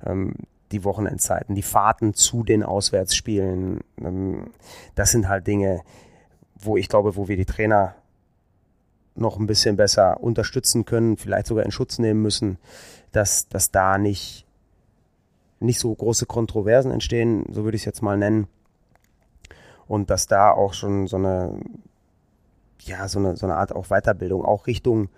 ähm, 0.04 0.34
die 0.70 0.84
Wochenendzeiten, 0.84 1.54
die 1.54 1.62
Fahrten 1.62 2.14
zu 2.14 2.44
den 2.44 2.62
Auswärtsspielen. 2.62 3.80
Ähm, 4.00 4.50
das 4.94 5.10
sind 5.10 5.28
halt 5.28 5.46
Dinge, 5.46 5.80
wo 6.56 6.76
ich 6.76 6.88
glaube, 6.88 7.16
wo 7.16 7.28
wir 7.28 7.36
die 7.36 7.46
Trainer 7.46 7.94
noch 9.14 9.38
ein 9.38 9.46
bisschen 9.46 9.76
besser 9.76 10.22
unterstützen 10.22 10.84
können, 10.84 11.16
vielleicht 11.16 11.46
sogar 11.46 11.64
in 11.64 11.70
Schutz 11.70 11.98
nehmen 11.98 12.20
müssen, 12.20 12.58
dass, 13.12 13.48
dass 13.48 13.70
da 13.70 13.96
nicht, 13.96 14.44
nicht 15.60 15.78
so 15.78 15.94
große 15.94 16.26
Kontroversen 16.26 16.90
entstehen, 16.90 17.44
so 17.50 17.64
würde 17.64 17.76
ich 17.76 17.82
es 17.82 17.86
jetzt 17.86 18.02
mal 18.02 18.18
nennen. 18.18 18.48
Und 19.86 20.10
dass 20.10 20.26
da 20.26 20.50
auch 20.50 20.74
schon 20.74 21.06
so 21.06 21.16
eine 21.16 21.60
ja, 22.86 23.08
so 23.08 23.18
eine, 23.18 23.36
so 23.36 23.46
eine 23.46 23.56
Art 23.56 23.74
auch 23.74 23.88
Weiterbildung, 23.88 24.44
auch 24.44 24.66
Richtung 24.66 25.08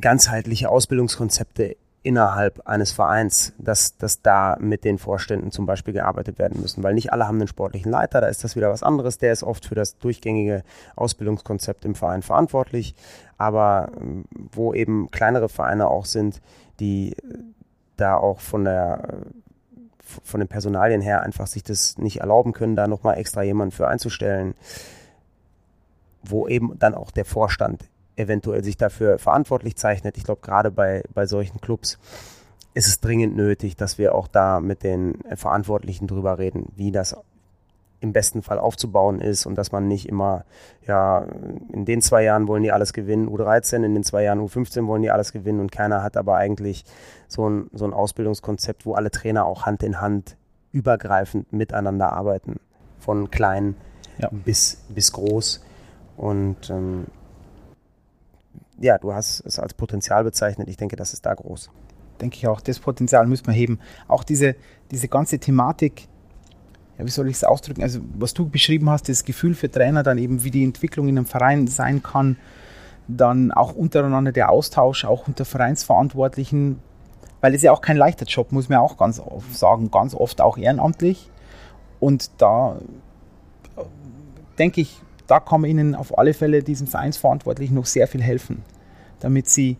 ganzheitliche 0.00 0.68
Ausbildungskonzepte 0.68 1.76
innerhalb 2.04 2.66
eines 2.68 2.92
Vereins, 2.92 3.54
dass, 3.58 3.96
dass 3.96 4.20
da 4.20 4.56
mit 4.60 4.84
den 4.84 4.98
Vorständen 4.98 5.50
zum 5.50 5.64
Beispiel 5.64 5.94
gearbeitet 5.94 6.38
werden 6.38 6.60
müssen, 6.60 6.82
weil 6.82 6.92
nicht 6.92 7.12
alle 7.12 7.26
haben 7.26 7.38
einen 7.38 7.48
sportlichen 7.48 7.90
Leiter, 7.90 8.20
da 8.20 8.26
ist 8.26 8.44
das 8.44 8.56
wieder 8.56 8.70
was 8.70 8.82
anderes, 8.82 9.16
der 9.16 9.32
ist 9.32 9.42
oft 9.42 9.64
für 9.64 9.74
das 9.74 9.96
durchgängige 9.98 10.64
Ausbildungskonzept 10.96 11.84
im 11.86 11.94
Verein 11.94 12.20
verantwortlich, 12.20 12.94
aber 13.38 13.90
ähm, 13.98 14.26
wo 14.52 14.74
eben 14.74 15.10
kleinere 15.10 15.48
Vereine 15.48 15.88
auch 15.88 16.04
sind, 16.04 16.42
die 16.78 17.16
da 17.96 18.16
auch 18.16 18.40
von 18.40 18.64
der 18.64 19.20
von 20.22 20.40
den 20.40 20.48
Personalien 20.48 21.00
her 21.00 21.22
einfach 21.22 21.46
sich 21.46 21.62
das 21.62 21.96
nicht 21.96 22.20
erlauben 22.20 22.52
können, 22.52 22.76
da 22.76 22.86
nochmal 22.86 23.16
extra 23.16 23.42
jemanden 23.42 23.72
für 23.72 23.88
einzustellen 23.88 24.54
wo 26.26 26.48
eben 26.48 26.78
dann 26.78 26.94
auch 26.94 27.10
der 27.10 27.24
Vorstand 27.24 27.88
eventuell 28.16 28.62
sich 28.62 28.76
dafür 28.76 29.18
verantwortlich 29.18 29.76
zeichnet. 29.76 30.16
Ich 30.16 30.24
glaube, 30.24 30.40
gerade 30.40 30.70
bei, 30.70 31.02
bei 31.12 31.26
solchen 31.26 31.60
Clubs 31.60 31.98
ist 32.74 32.88
es 32.88 33.00
dringend 33.00 33.36
nötig, 33.36 33.76
dass 33.76 33.98
wir 33.98 34.14
auch 34.14 34.28
da 34.28 34.60
mit 34.60 34.82
den 34.82 35.18
Verantwortlichen 35.34 36.06
drüber 36.06 36.38
reden, 36.38 36.72
wie 36.76 36.92
das 36.92 37.16
im 38.00 38.12
besten 38.12 38.42
Fall 38.42 38.58
aufzubauen 38.58 39.20
ist 39.20 39.46
und 39.46 39.56
dass 39.56 39.72
man 39.72 39.88
nicht 39.88 40.08
immer, 40.08 40.44
ja, 40.86 41.26
in 41.72 41.86
den 41.86 42.02
zwei 42.02 42.22
Jahren 42.22 42.46
wollen 42.46 42.62
die 42.62 42.70
alles 42.70 42.92
gewinnen, 42.92 43.28
U13, 43.28 43.82
in 43.82 43.94
den 43.94 44.04
zwei 44.04 44.24
Jahren 44.24 44.40
U15 44.40 44.86
wollen 44.86 45.02
die 45.02 45.10
alles 45.10 45.32
gewinnen 45.32 45.60
und 45.60 45.72
keiner 45.72 46.02
hat 46.02 46.16
aber 46.16 46.36
eigentlich 46.36 46.84
so 47.28 47.48
ein, 47.48 47.70
so 47.72 47.86
ein 47.86 47.94
Ausbildungskonzept, 47.94 48.84
wo 48.84 48.92
alle 48.92 49.10
Trainer 49.10 49.46
auch 49.46 49.64
Hand 49.64 49.82
in 49.82 50.00
Hand 50.00 50.36
übergreifend 50.70 51.52
miteinander 51.52 52.12
arbeiten. 52.12 52.60
Von 52.98 53.30
klein 53.30 53.74
ja. 54.18 54.28
bis, 54.30 54.84
bis 54.88 55.12
groß. 55.12 55.64
Und 56.16 56.70
ähm, 56.70 57.06
ja, 58.78 58.98
du 58.98 59.12
hast 59.12 59.40
es 59.46 59.58
als 59.58 59.74
Potenzial 59.74 60.24
bezeichnet. 60.24 60.68
Ich 60.68 60.76
denke, 60.76 60.96
das 60.96 61.12
ist 61.12 61.26
da 61.26 61.34
groß. 61.34 61.70
Denke 62.20 62.36
ich 62.36 62.46
auch. 62.46 62.60
Das 62.60 62.78
Potenzial 62.78 63.26
müssen 63.26 63.46
wir 63.46 63.54
heben. 63.54 63.78
Auch 64.08 64.24
diese, 64.24 64.56
diese 64.90 65.08
ganze 65.08 65.38
Thematik, 65.38 66.08
ja, 66.98 67.04
wie 67.04 67.10
soll 67.10 67.28
ich 67.28 67.36
es 67.36 67.44
ausdrücken? 67.44 67.82
Also, 67.82 68.00
was 68.16 68.34
du 68.34 68.48
beschrieben 68.48 68.88
hast, 68.90 69.08
das 69.08 69.24
Gefühl 69.24 69.54
für 69.54 69.70
Trainer, 69.70 70.02
dann 70.02 70.18
eben, 70.18 70.44
wie 70.44 70.50
die 70.50 70.64
Entwicklung 70.64 71.08
in 71.08 71.18
einem 71.18 71.26
Verein 71.26 71.66
sein 71.66 72.02
kann, 72.02 72.36
dann 73.08 73.52
auch 73.52 73.74
untereinander 73.74 74.32
der 74.32 74.50
Austausch, 74.50 75.04
auch 75.04 75.26
unter 75.28 75.44
Vereinsverantwortlichen, 75.44 76.80
weil 77.40 77.54
es 77.54 77.62
ja 77.62 77.72
auch 77.72 77.80
kein 77.80 77.96
leichter 77.96 78.24
Job, 78.26 78.52
muss 78.52 78.68
man 78.68 78.78
auch 78.78 78.96
ganz 78.96 79.20
oft 79.20 79.54
sagen, 79.54 79.90
ganz 79.90 80.14
oft 80.14 80.40
auch 80.40 80.56
ehrenamtlich. 80.56 81.30
Und 82.00 82.30
da 82.38 82.78
äh, 83.76 83.82
denke 84.58 84.80
ich, 84.80 85.00
da 85.26 85.40
kann 85.40 85.62
man 85.62 85.70
ihnen 85.70 85.94
auf 85.94 86.16
alle 86.18 86.34
Fälle 86.34 86.62
diesen 86.62 86.86
Vereinsverantwortlichen 86.86 87.74
noch 87.74 87.86
sehr 87.86 88.06
viel 88.06 88.22
helfen, 88.22 88.62
damit 89.20 89.48
sie 89.48 89.76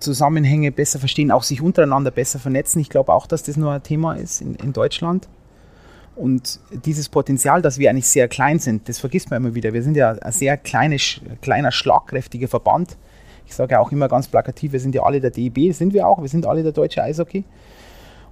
Zusammenhänge 0.00 0.70
besser 0.70 0.98
verstehen, 0.98 1.30
auch 1.30 1.42
sich 1.42 1.62
untereinander 1.62 2.10
besser 2.10 2.38
vernetzen. 2.38 2.80
Ich 2.80 2.90
glaube 2.90 3.12
auch, 3.12 3.26
dass 3.26 3.42
das 3.42 3.56
nur 3.56 3.72
ein 3.72 3.82
Thema 3.82 4.14
ist 4.14 4.42
in, 4.42 4.54
in 4.56 4.72
Deutschland. 4.72 5.28
Und 6.14 6.60
dieses 6.84 7.08
Potenzial, 7.08 7.62
dass 7.62 7.78
wir 7.78 7.88
eigentlich 7.88 8.06
sehr 8.06 8.28
klein 8.28 8.58
sind, 8.58 8.88
das 8.88 8.98
vergisst 8.98 9.30
man 9.30 9.42
immer 9.42 9.54
wieder. 9.54 9.72
Wir 9.72 9.82
sind 9.82 9.96
ja 9.96 10.10
ein 10.10 10.32
sehr 10.32 10.58
kleine, 10.58 10.96
kleiner, 11.40 11.72
schlagkräftiger 11.72 12.48
Verband. 12.48 12.98
Ich 13.46 13.54
sage 13.54 13.72
ja 13.72 13.80
auch 13.80 13.92
immer 13.92 14.08
ganz 14.08 14.28
plakativ, 14.28 14.72
wir 14.72 14.80
sind 14.80 14.94
ja 14.94 15.02
alle 15.02 15.20
der 15.20 15.30
DEB, 15.30 15.72
sind 15.72 15.94
wir 15.94 16.06
auch, 16.06 16.20
wir 16.20 16.28
sind 16.28 16.46
alle 16.46 16.62
der 16.62 16.72
Deutsche 16.72 17.02
Eishockey 17.02 17.44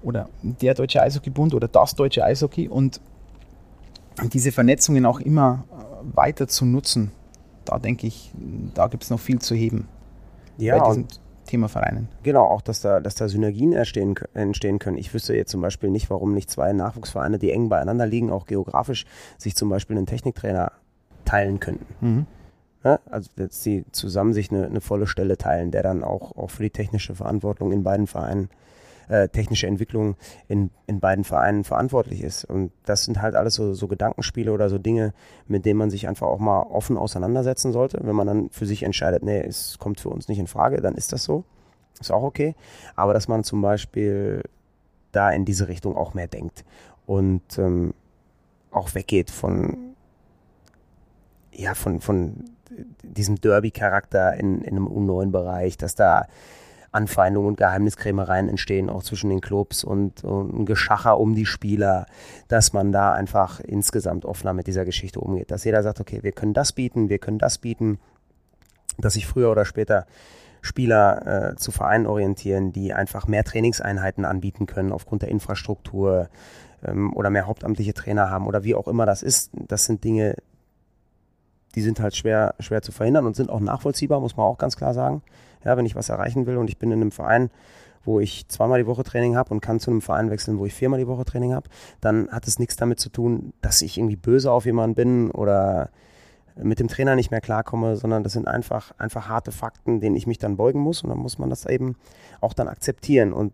oder 0.03 0.29
der 0.43 0.75
Deutsche 0.75 1.01
Eishockeybund 1.01 1.55
oder 1.55 1.69
das 1.69 1.95
Deutsche 1.95 2.23
Eishockey. 2.23 2.69
Und 2.69 3.01
diese 4.33 4.53
Vernetzungen 4.53 5.07
auch 5.07 5.21
immer 5.21 5.65
äh, 5.71 6.17
weiter 6.17 6.49
zu 6.49 6.65
nutzen, 6.65 7.13
da 7.65 7.79
denke 7.79 8.07
ich, 8.07 8.33
da 8.75 8.89
gibt 8.89 9.05
es 9.05 9.11
noch 9.11 9.21
viel 9.21 9.39
zu 9.39 9.55
heben. 9.55 9.89
Ja, 10.59 10.79
bei 10.79 10.89
diesem 10.89 11.07
Thema 11.47 11.69
Vereinen. 11.69 12.09
Genau, 12.23 12.45
auch 12.45 12.61
dass 12.61 12.81
da, 12.81 13.01
dass 13.01 13.15
da 13.15 13.29
Synergien 13.29 13.73
entstehen, 13.73 14.15
entstehen 14.35 14.79
können. 14.79 14.99
Ich 14.99 15.13
wüsste 15.13 15.35
jetzt 15.35 15.51
zum 15.51 15.61
Beispiel 15.61 15.91
nicht, 15.91 16.11
warum 16.11 16.33
nicht 16.33 16.51
zwei 16.51 16.73
Nachwuchsvereine, 16.73 17.39
die 17.39 17.51
eng 17.51 17.69
beieinander 17.69 18.07
liegen, 18.07 18.31
auch 18.31 18.47
geografisch, 18.47 19.05
sich 19.37 19.57
zum 19.57 19.69
Beispiel 19.69 19.97
einen 19.97 20.07
Techniktrainer 20.07 20.73
teilen 21.25 21.59
könnten. 21.59 21.87
Mhm. 22.01 22.27
Ja, 22.85 22.99
also 23.11 23.31
dass 23.37 23.63
sie 23.63 23.85
zusammen 23.93 24.33
sich 24.33 24.51
eine, 24.51 24.67
eine, 24.67 24.81
volle 24.81 25.07
Stelle 25.07 25.37
teilen, 25.37 25.71
der 25.71 25.83
dann 25.83 26.03
auch, 26.03 26.37
auch 26.37 26.51
für 26.51 26.63
die 26.63 26.71
technische 26.71 27.15
Verantwortung 27.15 27.73
in 27.73 27.83
beiden 27.83 28.07
Vereinen 28.07 28.49
äh, 29.11 29.29
technische 29.29 29.67
Entwicklung 29.67 30.17
in, 30.49 30.71
in 30.87 31.01
beiden 31.01 31.25
Vereinen 31.25 31.65
verantwortlich 31.65 32.23
ist. 32.23 32.45
Und 32.45 32.73
das 32.85 33.05
sind 33.05 33.21
halt 33.21 33.35
alles 33.35 33.55
so, 33.55 33.75
so 33.75 33.89
Gedankenspiele 33.89 34.53
oder 34.53 34.71
so 34.71 34.79
Dinge, 34.79 35.13
mit 35.49 35.67
denen 35.67 35.79
man 35.79 35.91
sich 35.91 36.09
einfach 36.09 36.29
auch 36.29 36.39
mal 36.39 36.63
offen 36.63 36.97
auseinandersetzen 36.97 37.73
sollte. 37.73 37.99
Wenn 38.03 38.15
man 38.15 38.27
dann 38.27 38.51
für 38.51 38.67
sich 38.67 38.85
entscheidet, 38.85 39.23
nee, 39.23 39.41
es 39.41 39.79
kommt 39.79 40.01
für 40.01 40.11
uns 40.11 40.29
nicht 40.29 40.39
in 40.39 40.47
Frage, 40.47 40.81
dann 40.81 40.95
ist 40.95 41.13
das 41.13 41.25
so. 41.25 41.45
Ist 42.01 42.13
auch 42.13 42.23
okay. 42.23 42.55
Aber 42.97 43.13
dass 43.13 43.29
man 43.29 43.45
zum 43.45 43.61
Beispiel 43.61 44.43
da 45.13 45.31
in 45.31 45.45
diese 45.45 45.69
Richtung 45.69 45.97
auch 45.97 46.15
mehr 46.15 46.29
denkt 46.29 46.65
und 47.05 47.59
ähm, 47.59 47.93
auch 48.71 48.95
weggeht 48.95 49.31
von 49.31 49.91
ja, 51.53 51.75
von, 51.75 52.01
von 52.01 52.45
diesem 53.03 53.41
Derby-Charakter 53.41 54.35
in, 54.35 54.63
in 54.63 54.77
einem 54.77 54.87
U9-Bereich, 54.87 55.77
dass 55.77 55.97
da 55.97 56.27
Anfeindungen 56.93 57.49
und 57.49 57.57
Geheimniskrämereien 57.57 58.49
entstehen, 58.49 58.91
auch 58.91 59.03
zwischen 59.03 59.31
den 59.31 59.41
Clubs 59.41 59.85
und, 59.85 60.25
und 60.25 60.61
ein 60.61 60.67
Geschacher 60.67 61.19
um 61.19 61.35
die 61.35 61.47
Spieler, 61.47 62.07
dass 62.49 62.73
man 62.73 62.93
da 62.93 63.13
einfach 63.13 63.61
insgesamt 63.61 64.25
offener 64.25 64.53
mit 64.53 64.67
dieser 64.67 64.85
Geschichte 64.85 65.21
umgeht. 65.21 65.51
Dass 65.51 65.65
jeder 65.65 65.83
sagt, 65.83 66.01
okay, 66.01 66.23
wir 66.23 66.33
können 66.33 66.55
das 66.55 66.73
bieten, 66.73 67.09
wir 67.09 67.19
können 67.19 67.39
das 67.39 67.59
bieten, 67.59 67.99
dass 68.99 69.15
sich 69.15 69.27
früher 69.27 69.51
oder 69.51 69.65
später 69.65 70.07
Spieler 70.63 71.53
äh, 71.53 71.57
zu 71.57 71.71
Vereinen 71.71 72.07
orientieren, 72.07 72.73
die 72.73 72.93
einfach 72.93 73.27
mehr 73.27 73.45
Trainingseinheiten 73.45 74.25
anbieten 74.25 74.67
können 74.67 74.93
aufgrund 74.93 75.23
der 75.23 75.31
Infrastruktur 75.31 76.29
ähm, 76.85 77.15
oder 77.15 77.31
mehr 77.31 77.47
hauptamtliche 77.47 77.95
Trainer 77.95 78.31
haben 78.31 78.47
oder 78.47 78.65
wie 78.65 78.75
auch 78.75 78.89
immer 78.89 79.07
das 79.07 79.23
ist. 79.23 79.51
Das 79.55 79.87
sind 79.87 80.05
Dinge, 80.05 80.37
die 81.75 81.83
sind 81.83 82.01
halt 82.01 82.17
schwer, 82.17 82.55
schwer 82.59 82.83
zu 82.83 82.93
verhindern 82.93 83.27
und 83.27 83.37
sind 83.37 83.51
auch 83.51 83.61
nachvollziehbar, 83.61 84.21
muss 84.21 84.37
man 84.37 84.47
auch 84.47 84.59
ganz 84.59 84.77
klar 84.77 84.95
sagen. 84.95 85.23
Ja, 85.65 85.77
wenn 85.77 85.87
ich 85.87 85.95
was 85.95 86.09
erreichen 86.09 86.47
will 86.47 86.57
und 86.57 86.69
ich 86.69 86.79
bin 86.79 86.91
in 86.91 87.01
einem 87.01 87.13
Verein, 87.13 87.51
wo 88.05 88.19
ich 88.19 88.49
zweimal 88.49 88.81
die 88.81 88.87
Woche 88.87 89.05
Training 89.05 89.37
habe 89.37 89.51
und 89.51 89.61
kann 89.61 89.79
zu 89.79 89.91
einem 89.91 90.01
Verein 90.01 90.31
wechseln, 90.31 90.59
wo 90.59 90.67
ich 90.67 90.75
viermal 90.75 90.99
die 90.99 91.07
Woche 91.07 91.25
Training 91.25 91.53
habe, 91.53 91.69
dann 92.01 92.29
hat 92.31 92.47
es 92.47 92.59
nichts 92.59 92.77
damit 92.77 92.99
zu 92.99 93.11
tun, 93.11 93.53
dass 93.61 93.83
ich 93.83 93.99
irgendwie 93.99 94.17
böse 94.17 94.51
auf 94.51 94.65
jemanden 94.65 94.95
bin 94.95 95.31
oder 95.31 95.91
mit 96.57 96.81
dem 96.81 96.89
Trainer 96.89 97.15
nicht 97.15 97.31
mehr 97.31 97.41
klarkomme, 97.41 97.97
sondern 97.97 98.23
das 98.23 98.33
sind 98.33 98.49
einfach, 98.49 98.93
einfach 98.99 99.29
harte 99.29 99.53
Fakten, 99.53 100.01
denen 100.01 100.17
ich 100.17 100.27
mich 100.27 100.39
dann 100.39 100.57
beugen 100.57 100.81
muss 100.81 101.03
und 101.03 101.11
dann 101.11 101.19
muss 101.19 101.39
man 101.39 101.51
das 101.51 101.67
eben 101.67 101.97
auch 102.41 102.55
dann 102.55 102.69
akzeptieren 102.69 103.33
und 103.33 103.53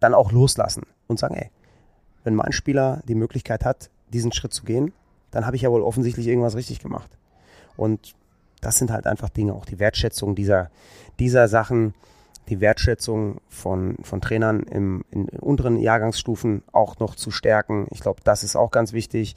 dann 0.00 0.14
auch 0.14 0.32
loslassen 0.32 0.84
und 1.06 1.18
sagen, 1.18 1.36
ey, 1.36 1.50
wenn 2.24 2.34
mein 2.34 2.52
Spieler 2.52 3.02
die 3.06 3.14
Möglichkeit 3.14 3.64
hat, 3.64 3.90
diesen 4.12 4.32
Schritt 4.32 4.52
zu 4.52 4.64
gehen, 4.64 4.92
dann 5.36 5.44
habe 5.44 5.54
ich 5.54 5.62
ja 5.62 5.70
wohl 5.70 5.82
offensichtlich 5.82 6.26
irgendwas 6.26 6.56
richtig 6.56 6.80
gemacht. 6.80 7.10
Und 7.76 8.14
das 8.62 8.78
sind 8.78 8.90
halt 8.90 9.06
einfach 9.06 9.28
Dinge, 9.28 9.52
auch 9.52 9.66
die 9.66 9.78
Wertschätzung 9.78 10.34
dieser, 10.34 10.70
dieser 11.18 11.46
Sachen, 11.46 11.92
die 12.48 12.62
Wertschätzung 12.62 13.42
von, 13.50 13.96
von 14.02 14.22
Trainern 14.22 14.62
im, 14.62 15.04
in 15.10 15.28
unteren 15.28 15.76
Jahrgangsstufen 15.76 16.62
auch 16.72 16.98
noch 17.00 17.16
zu 17.16 17.30
stärken. 17.30 17.86
Ich 17.90 18.00
glaube, 18.00 18.22
das 18.24 18.44
ist 18.44 18.56
auch 18.56 18.70
ganz 18.70 18.94
wichtig, 18.94 19.36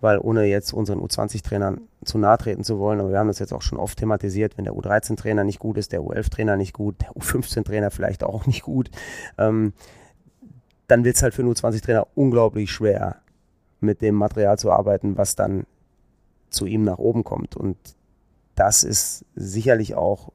weil 0.00 0.18
ohne 0.18 0.44
jetzt 0.44 0.72
unseren 0.72 0.98
U20-Trainern 0.98 1.82
zu 2.04 2.18
nahe 2.18 2.38
treten 2.38 2.64
zu 2.64 2.80
wollen, 2.80 2.98
aber 2.98 3.10
wir 3.10 3.20
haben 3.20 3.28
das 3.28 3.38
jetzt 3.38 3.52
auch 3.52 3.62
schon 3.62 3.78
oft 3.78 3.96
thematisiert, 3.96 4.58
wenn 4.58 4.64
der 4.64 4.74
U13-Trainer 4.74 5.44
nicht 5.44 5.60
gut 5.60 5.78
ist, 5.78 5.92
der 5.92 6.00
U11-Trainer 6.00 6.56
nicht 6.56 6.72
gut, 6.72 7.00
der 7.00 7.12
U15-Trainer 7.12 7.92
vielleicht 7.92 8.24
auch 8.24 8.44
nicht 8.46 8.62
gut, 8.62 8.90
ähm, 9.38 9.72
dann 10.88 11.04
wird 11.04 11.14
es 11.14 11.22
halt 11.22 11.34
für 11.34 11.42
einen 11.42 11.52
U20-Trainer 11.52 12.08
unglaublich 12.16 12.72
schwer, 12.72 13.18
mit 13.80 14.02
dem 14.02 14.14
Material 14.14 14.58
zu 14.58 14.72
arbeiten, 14.72 15.16
was 15.16 15.36
dann 15.36 15.66
zu 16.50 16.66
ihm 16.66 16.82
nach 16.82 16.98
oben 16.98 17.24
kommt. 17.24 17.56
Und 17.56 17.76
das 18.54 18.82
ist 18.82 19.24
sicherlich 19.34 19.94
auch 19.94 20.32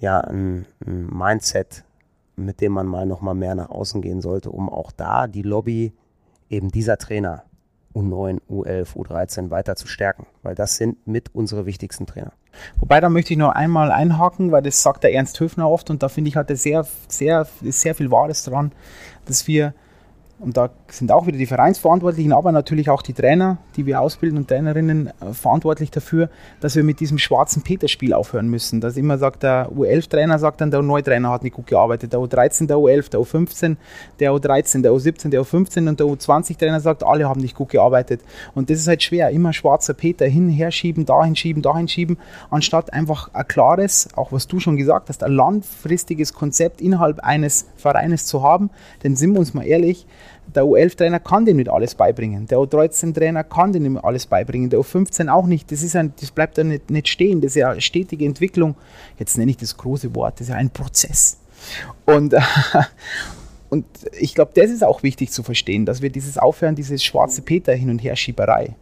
ja, 0.00 0.20
ein, 0.20 0.66
ein 0.84 1.06
Mindset, 1.06 1.84
mit 2.36 2.60
dem 2.60 2.72
man 2.72 2.86
mal 2.86 3.06
noch 3.06 3.20
mal 3.20 3.34
mehr 3.34 3.54
nach 3.54 3.70
außen 3.70 4.02
gehen 4.02 4.20
sollte, 4.20 4.50
um 4.50 4.68
auch 4.68 4.90
da 4.90 5.26
die 5.26 5.42
Lobby 5.42 5.92
eben 6.48 6.70
dieser 6.70 6.98
Trainer 6.98 7.44
U9, 7.94 8.40
U11, 8.50 8.96
U13 8.96 9.50
weiter 9.50 9.76
zu 9.76 9.86
stärken, 9.86 10.26
weil 10.42 10.54
das 10.54 10.76
sind 10.76 11.06
mit 11.06 11.34
unsere 11.34 11.66
wichtigsten 11.66 12.06
Trainer. 12.06 12.32
Wobei, 12.78 13.00
da 13.00 13.08
möchte 13.08 13.32
ich 13.32 13.38
noch 13.38 13.50
einmal 13.50 13.90
einhaken, 13.92 14.50
weil 14.50 14.62
das 14.62 14.82
sagt 14.82 15.04
der 15.04 15.14
Ernst 15.14 15.38
Höfner 15.40 15.68
oft 15.68 15.90
und 15.90 16.02
da 16.02 16.08
finde 16.08 16.28
ich, 16.28 16.36
hat 16.36 16.50
er 16.50 16.56
sehr, 16.56 16.86
sehr, 17.08 17.46
sehr 17.62 17.94
viel 17.94 18.10
Wahres 18.10 18.44
dran, 18.44 18.72
dass 19.26 19.46
wir 19.46 19.74
und 20.42 20.56
da 20.56 20.70
sind 20.88 21.12
auch 21.12 21.26
wieder 21.26 21.38
die 21.38 21.46
Vereinsverantwortlichen, 21.46 22.32
aber 22.32 22.50
natürlich 22.50 22.90
auch 22.90 23.02
die 23.02 23.12
Trainer, 23.12 23.58
die 23.76 23.86
wir 23.86 24.00
ausbilden 24.00 24.38
und 24.38 24.48
Trainerinnen 24.48 25.06
äh, 25.06 25.32
verantwortlich 25.32 25.92
dafür, 25.92 26.30
dass 26.60 26.74
wir 26.74 26.82
mit 26.82 26.98
diesem 26.98 27.18
schwarzen 27.18 27.62
Peter-Spiel 27.62 28.12
aufhören 28.12 28.48
müssen. 28.48 28.80
Dass 28.80 28.96
immer 28.96 29.18
sagt, 29.18 29.44
der 29.44 29.70
U11-Trainer 29.70 30.40
sagt 30.40 30.60
dann, 30.60 30.72
der 30.72 30.80
U9-Trainer 30.80 31.30
hat 31.30 31.44
nicht 31.44 31.54
gut 31.54 31.68
gearbeitet, 31.68 32.12
der 32.12 32.18
U13, 32.18 32.66
der 32.66 32.76
U11, 32.76 33.10
der 33.10 33.20
U15, 33.20 33.76
der 34.18 34.32
U13, 34.32 34.82
der 34.82 34.92
U17, 34.92 35.28
der 35.28 35.42
U15 35.42 35.88
und 35.88 36.00
der 36.00 36.06
U20-Trainer 36.08 36.80
sagt, 36.80 37.04
alle 37.04 37.28
haben 37.28 37.40
nicht 37.40 37.54
gut 37.54 37.68
gearbeitet. 37.68 38.22
Und 38.54 38.68
das 38.68 38.78
ist 38.78 38.88
halt 38.88 39.02
schwer, 39.02 39.30
immer 39.30 39.52
schwarzer 39.52 39.94
Peter 39.94 40.26
hin, 40.26 40.48
her 40.48 40.72
schieben, 40.72 41.06
dahin 41.06 41.36
schieben, 41.36 41.62
dahin 41.62 41.86
schieben, 41.86 42.18
anstatt 42.50 42.92
einfach 42.92 43.30
ein 43.32 43.46
klares, 43.46 44.08
auch 44.16 44.32
was 44.32 44.48
du 44.48 44.58
schon 44.58 44.76
gesagt 44.76 45.08
hast, 45.08 45.22
ein 45.22 45.32
langfristiges 45.32 46.34
Konzept 46.34 46.80
innerhalb 46.80 47.20
eines 47.20 47.66
Vereines 47.76 48.26
zu 48.26 48.42
haben. 48.42 48.70
Denn 49.04 49.14
sind 49.14 49.34
wir 49.34 49.38
uns 49.38 49.54
mal 49.54 49.64
ehrlich, 49.64 50.06
der 50.46 50.64
U11-Trainer 50.64 51.20
kann 51.20 51.44
dem 51.44 51.56
nicht 51.56 51.70
alles 51.70 51.94
beibringen. 51.94 52.46
Der 52.46 52.58
U13-Trainer 52.58 53.44
kann 53.44 53.72
dem 53.72 53.84
nicht 53.84 54.04
alles 54.04 54.26
beibringen. 54.26 54.70
Der 54.70 54.80
U15 54.80 55.28
auch 55.28 55.46
nicht. 55.46 55.70
Das, 55.72 55.82
ist 55.82 55.96
ein, 55.96 56.12
das 56.20 56.30
bleibt 56.30 56.58
da 56.58 56.64
nicht, 56.64 56.90
nicht 56.90 57.08
stehen. 57.08 57.40
Das 57.40 57.52
ist 57.52 57.56
ja 57.56 57.80
stetige 57.80 58.24
Entwicklung. 58.24 58.74
Jetzt 59.18 59.38
nenne 59.38 59.50
ich 59.50 59.56
das 59.56 59.76
große 59.76 60.14
Wort. 60.14 60.34
Das 60.34 60.42
ist 60.42 60.48
ja 60.50 60.56
ein 60.56 60.70
Prozess. 60.70 61.38
Und, 62.04 62.34
und 63.70 63.86
ich 64.18 64.34
glaube, 64.34 64.52
das 64.54 64.70
ist 64.70 64.84
auch 64.84 65.02
wichtig 65.02 65.30
zu 65.30 65.42
verstehen, 65.42 65.86
dass 65.86 66.02
wir 66.02 66.10
dieses 66.10 66.38
Aufhören, 66.38 66.74
dieses 66.74 67.02
schwarze 67.02 67.42
Peter 67.42 67.72
hin 67.72 67.90
und 67.90 68.00
her 68.00 68.16
Schieberei. 68.16 68.74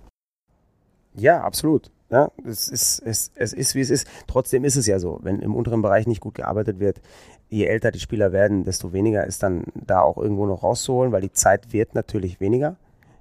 Ja, 1.15 1.41
absolut. 1.41 1.91
Ja, 2.11 2.31
es, 2.45 2.69
ist, 2.69 3.01
es, 3.05 3.31
es 3.37 3.53
ist, 3.53 3.75
wie 3.77 3.81
es 3.81 3.91
ist. 3.91 4.09
Trotzdem 4.27 4.65
ist 4.65 4.77
es 4.77 4.87
ja 4.87 4.99
so, 4.99 5.21
wenn 5.23 5.39
im 5.41 5.55
unteren 5.55 5.81
Bereich 5.81 6.09
nicht 6.09 6.21
gut 6.21 6.35
gearbeitet 6.35 6.81
wird, 6.81 7.01
je 7.49 7.67
älter 7.67 7.93
die 7.93 8.01
Spieler 8.01 8.33
werden, 8.33 8.65
desto 8.65 8.93
weniger 8.93 9.27
ist 9.27 9.43
dann 9.43 9.65
da 9.75 10.01
auch 10.01 10.19
irgendwo 10.19 10.47
noch 10.47 10.65
rauszuholen, 10.65 11.13
weil 11.13 11.21
die 11.21 11.33
Zeit 11.33 11.73
wird 11.73 11.95
natürlich 11.95 12.41
weniger, 12.41 12.77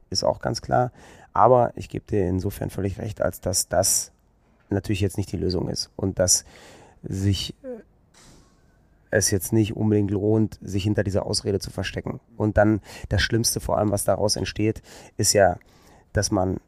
ist 0.10 0.24
auch 0.24 0.40
ganz 0.40 0.62
klar. 0.62 0.92
Aber 1.34 1.72
ich 1.76 1.90
gebe 1.90 2.06
dir 2.06 2.28
insofern 2.28 2.72
völlig 2.72 2.98
recht, 2.98 3.22
als 3.22 3.42
dass 3.42 3.68
das 3.68 4.12
natürlich 4.70 5.02
jetzt 5.02 5.18
nicht 5.18 5.32
die 5.32 5.38
Lösung 5.38 5.70
ist 5.70 5.92
und 5.96 6.18
dass 6.18 6.46
sich 7.04 7.54
äh, 7.64 7.82
es 9.12 9.32
jetzt 9.32 9.54
nicht 9.54 9.76
unbedingt 9.76 10.12
lohnt, 10.12 10.60
sich 10.62 10.84
hinter 10.84 11.04
dieser 11.04 11.26
Ausrede 11.26 11.60
zu 11.60 11.72
verstecken. 11.72 12.20
Und 12.38 12.58
dann 12.58 12.82
das 13.10 13.22
Schlimmste 13.22 13.60
vor 13.60 13.78
allem, 13.78 13.92
was 13.92 14.04
daraus 14.04 14.36
entsteht, 14.36 14.82
ist 15.18 15.34
ja, 15.34 15.58
dass 16.14 16.32
man 16.32 16.60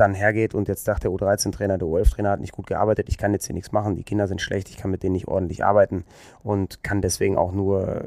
dann 0.00 0.14
hergeht 0.14 0.54
und 0.54 0.68
jetzt 0.68 0.84
sagt 0.84 1.04
der 1.04 1.10
U13-Trainer, 1.10 1.78
der 1.78 1.86
U11-Trainer 1.86 2.30
hat 2.30 2.40
nicht 2.40 2.52
gut 2.52 2.66
gearbeitet, 2.66 3.08
ich 3.08 3.18
kann 3.18 3.32
jetzt 3.32 3.46
hier 3.46 3.54
nichts 3.54 3.72
machen, 3.72 3.96
die 3.96 4.02
Kinder 4.02 4.26
sind 4.26 4.40
schlecht, 4.40 4.70
ich 4.70 4.76
kann 4.76 4.90
mit 4.90 5.02
denen 5.02 5.12
nicht 5.12 5.28
ordentlich 5.28 5.64
arbeiten 5.64 6.04
und 6.42 6.82
kann 6.82 7.02
deswegen 7.02 7.36
auch 7.36 7.52
nur, 7.52 8.04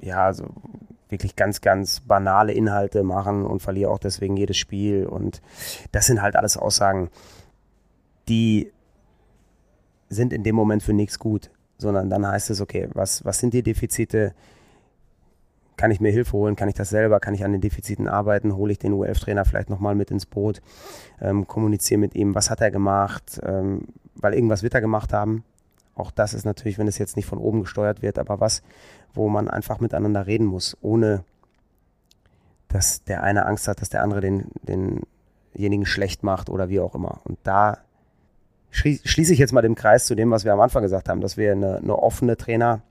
ja, 0.00 0.32
so 0.32 0.46
wirklich 1.08 1.36
ganz, 1.36 1.60
ganz 1.60 2.00
banale 2.00 2.52
Inhalte 2.52 3.02
machen 3.02 3.44
und 3.44 3.60
verliere 3.60 3.90
auch 3.90 3.98
deswegen 3.98 4.36
jedes 4.36 4.56
Spiel. 4.56 5.06
Und 5.06 5.42
das 5.92 6.06
sind 6.06 6.22
halt 6.22 6.36
alles 6.36 6.56
Aussagen, 6.56 7.10
die 8.28 8.72
sind 10.08 10.32
in 10.32 10.42
dem 10.42 10.54
Moment 10.54 10.82
für 10.82 10.92
nichts 10.92 11.18
gut, 11.18 11.50
sondern 11.78 12.10
dann 12.10 12.26
heißt 12.26 12.50
es, 12.50 12.60
okay, 12.60 12.88
was, 12.94 13.24
was 13.24 13.38
sind 13.38 13.54
die 13.54 13.62
Defizite? 13.62 14.34
Kann 15.80 15.90
ich 15.90 16.00
mir 16.00 16.12
Hilfe 16.12 16.34
holen, 16.34 16.56
kann 16.56 16.68
ich 16.68 16.74
das 16.74 16.90
selber, 16.90 17.20
kann 17.20 17.32
ich 17.32 17.42
an 17.42 17.52
den 17.52 17.62
Defiziten 17.62 18.06
arbeiten, 18.06 18.54
hole 18.54 18.70
ich 18.70 18.78
den 18.78 18.92
U11-Trainer 18.92 19.46
vielleicht 19.46 19.70
nochmal 19.70 19.94
mit 19.94 20.10
ins 20.10 20.26
Boot, 20.26 20.60
ähm, 21.22 21.46
kommuniziere 21.46 21.98
mit 21.98 22.14
ihm, 22.14 22.34
was 22.34 22.50
hat 22.50 22.60
er 22.60 22.70
gemacht, 22.70 23.40
ähm, 23.42 23.86
weil 24.14 24.34
irgendwas 24.34 24.62
wird 24.62 24.74
er 24.74 24.82
gemacht 24.82 25.14
haben. 25.14 25.42
Auch 25.94 26.10
das 26.10 26.34
ist 26.34 26.44
natürlich, 26.44 26.76
wenn 26.76 26.86
es 26.86 26.98
jetzt 26.98 27.16
nicht 27.16 27.24
von 27.24 27.38
oben 27.38 27.62
gesteuert 27.62 28.02
wird, 28.02 28.18
aber 28.18 28.40
was, 28.40 28.62
wo 29.14 29.30
man 29.30 29.48
einfach 29.48 29.80
miteinander 29.80 30.26
reden 30.26 30.44
muss, 30.44 30.76
ohne 30.82 31.24
dass 32.68 33.02
der 33.04 33.22
eine 33.22 33.46
Angst 33.46 33.66
hat, 33.66 33.80
dass 33.80 33.88
der 33.88 34.02
andere 34.02 34.20
den, 34.20 34.50
denjenigen 34.68 35.86
schlecht 35.86 36.22
macht 36.22 36.50
oder 36.50 36.68
wie 36.68 36.80
auch 36.80 36.94
immer. 36.94 37.22
Und 37.24 37.38
da 37.42 37.78
schließe 38.70 39.32
ich 39.32 39.38
jetzt 39.38 39.54
mal 39.54 39.62
den 39.62 39.76
Kreis 39.76 40.04
zu 40.04 40.14
dem, 40.14 40.30
was 40.30 40.44
wir 40.44 40.52
am 40.52 40.60
Anfang 40.60 40.82
gesagt 40.82 41.08
haben, 41.08 41.22
dass 41.22 41.38
wir 41.38 41.52
eine, 41.52 41.78
eine 41.78 41.96
offene 41.96 42.36
Trainer- 42.36 42.82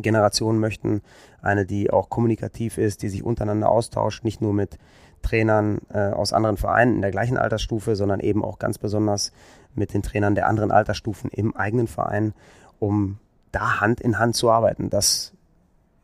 Generation 0.00 0.58
möchten. 0.58 1.02
Eine, 1.42 1.66
die 1.66 1.90
auch 1.90 2.08
kommunikativ 2.08 2.78
ist, 2.78 3.02
die 3.02 3.08
sich 3.08 3.24
untereinander 3.24 3.68
austauscht, 3.68 4.24
nicht 4.24 4.40
nur 4.40 4.54
mit 4.54 4.78
Trainern 5.22 5.80
äh, 5.92 6.10
aus 6.10 6.32
anderen 6.32 6.56
Vereinen 6.56 6.96
in 6.96 7.02
der 7.02 7.10
gleichen 7.10 7.36
Altersstufe, 7.38 7.96
sondern 7.96 8.20
eben 8.20 8.44
auch 8.44 8.58
ganz 8.58 8.78
besonders 8.78 9.32
mit 9.74 9.94
den 9.94 10.02
Trainern 10.02 10.34
der 10.34 10.48
anderen 10.48 10.70
Altersstufen 10.70 11.30
im 11.30 11.56
eigenen 11.56 11.86
Verein, 11.86 12.34
um 12.78 13.18
da 13.52 13.80
Hand 13.80 14.00
in 14.00 14.18
Hand 14.18 14.34
zu 14.34 14.50
arbeiten. 14.50 14.90
Das 14.90 15.32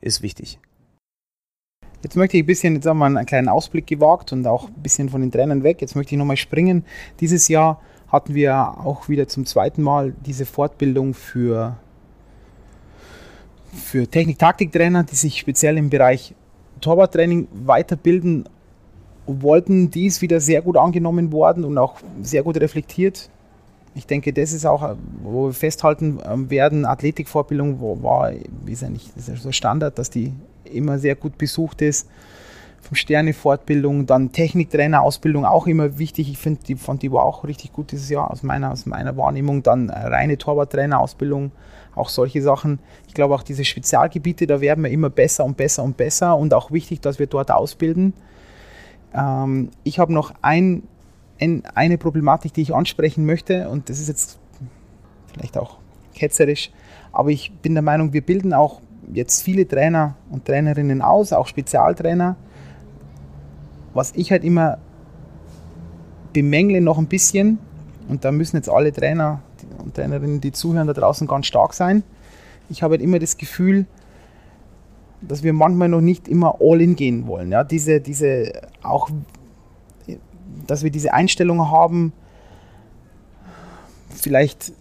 ist 0.01 0.23
wichtig. 0.23 0.59
Jetzt 2.03 2.17
möchte 2.17 2.37
ich 2.37 2.45
ein 2.45 2.47
bisschen, 2.47 2.75
jetzt 2.77 2.87
haben 2.87 2.99
wir 2.99 3.07
einen 3.07 3.27
kleinen 3.27 3.49
Ausblick 3.49 3.87
gewagt 3.87 4.33
und 4.33 4.47
auch 4.47 4.69
ein 4.69 4.83
bisschen 4.83 5.09
von 5.09 5.21
den 5.21 5.33
Trainern 5.33 5.65
weg. 5.65 5.81
Jetzt 5.81 5.97
möchte 5.97 6.15
ich 6.15 6.19
nochmal 6.19 6.37
springen. 6.37 6.85
Dieses 7.19 7.49
Jahr 7.49 7.81
hatten 8.07 8.35
wir 8.35 8.57
auch 8.57 9.09
wieder 9.09 9.27
zum 9.27 9.47
zweiten 9.47 9.83
Mal 9.83 10.15
diese 10.25 10.47
Fortbildung 10.47 11.15
für 11.15 11.77
für 13.73 14.07
Technik-Taktik-Trainer, 14.07 15.05
die 15.05 15.17
sich 15.17 15.39
speziell 15.39 15.77
im 15.79 15.91
Bereich 15.91 16.35
Torwarttraining 16.81 17.49
weiterbilden 17.53 18.49
wollten, 19.27 19.91
die 19.91 20.07
ist 20.07 20.23
wieder 20.23 20.41
sehr 20.41 20.63
gut 20.63 20.77
angenommen 20.77 21.33
worden 21.33 21.65
und 21.65 21.77
auch 21.79 21.97
sehr 22.23 22.43
gut 22.43 22.59
reflektiert. 22.59 23.29
Ich 23.95 24.07
denke, 24.07 24.33
das 24.33 24.53
ist 24.53 24.65
auch, 24.65 24.97
wo 25.23 25.47
wir 25.47 25.53
festhalten 25.53 26.19
ähm, 26.25 26.51
werden, 26.51 26.85
Athletikvorbildung 26.85 27.81
war, 28.03 28.33
ist 28.67 28.85
eigentlich, 28.85 29.11
das 29.17 29.29
ist 29.29 29.43
so 29.43 29.53
Standard, 29.53 29.99
dass 29.99 30.09
die 30.09 30.33
immer 30.65 30.99
sehr 30.99 31.17
gut 31.17 31.37
besucht 31.37 31.83
ist. 31.83 32.09
Vom 32.81 32.95
Sterne-Fortbildung, 32.95 34.07
dann 34.07 34.31
Techniktrainer-Ausbildung 34.31 35.45
auch 35.45 35.67
immer 35.67 35.99
wichtig. 35.99 36.31
Ich 36.31 36.39
finde, 36.39 36.61
die, 36.67 36.77
fand 36.77 37.03
die 37.03 37.11
war 37.11 37.25
auch 37.25 37.45
richtig 37.45 37.73
gut 37.73 37.91
dieses 37.91 38.09
Jahr 38.09 38.31
aus 38.31 38.43
meiner, 38.43 38.71
aus 38.71 38.87
meiner 38.87 39.17
Wahrnehmung. 39.17 39.63
Dann 39.65 39.91
reine 39.91 40.39
Torwarttrainer-Ausbildung 40.39 41.51
auch 41.99 42.09
solche 42.09 42.43
Sachen. 42.43 42.79
Ich 43.07 43.15
glaube 43.15 43.35
auch 43.35 43.43
diese 43.43 43.65
Spezialgebiete, 43.65 44.47
da 44.47 44.61
werden 44.61 44.85
wir 44.85 44.91
immer 44.91 45.11
besser 45.11 45.45
und 45.45 45.57
besser 45.57 45.83
und 45.83 45.97
besser 45.97 46.37
und 46.37 46.55
auch 46.55 46.71
wichtig, 46.71 47.01
dass 47.01 47.19
wir 47.19 47.27
dort 47.27 47.51
ausbilden. 47.51 48.13
Ähm, 49.15 49.71
ich 49.85 49.99
habe 49.99 50.13
noch 50.13 50.35
ein, 50.43 50.83
ein, 51.41 51.63
eine 51.75 51.99
Problematik, 51.99 52.55
die 52.55 52.63
ich 52.63 52.75
ansprechen 52.75 53.27
möchte 53.27 53.69
und 53.69 53.89
das 53.89 54.01
ist 54.01 54.09
jetzt 54.09 54.39
vielleicht 55.33 55.57
auch 55.57 55.79
ketzerisch, 56.15 56.71
aber 57.13 57.31
ich 57.31 57.53
bin 57.63 57.75
der 57.75 57.83
Meinung, 57.83 58.13
wir 58.13 58.23
bilden 58.23 58.53
auch 58.53 58.81
jetzt 59.13 59.43
viele 59.43 59.67
Trainer 59.67 60.17
und 60.31 60.45
Trainerinnen 60.45 61.03
aus, 61.03 61.33
auch 61.33 61.47
Spezialtrainer. 61.47 62.37
Was 63.95 64.13
ich 64.15 64.31
halt 64.31 64.45
immer 64.45 64.79
bemängle 66.33 66.81
noch 66.81 66.99
ein 66.99 67.07
bisschen, 67.07 67.59
und 68.09 68.25
da 68.25 68.33
müssen 68.33 68.57
jetzt 68.57 68.69
alle 68.69 68.93
Trainer 68.93 69.43
und 69.83 69.95
Trainerinnen, 69.95 70.41
die 70.41 70.53
zuhören, 70.53 70.87
da 70.87 70.93
draußen 70.93 71.27
ganz 71.27 71.47
stark 71.47 71.75
sein. 71.75 72.03
Ich 72.71 72.83
habe 72.83 72.93
halt 72.93 73.03
immer 73.03 73.19
das 73.19 73.37
Gefühl, 73.37 73.87
dass 75.21 75.43
wir 75.43 75.53
manchmal 75.53 75.89
noch 75.89 76.01
nicht 76.01 76.29
immer 76.29 76.59
all 76.61 76.81
in 76.81 76.97
gehen 76.97 77.27
wollen. 77.27 77.51
Ja, 77.51 77.65
diese, 77.65 78.01
diese, 78.01 78.53
auch, 78.83 79.11
dass 80.67 80.83
wir 80.83 80.91
diese 80.91 81.13
Einstellung 81.13 81.71
haben, 81.71 82.13
vielleicht 84.11 84.73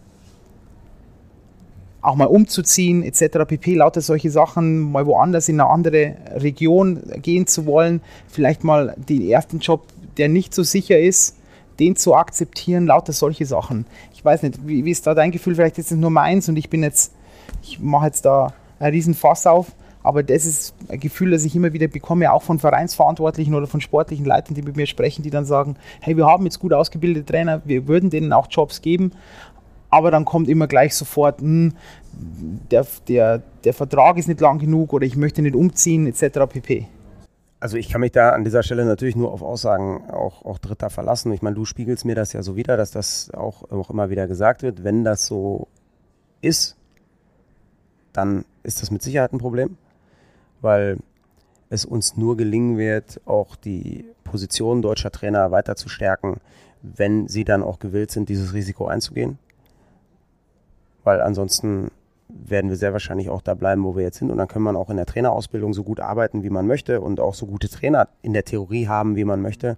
auch 2.01 2.15
mal 2.15 2.25
umzuziehen, 2.25 3.03
etc. 3.03 3.45
pp. 3.47 3.75
Lauter 3.75 4.01
solche 4.01 4.31
Sachen, 4.31 4.91
mal 4.91 5.05
woanders 5.05 5.49
in 5.49 5.59
eine 5.59 5.69
andere 5.69 6.15
Region 6.35 7.01
gehen 7.21 7.47
zu 7.47 7.65
wollen, 7.65 8.01
vielleicht 8.27 8.63
mal 8.63 8.95
den 8.97 9.27
ersten 9.27 9.59
Job, 9.59 9.87
der 10.17 10.29
nicht 10.29 10.53
so 10.53 10.63
sicher 10.63 10.99
ist, 10.99 11.35
den 11.79 11.95
zu 11.95 12.15
akzeptieren, 12.15 12.87
lauter 12.87 13.13
solche 13.13 13.45
Sachen. 13.45 13.85
Weiß 14.27 14.43
nicht, 14.43 14.59
wie, 14.67 14.83
wie 14.83 14.91
ist 14.91 15.07
da 15.07 15.15
dein 15.15 15.31
Gefühl? 15.31 15.55
Vielleicht 15.55 15.77
ist 15.77 15.91
es 15.91 15.97
nur 15.97 16.09
meins 16.09 16.49
und 16.49 16.57
ich 16.57 16.69
bin 16.69 16.83
jetzt, 16.83 17.13
ich 17.63 17.79
mache 17.79 18.07
jetzt 18.07 18.25
da 18.25 18.53
einen 18.79 18.93
riesen 18.93 19.13
Fass 19.13 19.47
auf, 19.47 19.67
Aber 20.03 20.23
das 20.23 20.45
ist 20.45 20.73
ein 20.87 20.99
Gefühl, 21.01 21.31
das 21.31 21.43
ich 21.43 21.53
immer 21.53 21.73
wieder 21.73 21.87
bekomme, 21.87 22.31
auch 22.31 22.41
von 22.41 22.59
Vereinsverantwortlichen 22.59 23.53
oder 23.53 23.67
von 23.67 23.81
sportlichen 23.81 24.25
Leitern, 24.25 24.55
die 24.55 24.61
mit 24.61 24.77
mir 24.77 24.85
sprechen, 24.85 25.21
die 25.21 25.29
dann 25.29 25.43
sagen, 25.43 25.75
hey, 25.99 26.15
wir 26.15 26.25
haben 26.25 26.45
jetzt 26.45 26.59
gut 26.59 26.71
ausgebildete 26.71 27.25
Trainer, 27.25 27.61
wir 27.65 27.87
würden 27.89 28.09
denen 28.09 28.31
auch 28.31 28.47
Jobs 28.49 28.81
geben, 28.81 29.11
aber 29.89 30.09
dann 30.09 30.23
kommt 30.23 30.47
immer 30.47 30.67
gleich 30.67 30.95
sofort, 30.95 31.41
hm, 31.41 31.73
der, 32.71 32.85
der, 33.09 33.41
der 33.63 33.73
Vertrag 33.73 34.17
ist 34.17 34.27
nicht 34.27 34.39
lang 34.39 34.59
genug 34.59 34.93
oder 34.93 35.05
ich 35.05 35.17
möchte 35.17 35.41
nicht 35.41 35.55
umziehen, 35.55 36.07
etc. 36.07 36.39
pp. 36.47 36.87
Also 37.59 37.77
ich 37.77 37.89
kann 37.89 38.01
mich 38.01 38.11
da 38.11 38.31
an 38.31 38.43
dieser 38.43 38.61
Stelle 38.61 38.85
natürlich 38.85 39.15
nur 39.15 39.31
auf 39.31 39.41
Aussagen 39.41 40.09
auch, 40.11 40.45
auch 40.45 40.59
Dritter 40.59 40.89
verlassen. 40.91 41.31
Ich 41.31 41.41
meine, 41.41 41.55
du 41.55 41.65
spiegelst 41.65 42.05
mir 42.05 42.13
das 42.13 42.33
ja 42.33 42.43
so 42.43 42.55
wieder, 42.55 42.77
dass 42.77 42.91
das 42.91 43.31
auch, 43.33 43.71
auch 43.71 43.89
immer 43.89 44.09
wieder 44.09 44.27
gesagt 44.27 44.61
wird. 44.61 44.83
Wenn 44.83 45.03
das 45.03 45.25
so 45.25 45.67
ist, 46.41 46.75
dann 48.13 48.45
ist 48.63 48.81
das 48.81 48.91
mit 48.91 49.01
Sicherheit 49.01 49.33
ein 49.33 49.39
Problem, 49.39 49.77
weil 50.61 50.97
es 51.69 51.83
uns 51.83 52.15
nur 52.15 52.37
gelingen 52.37 52.77
wird, 52.77 53.21
auch 53.25 53.55
die 53.55 54.05
Position 54.23 54.81
deutscher 54.81 55.11
Trainer 55.11 55.51
weiter 55.51 55.75
zu 55.75 55.89
stärken, 55.89 56.39
wenn 56.81 57.27
sie 57.27 57.43
dann 57.43 57.63
auch 57.63 57.79
gewillt 57.79 58.11
sind, 58.11 58.29
dieses 58.29 58.53
Risiko 58.53 58.87
einzugehen. 58.87 59.39
Weil 61.03 61.21
ansonsten 61.21 61.89
werden 62.29 62.69
wir 62.69 62.77
sehr 62.77 62.93
wahrscheinlich 62.93 63.29
auch 63.29 63.41
da 63.41 63.53
bleiben, 63.53 63.83
wo 63.83 63.95
wir 63.95 64.03
jetzt 64.03 64.17
sind. 64.17 64.31
Und 64.31 64.37
dann 64.37 64.47
kann 64.47 64.61
man 64.61 64.75
auch 64.75 64.89
in 64.89 64.97
der 64.97 65.05
Trainerausbildung 65.05 65.73
so 65.73 65.83
gut 65.83 65.99
arbeiten, 65.99 66.43
wie 66.43 66.49
man 66.49 66.67
möchte 66.67 67.01
und 67.01 67.19
auch 67.19 67.33
so 67.33 67.45
gute 67.45 67.69
Trainer 67.69 68.09
in 68.21 68.33
der 68.33 68.45
Theorie 68.45 68.87
haben, 68.87 69.15
wie 69.15 69.25
man 69.25 69.41
möchte. 69.41 69.75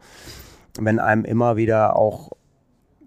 Wenn 0.80 1.00
einem 1.00 1.26
immer 1.26 1.58
wieder 1.58 1.96
auch, 1.96 2.32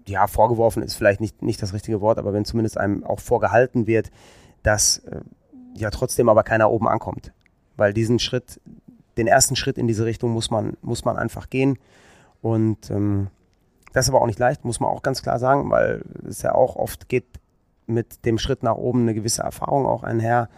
ja, 0.07 0.27
vorgeworfen 0.27 0.83
ist 0.83 0.95
vielleicht 0.95 1.21
nicht, 1.21 1.41
nicht 1.41 1.61
das 1.61 1.73
richtige 1.73 2.01
Wort, 2.01 2.19
aber 2.19 2.33
wenn 2.33 2.45
zumindest 2.45 2.77
einem 2.77 3.03
auch 3.03 3.19
vorgehalten 3.19 3.87
wird, 3.87 4.11
dass 4.63 4.99
äh, 4.99 5.21
ja 5.75 5.89
trotzdem 5.89 6.29
aber 6.29 6.43
keiner 6.43 6.71
oben 6.71 6.87
ankommt. 6.87 7.33
Weil 7.75 7.93
diesen 7.93 8.19
Schritt, 8.19 8.61
den 9.17 9.27
ersten 9.27 9.55
Schritt 9.55 9.77
in 9.77 9.87
diese 9.87 10.05
Richtung 10.05 10.31
muss 10.31 10.51
man, 10.51 10.77
muss 10.81 11.05
man 11.05 11.17
einfach 11.17 11.49
gehen. 11.49 11.77
Und 12.41 12.89
ähm, 12.91 13.27
das 13.93 14.05
ist 14.05 14.09
aber 14.09 14.21
auch 14.21 14.27
nicht 14.27 14.39
leicht, 14.39 14.65
muss 14.65 14.79
man 14.79 14.89
auch 14.89 15.03
ganz 15.03 15.21
klar 15.21 15.39
sagen, 15.39 15.69
weil 15.69 16.03
es 16.27 16.41
ja 16.41 16.55
auch 16.55 16.75
oft 16.75 17.09
geht 17.09 17.25
mit 17.85 18.25
dem 18.25 18.37
Schritt 18.37 18.63
nach 18.63 18.75
oben 18.75 19.01
eine 19.01 19.13
gewisse 19.13 19.41
Erfahrung 19.41 19.85
auch 19.85 20.03
einher. 20.03 20.49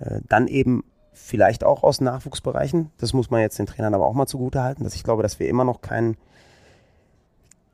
Äh, 0.00 0.20
dann 0.28 0.48
eben 0.48 0.84
vielleicht 1.12 1.64
auch 1.64 1.82
aus 1.82 2.00
Nachwuchsbereichen. 2.00 2.90
Das 2.98 3.12
muss 3.12 3.30
man 3.30 3.40
jetzt 3.40 3.58
den 3.58 3.66
Trainern 3.66 3.94
aber 3.94 4.06
auch 4.06 4.14
mal 4.14 4.26
zugute 4.26 4.62
halten, 4.62 4.84
dass 4.84 4.94
ich 4.94 5.04
glaube, 5.04 5.22
dass 5.22 5.38
wir 5.38 5.48
immer 5.48 5.64
noch 5.64 5.80
kein, 5.80 6.16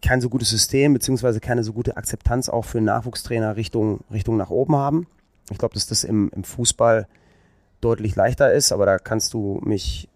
kein 0.02 0.20
so 0.20 0.28
gutes 0.28 0.50
System 0.50 0.92
beziehungsweise 0.92 1.40
keine 1.40 1.64
so 1.64 1.72
gute 1.72 1.96
Akzeptanz 1.96 2.48
auch 2.48 2.64
für 2.64 2.80
Nachwuchstrainer 2.80 3.56
Richtung, 3.56 4.00
Richtung 4.12 4.36
nach 4.36 4.50
oben 4.50 4.76
haben. 4.76 5.06
Ich 5.50 5.58
glaube, 5.58 5.74
dass 5.74 5.86
das 5.86 6.04
im, 6.04 6.30
im 6.34 6.44
Fußball 6.44 7.08
deutlich 7.80 8.14
leichter 8.14 8.52
ist, 8.52 8.72
aber 8.72 8.84
da 8.84 8.98
kannst 8.98 9.32
du 9.32 9.60
mich 9.64 10.09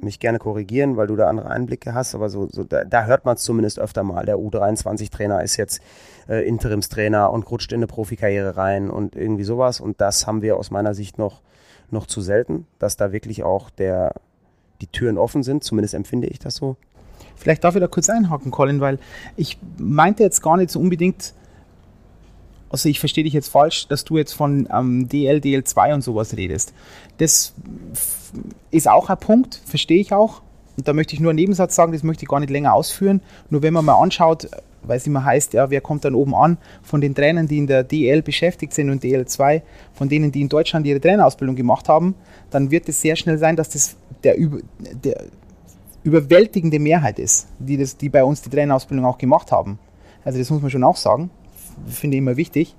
mich 0.00 0.20
gerne 0.20 0.38
korrigieren, 0.38 0.96
weil 0.96 1.06
du 1.06 1.16
da 1.16 1.28
andere 1.28 1.48
Einblicke 1.48 1.94
hast, 1.94 2.14
aber 2.14 2.28
so, 2.28 2.48
so 2.50 2.64
da, 2.64 2.84
da 2.84 3.04
hört 3.06 3.24
man 3.24 3.36
es 3.36 3.42
zumindest 3.42 3.78
öfter 3.78 4.02
mal. 4.02 4.24
Der 4.26 4.36
U23-Trainer 4.36 5.42
ist 5.42 5.56
jetzt 5.56 5.80
äh, 6.28 6.46
Interimstrainer 6.46 7.30
und 7.30 7.50
rutscht 7.50 7.72
in 7.72 7.78
eine 7.78 7.86
Profikarriere 7.86 8.56
rein 8.56 8.90
und 8.90 9.16
irgendwie 9.16 9.44
sowas. 9.44 9.80
Und 9.80 10.00
das 10.00 10.26
haben 10.26 10.42
wir 10.42 10.56
aus 10.56 10.70
meiner 10.70 10.94
Sicht 10.94 11.18
noch, 11.18 11.40
noch 11.90 12.06
zu 12.06 12.20
selten, 12.20 12.66
dass 12.78 12.96
da 12.96 13.12
wirklich 13.12 13.42
auch 13.42 13.70
der, 13.70 14.14
die 14.80 14.86
Türen 14.86 15.18
offen 15.18 15.42
sind, 15.42 15.64
zumindest 15.64 15.94
empfinde 15.94 16.26
ich 16.26 16.38
das 16.38 16.56
so. 16.56 16.76
Vielleicht 17.36 17.64
darf 17.64 17.74
ich 17.74 17.80
da 17.80 17.86
kurz 17.86 18.08
einhaken, 18.10 18.50
Colin, 18.50 18.80
weil 18.80 18.98
ich 19.36 19.58
meinte 19.78 20.22
jetzt 20.22 20.42
gar 20.42 20.56
nicht 20.56 20.70
so 20.70 20.80
unbedingt, 20.80 21.32
also 22.70 22.88
ich 22.88 22.98
verstehe 22.98 23.24
dich 23.24 23.32
jetzt 23.32 23.48
falsch, 23.48 23.88
dass 23.88 24.04
du 24.04 24.18
jetzt 24.18 24.32
von 24.32 24.68
ähm, 24.72 25.08
DL, 25.08 25.38
DL2 25.38 25.94
und 25.94 26.02
sowas 26.02 26.36
redest. 26.36 26.72
Das 27.18 27.54
ist 28.70 28.88
auch 28.88 29.08
ein 29.08 29.18
Punkt, 29.18 29.60
verstehe 29.64 30.00
ich 30.00 30.12
auch. 30.12 30.42
Und 30.76 30.86
da 30.86 30.92
möchte 30.92 31.14
ich 31.14 31.20
nur 31.20 31.30
einen 31.30 31.38
Nebensatz 31.38 31.74
sagen, 31.74 31.92
das 31.92 32.02
möchte 32.02 32.24
ich 32.24 32.28
gar 32.28 32.40
nicht 32.40 32.50
länger 32.50 32.74
ausführen. 32.74 33.22
Nur 33.50 33.62
wenn 33.62 33.72
man 33.72 33.84
mal 33.84 34.00
anschaut, 34.00 34.48
weil 34.82 34.98
es 34.98 35.06
immer 35.06 35.24
heißt, 35.24 35.54
ja, 35.54 35.70
wer 35.70 35.80
kommt 35.80 36.04
dann 36.04 36.14
oben 36.14 36.34
an, 36.34 36.58
von 36.82 37.00
den 37.00 37.14
Trainern, 37.14 37.48
die 37.48 37.58
in 37.58 37.66
der 37.66 37.82
DL 37.82 38.22
beschäftigt 38.22 38.72
sind 38.72 38.90
und 38.90 39.02
DL2, 39.02 39.62
von 39.94 40.08
denen, 40.08 40.32
die 40.32 40.42
in 40.42 40.48
Deutschland 40.48 40.86
ihre 40.86 41.00
Trainerausbildung 41.00 41.56
gemacht 41.56 41.88
haben, 41.88 42.14
dann 42.50 42.70
wird 42.70 42.88
es 42.88 43.00
sehr 43.00 43.16
schnell 43.16 43.38
sein, 43.38 43.56
dass 43.56 43.70
das 43.70 43.96
der, 44.22 44.36
der 45.02 45.24
überwältigende 46.02 46.78
Mehrheit 46.78 47.18
ist, 47.18 47.48
die, 47.58 47.76
das, 47.76 47.96
die 47.96 48.08
bei 48.08 48.22
uns 48.22 48.42
die 48.42 48.50
Trainerausbildung 48.50 49.06
auch 49.06 49.18
gemacht 49.18 49.50
haben. 49.50 49.78
Also 50.24 50.38
das 50.38 50.50
muss 50.50 50.60
man 50.60 50.70
schon 50.70 50.84
auch 50.84 50.96
sagen 50.96 51.30
finde 51.86 52.16
ich 52.16 52.18
immer 52.18 52.36
wichtig. 52.36 52.76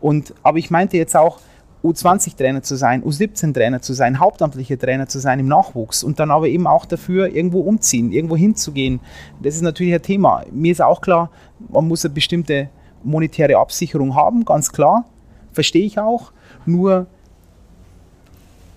Und, 0.00 0.34
aber 0.42 0.58
ich 0.58 0.70
meinte 0.70 0.96
jetzt 0.96 1.16
auch, 1.16 1.40
U20-Trainer 1.84 2.62
zu 2.62 2.76
sein, 2.76 3.04
U17-Trainer 3.04 3.80
zu 3.80 3.92
sein, 3.92 4.18
hauptamtlicher 4.18 4.78
Trainer 4.78 5.06
zu 5.06 5.18
sein 5.18 5.38
im 5.38 5.46
Nachwuchs 5.46 6.02
und 6.02 6.18
dann 6.18 6.30
aber 6.30 6.48
eben 6.48 6.66
auch 6.66 6.84
dafür 6.84 7.28
irgendwo 7.28 7.60
umziehen, 7.60 8.12
irgendwo 8.12 8.36
hinzugehen. 8.36 9.00
Das 9.42 9.54
ist 9.54 9.62
natürlich 9.62 9.94
ein 9.94 10.02
Thema. 10.02 10.44
Mir 10.50 10.72
ist 10.72 10.82
auch 10.82 11.00
klar, 11.00 11.30
man 11.68 11.86
muss 11.86 12.04
eine 12.04 12.14
bestimmte 12.14 12.70
monetäre 13.04 13.56
Absicherung 13.58 14.14
haben, 14.14 14.44
ganz 14.44 14.72
klar. 14.72 15.04
Verstehe 15.52 15.84
ich 15.84 15.98
auch. 15.98 16.32
Nur 16.64 17.06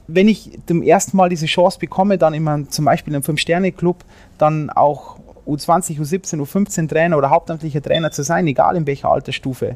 wenn 0.08 0.28
ich 0.28 0.60
zum 0.66 0.82
ersten 0.82 1.18
Mal 1.18 1.30
diese 1.30 1.46
Chance 1.46 1.80
bekomme, 1.80 2.18
dann 2.18 2.34
immer 2.34 2.68
zum 2.70 2.86
Beispiel 2.86 3.14
einem 3.14 3.24
Fünf-Sterne-Club 3.24 4.04
dann 4.38 4.70
auch 4.70 5.20
U20, 5.48 6.00
U17, 6.00 6.42
U15 6.42 6.88
Trainer 6.88 7.18
oder 7.18 7.30
hauptamtlicher 7.30 7.82
Trainer 7.82 8.12
zu 8.12 8.24
sein, 8.24 8.48
egal 8.48 8.76
in 8.76 8.88
welcher 8.88 9.10
Altersstufe, 9.10 9.76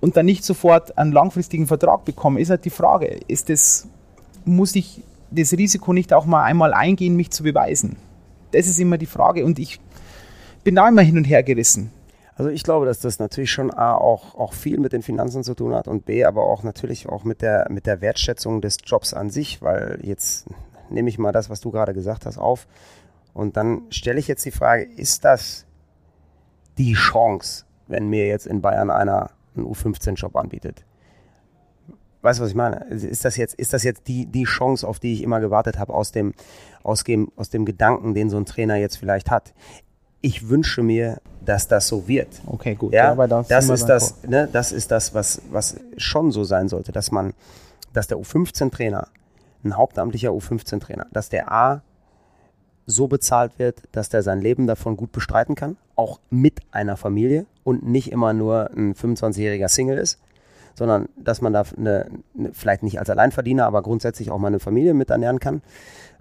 und 0.00 0.16
dann 0.16 0.26
nicht 0.26 0.44
sofort 0.44 0.98
einen 0.98 1.12
langfristigen 1.12 1.66
Vertrag 1.66 2.04
bekommen, 2.04 2.36
ist 2.36 2.50
halt 2.50 2.64
die 2.64 2.70
Frage, 2.70 3.20
ist 3.26 3.48
das, 3.48 3.88
muss 4.44 4.74
ich 4.74 5.02
das 5.30 5.52
Risiko 5.52 5.92
nicht 5.92 6.12
auch 6.12 6.26
mal 6.26 6.44
einmal 6.44 6.74
eingehen, 6.74 7.16
mich 7.16 7.30
zu 7.30 7.42
beweisen? 7.42 7.96
Das 8.52 8.66
ist 8.66 8.78
immer 8.78 8.98
die 8.98 9.06
Frage 9.06 9.44
und 9.44 9.58
ich 9.58 9.80
bin 10.62 10.74
da 10.74 10.88
immer 10.88 11.02
hin 11.02 11.16
und 11.16 11.24
her 11.24 11.42
gerissen. 11.42 11.90
Also 12.36 12.50
ich 12.50 12.64
glaube, 12.64 12.84
dass 12.84 12.98
das 12.98 13.18
natürlich 13.18 13.52
schon 13.52 13.72
A, 13.72 13.94
auch, 13.94 14.34
auch 14.34 14.52
viel 14.52 14.80
mit 14.80 14.92
den 14.92 15.02
Finanzen 15.02 15.44
zu 15.44 15.54
tun 15.54 15.74
hat 15.74 15.86
und 15.86 16.04
B, 16.04 16.24
aber 16.24 16.44
auch 16.44 16.64
natürlich 16.64 17.08
auch 17.08 17.24
mit 17.24 17.42
der, 17.42 17.66
mit 17.70 17.86
der 17.86 18.00
Wertschätzung 18.00 18.60
des 18.60 18.78
Jobs 18.84 19.14
an 19.14 19.30
sich, 19.30 19.62
weil 19.62 20.00
jetzt 20.02 20.46
nehme 20.90 21.08
ich 21.08 21.18
mal 21.18 21.32
das, 21.32 21.48
was 21.48 21.60
du 21.60 21.70
gerade 21.70 21.94
gesagt 21.94 22.26
hast, 22.26 22.38
auf. 22.38 22.66
Und 23.34 23.56
dann 23.56 23.82
stelle 23.90 24.18
ich 24.18 24.28
jetzt 24.28 24.44
die 24.44 24.52
Frage, 24.52 24.84
ist 24.84 25.24
das 25.24 25.66
die 26.78 26.94
Chance, 26.94 27.64
wenn 27.88 28.08
mir 28.08 28.26
jetzt 28.26 28.46
in 28.46 28.62
Bayern 28.62 28.90
einer 28.90 29.30
einen 29.56 29.66
U15-Job 29.66 30.36
anbietet? 30.36 30.84
Weißt 32.22 32.38
du, 32.38 32.44
was 32.44 32.50
ich 32.50 32.56
meine? 32.56 32.84
Ist 32.86 33.24
das 33.24 33.36
jetzt, 33.36 33.54
ist 33.56 33.72
das 33.74 33.82
jetzt 33.82 34.08
die, 34.08 34.26
die 34.26 34.44
Chance, 34.44 34.86
auf 34.88 34.98
die 34.98 35.12
ich 35.12 35.22
immer 35.22 35.40
gewartet 35.40 35.78
habe, 35.78 35.92
aus 35.92 36.10
dem, 36.10 36.32
aus, 36.82 37.04
dem, 37.04 37.30
aus 37.36 37.50
dem 37.50 37.66
Gedanken, 37.66 38.14
den 38.14 38.30
so 38.30 38.38
ein 38.38 38.46
Trainer 38.46 38.76
jetzt 38.76 38.96
vielleicht 38.96 39.30
hat? 39.30 39.52
Ich 40.22 40.48
wünsche 40.48 40.82
mir, 40.82 41.20
dass 41.44 41.68
das 41.68 41.86
so 41.86 42.08
wird. 42.08 42.40
Okay, 42.46 42.76
gut. 42.76 42.94
Ja, 42.94 43.14
ja 43.14 43.26
das, 43.26 43.48
das 43.48 43.68
ist 43.68 43.86
das, 43.86 44.22
ne, 44.22 44.48
das 44.50 44.72
ist 44.72 44.90
das, 44.90 45.12
was, 45.12 45.42
was 45.50 45.76
schon 45.98 46.32
so 46.32 46.44
sein 46.44 46.68
sollte, 46.68 46.92
dass 46.92 47.10
man, 47.10 47.34
dass 47.92 48.06
der 48.06 48.16
U15-Trainer, 48.16 49.08
ein 49.62 49.76
hauptamtlicher 49.76 50.30
U15-Trainer, 50.30 51.06
dass 51.12 51.28
der 51.28 51.52
A 51.52 51.82
so 52.86 53.06
bezahlt 53.08 53.58
wird, 53.58 53.82
dass 53.92 54.08
der 54.08 54.22
sein 54.22 54.40
Leben 54.40 54.66
davon 54.66 54.96
gut 54.96 55.12
bestreiten 55.12 55.54
kann, 55.54 55.76
auch 55.96 56.20
mit 56.30 56.60
einer 56.70 56.96
Familie 56.96 57.46
und 57.62 57.86
nicht 57.86 58.12
immer 58.12 58.32
nur 58.32 58.70
ein 58.76 58.94
25-jähriger 58.94 59.68
Single 59.68 59.98
ist, 59.98 60.20
sondern 60.74 61.08
dass 61.16 61.40
man 61.40 61.52
da 61.52 61.64
eine, 61.76 62.10
vielleicht 62.52 62.82
nicht 62.82 62.98
als 62.98 63.10
Alleinverdiener, 63.10 63.66
aber 63.66 63.82
grundsätzlich 63.82 64.30
auch 64.30 64.38
mal 64.38 64.48
eine 64.48 64.60
Familie 64.60 64.94
mit 64.94 65.10
ernähren 65.10 65.40
kann. 65.40 65.62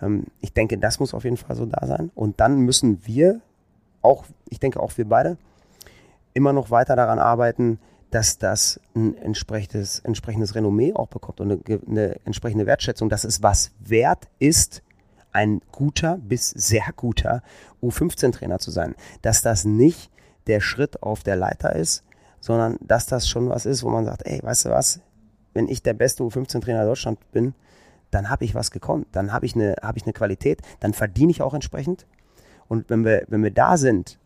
Ähm, 0.01 0.25
ich 0.41 0.53
denke, 0.53 0.77
das 0.77 0.99
muss 0.99 1.13
auf 1.13 1.23
jeden 1.23 1.37
Fall 1.37 1.55
so 1.55 1.65
da 1.65 1.85
sein. 1.85 2.11
Und 2.15 2.39
dann 2.39 2.59
müssen 2.59 3.05
wir, 3.05 3.41
auch, 4.01 4.25
ich 4.49 4.59
denke 4.59 4.79
auch 4.79 4.97
wir 4.97 5.07
beide, 5.07 5.37
immer 6.33 6.53
noch 6.53 6.71
weiter 6.71 6.95
daran 6.95 7.19
arbeiten, 7.19 7.79
dass 8.11 8.37
das 8.37 8.79
ein 8.95 9.17
entsprechendes, 9.17 9.99
entsprechendes 9.99 10.53
Renommee 10.53 10.93
auch 10.93 11.07
bekommt 11.07 11.41
und 11.41 11.51
eine, 11.51 11.79
eine 11.87 12.19
entsprechende 12.25 12.67
Wertschätzung, 12.67 13.09
dass 13.09 13.23
es 13.23 13.41
was 13.41 13.71
wert 13.79 14.27
ist, 14.37 14.83
ein 15.33 15.61
guter 15.71 16.17
bis 16.17 16.49
sehr 16.49 16.85
guter 16.95 17.43
U15-Trainer 17.81 18.59
zu 18.59 18.71
sein. 18.71 18.95
Dass 19.21 19.41
das 19.41 19.65
nicht 19.65 20.11
der 20.47 20.61
Schritt 20.61 21.03
auf 21.03 21.23
der 21.23 21.35
Leiter 21.35 21.75
ist, 21.75 22.03
sondern 22.39 22.77
dass 22.81 23.05
das 23.05 23.27
schon 23.27 23.49
was 23.49 23.65
ist, 23.65 23.83
wo 23.83 23.89
man 23.89 24.05
sagt, 24.05 24.25
ey, 24.25 24.41
weißt 24.43 24.65
du 24.65 24.69
was, 24.69 25.01
wenn 25.53 25.67
ich 25.67 25.83
der 25.83 25.93
beste 25.93 26.23
U15-Trainer 26.23 26.85
Deutschland 26.85 27.19
bin, 27.31 27.53
dann 28.11 28.29
habe 28.29 28.45
ich 28.45 28.53
was 28.53 28.71
gekonnt, 28.71 29.07
dann 29.11 29.33
habe 29.33 29.45
ich, 29.45 29.55
eine, 29.55 29.75
hab 29.81 29.97
ich 29.97 30.03
eine 30.03 30.13
Qualität, 30.13 30.61
dann 30.79 30.93
verdiene 30.93 31.31
ich 31.31 31.41
auch 31.41 31.53
entsprechend. 31.53 32.05
Und 32.67 32.89
wenn 32.89 33.03
wir, 33.03 33.25
wenn 33.27 33.43
wir 33.43 33.51
da 33.51 33.77
sind, 33.77 34.19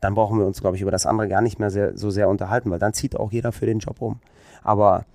dann 0.00 0.14
brauchen 0.14 0.38
wir 0.38 0.46
uns, 0.46 0.60
glaube 0.60 0.76
ich, 0.76 0.82
über 0.82 0.90
das 0.90 1.06
andere 1.06 1.28
gar 1.28 1.40
nicht 1.40 1.58
mehr 1.58 1.70
sehr, 1.70 1.96
so 1.96 2.10
sehr 2.10 2.28
unterhalten, 2.28 2.70
weil 2.70 2.78
dann 2.78 2.92
zieht 2.92 3.16
auch 3.16 3.32
jeder 3.32 3.52
für 3.52 3.66
den 3.66 3.80
Job 3.80 4.00
um. 4.00 4.20
Aber 4.62 5.06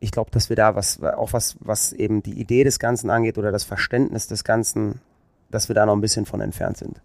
ich 0.00 0.10
glaube, 0.10 0.30
dass 0.30 0.48
wir 0.48 0.56
da 0.56 0.74
was, 0.74 1.02
auch 1.02 1.32
was, 1.32 1.56
was 1.60 1.92
eben 1.92 2.22
die 2.22 2.38
Idee 2.38 2.64
des 2.64 2.78
Ganzen 2.78 3.10
angeht 3.10 3.38
oder 3.38 3.50
das 3.50 3.64
Verständnis 3.64 4.26
des 4.26 4.44
Ganzen, 4.44 5.00
dass 5.50 5.68
wir 5.68 5.74
da 5.74 5.86
noch 5.86 5.94
ein 5.94 6.00
bisschen 6.00 6.26
von 6.26 6.40
entfernt 6.40 6.76
sind. 6.76 7.00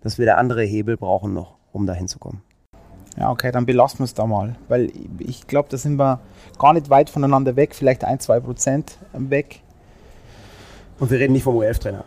Dass 0.00 0.18
wir 0.18 0.26
da 0.26 0.34
andere 0.36 0.62
Hebel 0.62 0.96
brauchen 0.96 1.34
noch, 1.34 1.56
um 1.72 1.86
da 1.86 1.92
hinzukommen. 1.92 2.42
Ja, 3.18 3.30
okay, 3.30 3.52
dann 3.52 3.66
belassen 3.66 4.00
wir 4.00 4.04
es 4.04 4.14
da 4.14 4.26
mal. 4.26 4.56
Weil 4.68 4.90
ich 5.18 5.46
glaube, 5.46 5.68
da 5.70 5.76
sind 5.76 5.96
wir 5.96 6.20
gar 6.58 6.72
nicht 6.72 6.88
weit 6.88 7.10
voneinander 7.10 7.56
weg, 7.56 7.74
vielleicht 7.74 8.04
ein, 8.04 8.18
zwei 8.20 8.40
Prozent 8.40 8.96
weg. 9.12 9.60
Und 10.98 11.10
wir 11.10 11.18
reden 11.18 11.34
nicht 11.34 11.42
vom 11.42 11.56
U11-Trainer, 11.56 12.04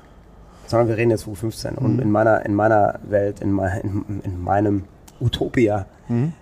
sondern 0.66 0.88
wir 0.88 0.98
reden 0.98 1.12
jetzt 1.12 1.28
U15. 1.28 1.72
Mhm. 1.72 1.78
Und 1.78 2.00
in 2.00 2.12
meiner, 2.12 2.46
in 2.46 2.56
meiner 2.56 3.00
Welt, 3.04 3.42
in, 3.42 3.52
mein, 3.52 3.82
in, 3.82 4.22
in 4.24 4.42
meinem 4.42 4.86
Utopia, 5.22 5.86
mhm. 6.08 6.34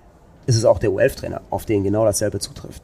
ist 0.45 0.55
es 0.55 0.63
auch 0.63 0.79
der 0.79 0.91
U11-Trainer, 0.91 1.41
auf 1.49 1.65
den 1.65 1.83
genau 1.83 2.05
dasselbe 2.05 2.39
zutrifft. 2.39 2.83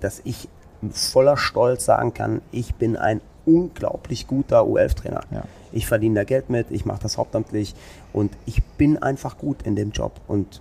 Dass 0.00 0.20
ich 0.24 0.48
voller 0.90 1.36
Stolz 1.36 1.84
sagen 1.84 2.14
kann, 2.14 2.40
ich 2.50 2.74
bin 2.74 2.96
ein 2.96 3.20
unglaublich 3.44 4.26
guter 4.26 4.62
U11-Trainer. 4.62 5.20
Ja. 5.30 5.44
Ich 5.72 5.86
verdiene 5.86 6.16
da 6.16 6.24
Geld 6.24 6.50
mit, 6.50 6.70
ich 6.70 6.84
mache 6.84 7.02
das 7.02 7.18
hauptamtlich 7.18 7.74
und 8.12 8.32
ich 8.46 8.62
bin 8.62 9.02
einfach 9.02 9.38
gut 9.38 9.62
in 9.62 9.76
dem 9.76 9.90
Job. 9.90 10.12
Und 10.28 10.60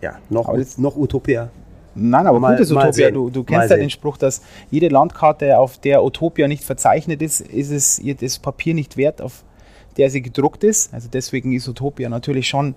ja, 0.00 0.18
noch, 0.30 0.52
noch 0.76 0.96
Utopia. 0.96 1.50
Nein, 1.94 2.26
aber 2.26 2.38
mal, 2.38 2.54
gutes 2.54 2.70
Utopia. 2.70 3.10
Du, 3.10 3.30
du 3.30 3.44
kennst 3.44 3.70
ja 3.70 3.76
den 3.76 3.90
Spruch, 3.90 4.16
dass 4.16 4.42
jede 4.70 4.88
Landkarte, 4.88 5.58
auf 5.58 5.78
der 5.78 6.04
Utopia 6.04 6.46
nicht 6.46 6.62
verzeichnet 6.62 7.22
ist, 7.22 7.40
ist 7.40 7.70
es 7.70 7.98
ihr 7.98 8.14
das 8.14 8.38
Papier 8.38 8.74
nicht 8.74 8.96
wert, 8.96 9.20
auf 9.20 9.44
der 9.96 10.10
sie 10.10 10.22
gedruckt 10.22 10.64
ist. 10.64 10.94
Also 10.94 11.08
deswegen 11.12 11.52
ist 11.52 11.66
Utopia 11.66 12.08
natürlich 12.08 12.48
schon 12.48 12.74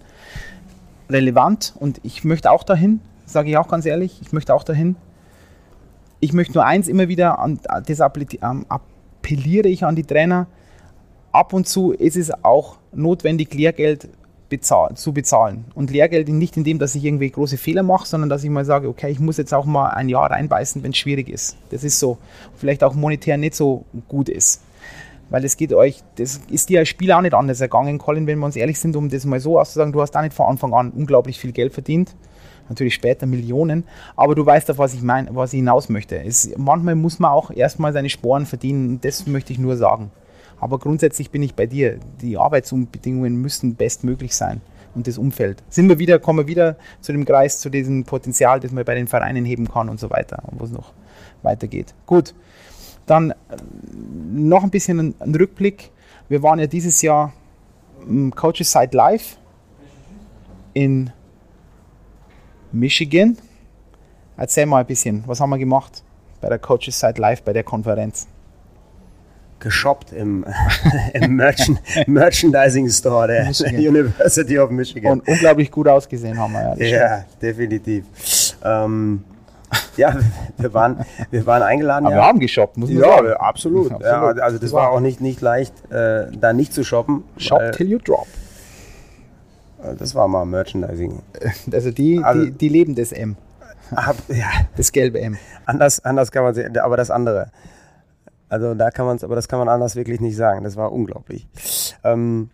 relevant 1.10 1.74
und 1.80 2.00
ich 2.04 2.24
möchte 2.24 2.52
auch 2.52 2.64
dahin, 2.64 3.02
sage 3.32 3.50
ich 3.50 3.58
auch 3.58 3.68
ganz 3.68 3.86
ehrlich, 3.86 4.20
ich 4.22 4.32
möchte 4.32 4.54
auch 4.54 4.64
dahin. 4.64 4.96
Ich 6.20 6.34
möchte 6.34 6.54
nur 6.54 6.66
eins 6.66 6.88
immer 6.88 7.08
wieder, 7.08 7.40
an, 7.40 7.60
das 7.88 8.00
appelliere 8.02 9.68
ich 9.68 9.84
an 9.86 9.96
die 9.96 10.04
Trainer, 10.04 10.48
ab 11.32 11.54
und 11.54 11.68
zu 11.68 11.92
ist 11.92 12.18
es 12.18 12.32
auch 12.44 12.78
notwendig, 12.94 13.54
Lehrgeld 13.54 14.10
bezahl 14.50 14.96
zu 14.96 15.14
bezahlen. 15.14 15.66
Und 15.74 15.90
Lehrgeld 15.90 16.28
nicht 16.28 16.58
in 16.58 16.64
dem, 16.64 16.78
dass 16.78 16.94
ich 16.94 17.06
irgendwie 17.06 17.32
große 17.32 17.58
Fehler 17.58 17.84
mache, 17.84 18.06
sondern 18.06 18.30
dass 18.30 18.44
ich 18.44 18.50
mal 18.50 18.66
sage, 18.66 18.90
okay, 18.90 19.10
ich 19.10 19.20
muss 19.20 19.38
jetzt 19.38 19.54
auch 19.54 19.66
mal 19.66 19.90
ein 19.92 20.10
Jahr 20.10 20.30
reinbeißen, 20.30 20.84
wenn 20.84 20.92
es 20.92 20.98
schwierig 20.98 21.30
ist. 21.30 21.58
Das 21.70 21.84
ist 21.84 22.00
so. 22.00 22.18
Vielleicht 22.58 22.84
auch 22.84 22.94
monetär 22.94 23.38
nicht 23.38 23.56
so 23.56 23.86
gut 24.10 24.30
ist. 24.30 24.62
Weil 25.30 25.46
es 25.46 25.56
geht 25.56 25.72
euch, 25.74 26.04
das 26.18 26.42
ist 26.50 26.68
dir 26.68 26.80
als 26.80 26.90
Spieler 26.90 27.18
auch 27.18 27.22
nicht 27.22 27.34
anders 27.34 27.62
ergangen, 27.62 27.98
Colin, 27.98 28.28
wenn 28.28 28.40
wir 28.40 28.46
uns 28.46 28.58
ehrlich 28.58 28.78
sind, 28.78 28.98
um 28.98 29.08
das 29.10 29.24
mal 29.24 29.40
so 29.40 29.58
auszusagen, 29.58 29.94
du 29.94 30.02
hast 30.02 30.12
da 30.12 30.22
nicht 30.22 30.34
von 30.34 30.48
Anfang 30.48 30.74
an 30.74 30.92
unglaublich 30.92 31.40
viel 31.40 31.54
Geld 31.54 31.72
verdient. 31.72 32.14
Natürlich 32.72 32.93
später 32.93 33.26
Millionen, 33.26 33.84
aber 34.15 34.34
du 34.34 34.45
weißt 34.45 34.72
auf 34.72 34.78
was 34.78 34.93
ich 34.93 35.01
meine, 35.01 35.36
was 35.36 35.51
ich 35.51 35.57
hinaus 35.57 35.89
möchte. 35.89 36.24
Es, 36.24 36.49
manchmal 36.55 36.95
muss 36.95 37.19
man 37.19 37.32
auch 37.32 37.51
erstmal 37.51 37.91
seine 37.91 38.09
Sporen 38.09 38.45
verdienen, 38.45 39.01
das 39.01 39.28
möchte 39.28 39.51
ich 39.51 39.59
nur 39.59 39.76
sagen. 39.76 40.09
Aber 40.57 40.80
grundsätzlich 40.80 41.32
bin 41.32 41.43
ich 41.43 41.53
bei 41.53 41.65
dir. 41.65 41.99
Die 42.22 42.38
Arbeitsbedingungen 42.38 43.36
müssen 43.36 43.76
bestmöglich 43.76 44.34
sein 44.34 44.61
und 44.95 45.05
das 45.05 45.17
Umfeld. 45.17 45.61
Sind 45.67 45.89
wir 45.89 45.99
wieder, 45.99 46.17
kommen 46.17 46.39
wir 46.39 46.47
wieder 46.47 46.78
zu 47.01 47.11
dem 47.11 47.26
Kreis, 47.26 47.59
zu 47.59 47.69
diesem 47.69 48.05
Potenzial, 48.05 48.61
das 48.61 48.72
man 48.72 48.86
bei 48.86 48.95
den 48.95 49.07
Vereinen 49.07 49.43
heben 49.43 49.67
kann 49.67 49.89
und 49.89 49.99
so 49.99 50.09
weiter, 50.09 50.41
wo 50.51 50.63
es 50.63 50.72
noch 50.72 50.93
weitergeht. 51.41 51.93
Gut, 52.05 52.34
dann 53.05 53.32
äh, 53.32 53.36
noch 54.32 54.63
ein 54.63 54.69
bisschen 54.69 55.13
ein, 55.19 55.36
Rückblick. 55.36 55.91
Wir 56.30 56.41
waren 56.41 56.57
ja 56.57 56.67
dieses 56.67 57.01
Jahr 57.01 57.34
im 58.07 58.34
Coaches 58.34 58.72
Side 58.72 58.95
Live 58.95 59.36
in 60.74 61.11
Michigan. 62.74 63.38
Erzähl 64.38 64.65
mal 64.65 64.80
ein 64.80 64.86
bisschen, 64.86 65.24
was 65.28 65.39
haben 65.39 65.49
wir 65.49 65.57
gemacht 65.57 66.03
bei 66.39 66.49
der 66.49 66.59
Coaches 66.59 66.99
Side 66.99 67.19
Live, 67.19 67.43
bei 67.43 67.53
der 67.53 67.63
Konferenz? 67.63 68.28
geshoppt 69.61 70.11
im, 70.11 70.43
im 71.13 71.36
Merchand 71.36 71.80
Merchandising 72.07 72.89
Store 72.89 73.28
der 73.28 73.45
Michigan. 73.45 73.76
University 73.95 74.59
of 74.59 74.69
Michigan. 74.72 75.19
Und 75.19 75.28
unglaublich 75.28 75.72
gut 75.72 75.88
ausgesehen 75.88 76.38
haben 76.38 76.53
wir 76.53 76.76
ja. 76.78 76.97
Ja, 76.97 77.26
definitiv. 77.41 78.03
Ähm, 78.63 79.24
ja, 79.95 80.17
wir 80.57 80.74
waren, 80.74 81.05
wir 81.30 81.45
waren 81.45 81.63
eingeladen. 81.63 82.05
Aber 82.05 82.15
ja. 82.15 82.22
wir 82.22 82.28
haben 82.28 82.39
geshoppt, 82.39 82.78
muss 82.78 82.89
man 82.89 82.99
ja, 82.99 83.07
sagen. 83.07 83.34
Absolut. 83.34 83.91
absolut. 83.91 84.38
Ja, 84.38 84.43
also 84.43 84.57
das 84.57 84.74
war 84.74 84.91
auch 84.91 84.99
nicht, 84.99 85.22
nicht 85.22 85.39
leicht, 85.39 85.74
äh, 85.91 86.26
da 86.32 86.51
nicht 86.51 86.74
zu 86.74 86.84
shoppen. 86.84 87.24
Shop 87.38 87.72
till 87.74 87.89
you 87.89 87.99
drop. 87.99 88.28
Das 89.98 90.16
war 90.16 90.28
mal 90.28 90.46
Merchandising. 90.46 91.22
Also 91.72 91.92
die, 91.92 92.22
also, 92.24 92.46
die, 92.46 92.52
die 92.52 92.70
leben 92.70 92.96
das 92.96 93.12
M. 93.12 93.36
Ab, 93.92 94.16
ja. 94.30 94.48
Das 94.78 94.92
gelbe 94.92 95.20
M. 95.20 95.38
Anders, 95.66 96.00
anders 96.04 96.32
kann 96.32 96.44
man 96.44 96.54
sehen, 96.54 96.78
aber 96.78 96.98
das 96.98 97.12
andere. 97.12 97.52
Also 98.48 98.74
da 98.74 98.92
kann 98.92 99.06
man 99.06 99.16
es, 99.16 99.24
aber 99.24 99.36
das 99.36 99.48
kann 99.48 99.60
man 99.60 99.70
anders 99.70 99.96
wirklich 99.96 100.20
nicht 100.20 100.36
sagen. 100.36 100.64
Das 100.64 100.76
war 100.76 100.92
unglaublich. 100.92 101.48
Ähm, 102.04 102.50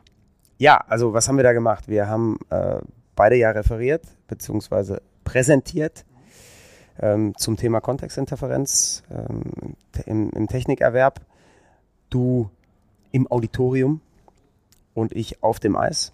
ja, 0.57 0.83
also 0.87 1.13
was 1.13 1.27
haben 1.27 1.37
wir 1.37 1.43
da 1.43 1.53
gemacht? 1.53 1.87
Wir 1.87 2.07
haben 2.07 2.39
äh, 2.49 2.77
beide 3.15 3.35
ja 3.35 3.51
referiert 3.51 4.03
beziehungsweise 4.27 5.01
präsentiert 5.23 6.05
ähm, 6.99 7.33
zum 7.37 7.57
Thema 7.57 7.81
Kontextinterferenz 7.81 9.03
ähm, 9.11 9.75
im, 10.05 10.29
im 10.31 10.47
Technikerwerb. 10.47 11.21
Du 12.09 12.49
im 13.11 13.29
Auditorium 13.29 14.01
und 14.93 15.15
ich 15.15 15.43
auf 15.43 15.59
dem 15.59 15.75
Eis. 15.75 16.13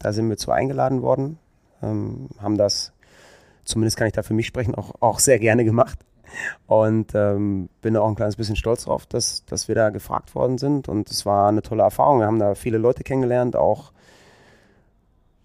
Da 0.00 0.12
sind 0.12 0.28
wir 0.28 0.36
zu 0.36 0.50
eingeladen 0.50 1.02
worden, 1.02 1.38
ähm, 1.82 2.28
haben 2.38 2.56
das, 2.56 2.92
zumindest 3.64 3.96
kann 3.96 4.08
ich 4.08 4.12
da 4.12 4.22
für 4.22 4.34
mich 4.34 4.46
sprechen, 4.46 4.74
auch, 4.74 4.94
auch 5.00 5.20
sehr 5.20 5.38
gerne 5.38 5.64
gemacht. 5.64 5.98
Und 6.66 7.12
ähm, 7.14 7.68
bin 7.82 7.96
auch 7.96 8.08
ein 8.08 8.14
kleines 8.14 8.36
bisschen 8.36 8.56
stolz 8.56 8.84
drauf, 8.84 9.06
dass, 9.06 9.44
dass 9.46 9.68
wir 9.68 9.74
da 9.74 9.90
gefragt 9.90 10.34
worden 10.34 10.58
sind. 10.58 10.88
Und 10.88 11.10
es 11.10 11.26
war 11.26 11.48
eine 11.48 11.62
tolle 11.62 11.82
Erfahrung. 11.82 12.20
Wir 12.20 12.26
haben 12.26 12.38
da 12.38 12.54
viele 12.54 12.78
Leute 12.78 13.02
kennengelernt, 13.02 13.56
auch 13.56 13.92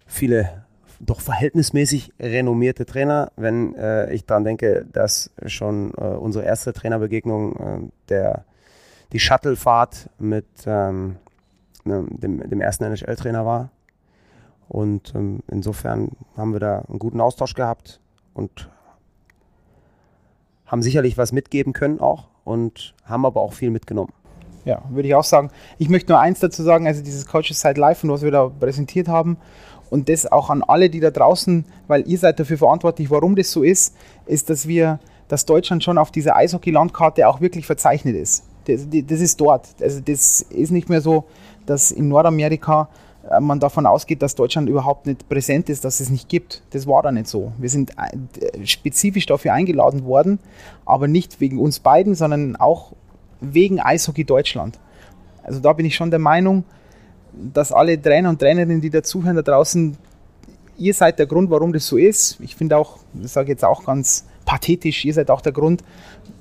viele 0.06 0.64
doch 1.00 1.20
verhältnismäßig 1.20 2.12
renommierte 2.18 2.86
Trainer. 2.86 3.32
Wenn 3.36 3.74
äh, 3.74 4.12
ich 4.12 4.24
daran 4.24 4.44
denke, 4.44 4.86
dass 4.90 5.30
schon 5.44 5.92
äh, 5.98 6.04
unsere 6.04 6.44
erste 6.44 6.72
Trainerbegegnung 6.72 7.56
äh, 7.56 7.90
der, 8.08 8.44
die 9.12 9.18
Shuttlefahrt 9.18 10.08
mit 10.18 10.46
ähm, 10.66 11.16
ne, 11.84 12.06
dem, 12.08 12.48
dem 12.48 12.60
ersten 12.60 12.84
NHL-Trainer 12.84 13.44
war. 13.44 13.70
Und 14.68 15.14
ähm, 15.14 15.40
insofern 15.48 16.10
haben 16.36 16.52
wir 16.52 16.60
da 16.60 16.80
einen 16.88 16.98
guten 16.98 17.20
Austausch 17.20 17.54
gehabt 17.54 18.00
und 18.34 18.68
haben 20.66 20.82
sicherlich 20.82 21.16
was 21.16 21.32
mitgeben 21.32 21.72
können 21.72 22.00
auch 22.00 22.24
und 22.44 22.94
haben 23.04 23.24
aber 23.24 23.40
auch 23.40 23.52
viel 23.52 23.70
mitgenommen. 23.70 24.12
Ja, 24.64 24.82
würde 24.90 25.06
ich 25.06 25.14
auch 25.14 25.24
sagen. 25.24 25.50
Ich 25.78 25.88
möchte 25.88 26.10
nur 26.10 26.20
eins 26.20 26.40
dazu 26.40 26.64
sagen, 26.64 26.88
also 26.88 27.02
dieses 27.02 27.26
Coaches 27.26 27.60
Side 27.60 27.80
Live 27.80 28.02
und 28.02 28.10
was 28.10 28.22
wir 28.22 28.32
da 28.32 28.48
präsentiert 28.48 29.06
haben 29.06 29.36
und 29.90 30.08
das 30.08 30.30
auch 30.30 30.50
an 30.50 30.64
alle, 30.64 30.90
die 30.90 30.98
da 30.98 31.12
draußen, 31.12 31.64
weil 31.86 32.06
ihr 32.08 32.18
seid 32.18 32.40
dafür 32.40 32.58
verantwortlich, 32.58 33.08
warum 33.10 33.36
das 33.36 33.52
so 33.52 33.62
ist, 33.62 33.94
ist, 34.26 34.50
dass 34.50 34.66
wir, 34.66 34.98
dass 35.28 35.46
Deutschland 35.46 35.84
schon 35.84 35.98
auf 35.98 36.10
dieser 36.10 36.34
Eishockey-Landkarte 36.34 37.28
auch 37.28 37.40
wirklich 37.40 37.64
verzeichnet 37.64 38.16
ist. 38.16 38.44
Das, 38.64 38.88
das 38.90 39.20
ist 39.20 39.40
dort. 39.40 39.68
Also 39.80 40.00
das 40.00 40.42
ist 40.42 40.72
nicht 40.72 40.88
mehr 40.88 41.00
so, 41.00 41.24
dass 41.66 41.92
in 41.92 42.08
Nordamerika 42.08 42.88
man 43.40 43.60
davon 43.60 43.86
ausgeht, 43.86 44.22
dass 44.22 44.34
Deutschland 44.34 44.68
überhaupt 44.68 45.06
nicht 45.06 45.28
präsent 45.28 45.68
ist, 45.68 45.84
dass 45.84 46.00
es 46.00 46.10
nicht 46.10 46.28
gibt. 46.28 46.62
Das 46.70 46.86
war 46.86 47.02
da 47.02 47.10
nicht 47.12 47.26
so. 47.26 47.52
Wir 47.58 47.70
sind 47.70 47.92
äh, 47.96 48.66
spezifisch 48.66 49.26
dafür 49.26 49.52
eingeladen 49.52 50.04
worden, 50.04 50.38
aber 50.84 51.08
nicht 51.08 51.40
wegen 51.40 51.58
uns 51.58 51.80
beiden, 51.80 52.14
sondern 52.14 52.56
auch 52.56 52.92
wegen 53.40 53.80
Eishockey 53.80 54.24
Deutschland. 54.24 54.78
Also 55.42 55.60
da 55.60 55.72
bin 55.72 55.86
ich 55.86 55.94
schon 55.94 56.10
der 56.10 56.18
Meinung, 56.18 56.64
dass 57.32 57.72
alle 57.72 58.00
Trainer 58.00 58.30
und 58.30 58.38
Trainerinnen, 58.40 58.80
die 58.80 58.90
da 58.90 59.02
zuhören 59.02 59.36
da 59.36 59.42
draußen, 59.42 59.96
ihr 60.78 60.94
seid 60.94 61.18
der 61.18 61.26
Grund, 61.26 61.50
warum 61.50 61.72
das 61.72 61.86
so 61.86 61.96
ist. 61.96 62.38
Ich 62.40 62.56
finde 62.56 62.76
auch, 62.76 62.98
das 63.12 63.34
sage 63.34 63.46
ich 63.46 63.50
jetzt 63.50 63.64
auch 63.64 63.84
ganz 63.84 64.24
pathetisch, 64.44 65.04
ihr 65.04 65.14
seid 65.14 65.30
auch 65.30 65.40
der 65.40 65.52
Grund, 65.52 65.82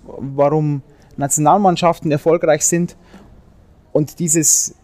warum 0.05 0.81
Nationalmannschaften 1.17 2.11
erfolgreich 2.11 2.65
sind. 2.65 2.95
Und 3.91 4.19
dieses 4.19 4.75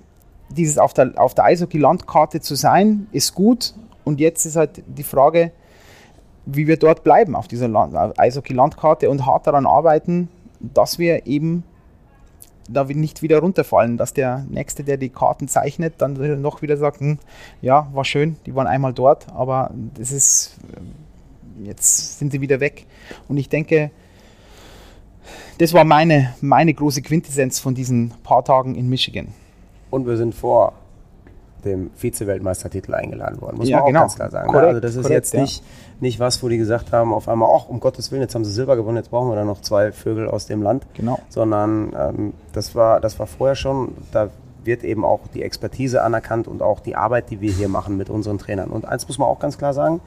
dieses 0.53 0.77
auf 0.77 0.93
der, 0.93 1.13
auf 1.17 1.33
der 1.33 1.45
Eishockey-Landkarte 1.45 2.41
zu 2.41 2.55
sein, 2.55 3.07
ist 3.11 3.35
gut. 3.35 3.73
Und 4.03 4.19
jetzt 4.19 4.45
ist 4.45 4.55
halt 4.55 4.83
die 4.87 5.03
Frage, 5.03 5.51
wie 6.45 6.67
wir 6.67 6.77
dort 6.77 7.03
bleiben 7.03 7.35
auf 7.35 7.47
dieser 7.47 7.69
Eishockey-Landkarte 8.17 9.09
und 9.09 9.25
hart 9.25 9.47
daran 9.47 9.65
arbeiten, 9.65 10.29
dass 10.59 10.99
wir 10.99 11.27
eben 11.27 11.63
da 12.67 12.83
nicht 12.85 13.21
wieder 13.21 13.39
runterfallen, 13.39 13.97
dass 13.97 14.13
der 14.13 14.45
Nächste, 14.49 14.83
der 14.83 14.97
die 14.97 15.09
Karten 15.09 15.47
zeichnet, 15.47 15.95
dann 15.97 16.41
noch 16.41 16.61
wieder 16.61 16.77
sagt, 16.77 16.99
hm, 16.99 17.19
ja, 17.61 17.87
war 17.93 18.05
schön, 18.05 18.37
die 18.45 18.55
waren 18.55 18.67
einmal 18.67 18.93
dort, 18.93 19.31
aber 19.33 19.71
das 19.95 20.11
ist, 20.11 20.55
jetzt 21.63 22.19
sind 22.19 22.31
sie 22.31 22.41
wieder 22.41 22.59
weg. 22.59 22.85
Und 23.27 23.37
ich 23.37 23.49
denke, 23.49 23.91
das 25.57 25.73
war 25.73 25.83
meine, 25.83 26.33
meine 26.41 26.73
große 26.73 27.01
Quintessenz 27.01 27.59
von 27.59 27.75
diesen 27.75 28.13
paar 28.23 28.43
Tagen 28.43 28.75
in 28.75 28.89
Michigan. 28.89 29.27
Und 29.91 30.07
wir 30.07 30.17
sind 30.17 30.33
vor 30.33 30.73
dem 31.63 31.91
Vize-Weltmeistertitel 31.95 32.95
eingeladen 32.95 33.39
worden, 33.39 33.57
muss 33.57 33.69
ja, 33.69 33.77
man 33.77 33.83
auch 33.83 33.87
genau. 33.87 33.99
ganz 34.01 34.15
klar 34.15 34.31
sagen. 34.31 34.47
Ne? 34.47 34.53
Korrekt, 34.53 34.67
also 34.69 34.79
das 34.79 34.95
ist 34.95 35.03
korrekt, 35.03 35.15
jetzt 35.15 35.33
nicht, 35.35 35.59
ja. 35.59 35.65
nicht 35.99 36.19
was, 36.19 36.41
wo 36.41 36.49
die 36.49 36.57
gesagt 36.57 36.91
haben, 36.91 37.13
auf 37.13 37.29
einmal, 37.29 37.49
ach, 37.55 37.69
um 37.69 37.79
Gottes 37.79 38.11
Willen, 38.11 38.23
jetzt 38.23 38.33
haben 38.33 38.43
sie 38.45 38.51
Silber 38.51 38.75
gewonnen, 38.75 38.97
jetzt 38.97 39.11
brauchen 39.11 39.29
wir 39.29 39.35
dann 39.35 39.45
noch 39.45 39.61
zwei 39.61 39.91
Vögel 39.91 40.27
aus 40.27 40.47
dem 40.47 40.63
Land. 40.63 40.87
Genau. 40.95 41.19
Sondern 41.29 41.93
ähm, 41.95 42.33
das, 42.53 42.73
war, 42.73 42.99
das 42.99 43.19
war 43.19 43.27
vorher 43.27 43.55
schon, 43.55 43.93
da 44.11 44.29
wird 44.63 44.83
eben 44.83 45.05
auch 45.05 45.21
die 45.33 45.43
Expertise 45.43 46.03
anerkannt 46.03 46.47
und 46.47 46.61
auch 46.61 46.79
die 46.79 46.95
Arbeit, 46.95 47.29
die 47.29 47.41
wir 47.41 47.51
hier 47.51 47.69
machen 47.69 47.97
mit 47.97 48.09
unseren 48.09 48.37
Trainern. 48.37 48.69
Und 48.69 48.85
eins 48.85 49.07
muss 49.07 49.17
man 49.17 49.27
auch 49.27 49.39
ganz 49.39 49.57
klar 49.57 49.73
sagen, 49.73 50.01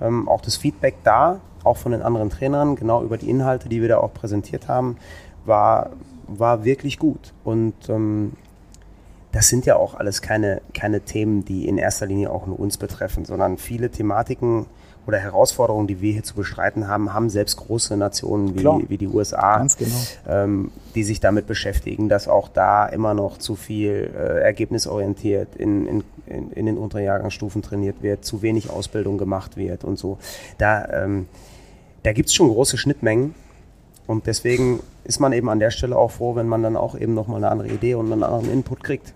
ähm, 0.00 0.28
auch 0.28 0.40
das 0.40 0.56
Feedback 0.56 0.96
da, 1.04 1.40
auch 1.64 1.76
von 1.76 1.92
den 1.92 2.02
anderen 2.02 2.30
Trainern, 2.30 2.76
genau 2.76 3.02
über 3.02 3.18
die 3.18 3.28
Inhalte, 3.28 3.68
die 3.68 3.80
wir 3.80 3.88
da 3.88 3.98
auch 3.98 4.14
präsentiert 4.14 4.68
haben, 4.68 4.96
war, 5.44 5.90
war 6.28 6.64
wirklich 6.64 6.98
gut. 6.98 7.32
Und 7.44 7.74
ähm, 7.88 8.32
das 9.38 9.50
sind 9.50 9.66
ja 9.66 9.76
auch 9.76 9.94
alles 9.94 10.20
keine, 10.20 10.62
keine 10.74 11.00
Themen, 11.02 11.44
die 11.44 11.68
in 11.68 11.78
erster 11.78 12.06
Linie 12.06 12.28
auch 12.32 12.48
nur 12.48 12.58
uns 12.58 12.76
betreffen, 12.76 13.24
sondern 13.24 13.56
viele 13.56 13.88
Thematiken 13.88 14.66
oder 15.06 15.18
Herausforderungen, 15.18 15.86
die 15.86 16.00
wir 16.00 16.12
hier 16.12 16.24
zu 16.24 16.34
bestreiten 16.34 16.88
haben, 16.88 17.14
haben 17.14 17.30
selbst 17.30 17.56
große 17.58 17.96
Nationen 17.96 18.56
wie, 18.56 18.88
wie 18.88 18.98
die 18.98 19.06
USA, 19.06 19.64
genau. 19.78 19.94
ähm, 20.26 20.72
die 20.96 21.04
sich 21.04 21.20
damit 21.20 21.46
beschäftigen, 21.46 22.08
dass 22.08 22.26
auch 22.26 22.48
da 22.48 22.86
immer 22.86 23.14
noch 23.14 23.38
zu 23.38 23.54
viel 23.54 24.10
äh, 24.12 24.40
ergebnisorientiert 24.40 25.54
in, 25.54 25.86
in, 25.86 26.04
in, 26.26 26.50
in 26.50 26.66
den 26.66 26.76
unteren 26.76 27.04
Jahrgangsstufen 27.04 27.62
trainiert 27.62 28.02
wird, 28.02 28.24
zu 28.24 28.42
wenig 28.42 28.70
Ausbildung 28.70 29.18
gemacht 29.18 29.56
wird 29.56 29.84
und 29.84 30.00
so. 30.00 30.18
Da, 30.58 31.04
ähm, 31.04 31.28
da 32.02 32.12
gibt 32.12 32.28
es 32.28 32.34
schon 32.34 32.48
große 32.48 32.76
Schnittmengen 32.76 33.36
und 34.08 34.26
deswegen 34.26 34.80
ist 35.04 35.20
man 35.20 35.34
eben 35.34 35.50
an 35.50 35.60
der 35.60 35.70
Stelle 35.70 35.94
auch 35.94 36.10
froh, 36.10 36.34
wenn 36.34 36.48
man 36.48 36.62
dann 36.62 36.76
auch 36.76 36.98
eben 36.98 37.12
nochmal 37.12 37.36
eine 37.36 37.50
andere 37.50 37.68
Idee 37.68 37.94
und 37.94 38.10
einen 38.10 38.22
anderen 38.22 38.50
Input 38.50 38.82
kriegt. 38.82 39.12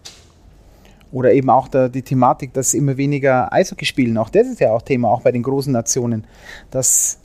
Oder 1.10 1.32
eben 1.32 1.48
auch 1.48 1.66
der, 1.66 1.88
die 1.88 2.02
Thematik, 2.02 2.52
dass 2.52 2.74
immer 2.74 2.98
weniger 2.98 3.50
Eishockey 3.52 3.86
spielen. 3.86 4.18
Auch 4.18 4.28
das 4.28 4.46
ist 4.46 4.60
ja 4.60 4.70
auch 4.70 4.82
Thema, 4.82 5.08
auch 5.08 5.22
bei 5.22 5.32
den 5.32 5.42
großen 5.42 5.72
Nationen. 5.72 6.24
Dass 6.70 7.18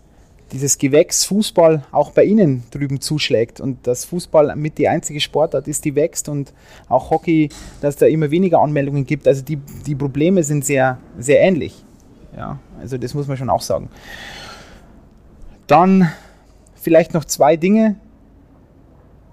dieses 0.53 0.77
Gewächs 0.77 1.25
Fußball 1.25 1.83
auch 1.91 2.11
bei 2.11 2.23
ihnen 2.23 2.63
drüben 2.71 3.01
zuschlägt 3.01 3.59
und 3.59 3.85
dass 3.85 4.05
Fußball 4.05 4.55
mit 4.55 4.77
die 4.77 4.87
einzige 4.87 5.19
Sportart 5.19 5.67
ist, 5.67 5.83
die 5.83 5.93
wächst 5.93 6.29
und 6.29 6.53
auch 6.87 7.09
Hockey, 7.11 7.49
dass 7.81 7.97
da 7.97 8.05
immer 8.05 8.31
weniger 8.31 8.61
Anmeldungen 8.61 9.05
gibt. 9.05 9.27
Also 9.27 9.41
die, 9.41 9.57
die 9.85 9.95
Probleme 9.95 10.41
sind 10.43 10.63
sehr, 10.63 10.99
sehr 11.19 11.41
ähnlich. 11.41 11.83
Ja, 12.37 12.59
also 12.79 12.97
das 12.97 13.13
muss 13.13 13.27
man 13.27 13.35
schon 13.35 13.49
auch 13.49 13.61
sagen. 13.61 13.89
Dann 15.67 16.09
vielleicht 16.79 17.13
noch 17.13 17.25
zwei 17.25 17.57
Dinge 17.57 17.97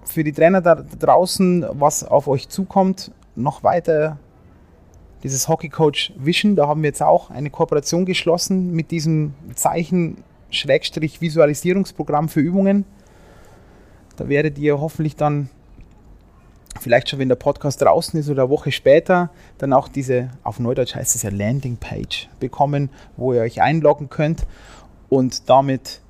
für 0.03 0.23
die 0.23 0.33
Trainer 0.33 0.61
da 0.61 0.75
draußen, 0.75 1.65
was 1.71 2.03
auf 2.03 2.27
euch 2.27 2.49
zukommt. 2.49 3.09
Noch 3.35 3.63
weiter 3.63 4.19
dieses 5.23 5.47
Hockey 5.47 5.69
Coach 5.69 6.13
Vision, 6.17 6.55
da 6.55 6.67
haben 6.67 6.83
wir 6.83 6.89
jetzt 6.89 7.01
auch 7.01 7.31
eine 7.31 7.49
Kooperation 7.49 8.05
geschlossen 8.05 8.73
mit 8.73 8.91
diesem 8.91 9.33
Zeichen-Visualisierungsprogramm 9.55 12.29
für 12.29 12.41
Übungen. 12.41 12.85
Da 14.17 14.29
werdet 14.29 14.59
ihr 14.59 14.79
hoffentlich 14.79 15.15
dann, 15.15 15.49
vielleicht 16.79 17.09
schon 17.09 17.17
wenn 17.19 17.29
der 17.29 17.35
Podcast 17.35 17.81
draußen 17.81 18.19
ist 18.19 18.29
oder 18.29 18.43
eine 18.43 18.51
Woche 18.51 18.71
später, 18.71 19.31
dann 19.57 19.73
auch 19.73 19.87
diese, 19.87 20.29
auf 20.43 20.59
Neudeutsch 20.59 20.93
heißt 20.95 21.15
es 21.15 21.23
ja 21.23 21.31
Landingpage 21.31 22.29
bekommen, 22.39 22.91
wo 23.17 23.33
ihr 23.33 23.41
euch 23.41 23.59
einloggen 23.61 24.09
könnt 24.09 24.45
und 25.09 25.49
damit 25.49 26.01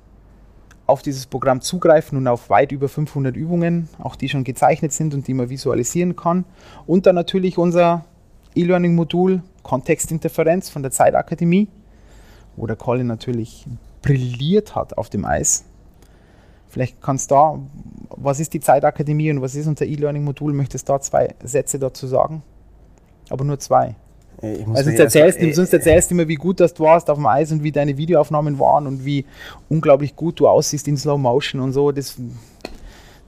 auf 0.86 1.02
dieses 1.02 1.26
Programm 1.26 1.60
zugreifen 1.60 2.16
und 2.16 2.28
auf 2.28 2.48
weit 2.48 2.72
über 2.72 2.88
500 2.88 3.36
Übungen, 3.36 3.88
auch 3.98 4.16
die 4.16 4.28
schon 4.28 4.44
gezeichnet 4.44 4.92
sind 4.92 5.14
und 5.14 5.26
die 5.26 5.34
man 5.34 5.50
visualisieren 5.50 6.14
kann. 6.14 6.44
Und 6.86 7.06
dann 7.06 7.16
natürlich 7.16 7.58
unser 7.58 8.04
E-Learning-Modul 8.54 9.42
Kontextinterferenz 9.62 10.70
von 10.70 10.82
der 10.82 10.92
Zeitakademie, 10.92 11.68
wo 12.56 12.66
der 12.66 12.76
Colin 12.76 13.08
natürlich 13.08 13.66
brilliert 14.00 14.76
hat 14.76 14.96
auf 14.96 15.10
dem 15.10 15.24
Eis. 15.24 15.64
Vielleicht 16.68 17.00
kannst 17.00 17.30
du 17.30 17.34
da, 17.34 17.58
was 18.10 18.38
ist 18.38 18.54
die 18.54 18.60
Zeitakademie 18.60 19.30
und 19.30 19.42
was 19.42 19.54
ist 19.54 19.66
unser 19.66 19.86
E-Learning-Modul? 19.86 20.52
Möchtest 20.52 20.88
du 20.88 20.92
da 20.92 21.00
zwei 21.00 21.34
Sätze 21.42 21.78
dazu 21.78 22.06
sagen? 22.06 22.42
Aber 23.28 23.44
nur 23.44 23.58
zwei. 23.58 23.96
Also 24.42 24.90
sonst 24.90 24.98
erzählst, 24.98 25.38
erst, 25.38 25.56
sonst 25.56 25.72
erzählst 25.72 26.10
du 26.10 26.14
immer, 26.14 26.28
wie 26.28 26.34
gut 26.34 26.60
das 26.60 26.74
du 26.74 26.84
warst 26.84 27.08
auf 27.08 27.16
dem 27.16 27.26
Eis 27.26 27.52
und 27.52 27.62
wie 27.62 27.72
deine 27.72 27.96
Videoaufnahmen 27.96 28.58
waren 28.58 28.86
und 28.86 29.04
wie 29.04 29.24
unglaublich 29.68 30.14
gut 30.14 30.40
du 30.40 30.48
aussiehst 30.48 30.86
in 30.88 30.96
Slow 30.96 31.18
Motion 31.18 31.60
und 31.60 31.72
so. 31.72 31.90
Das, 31.90 32.16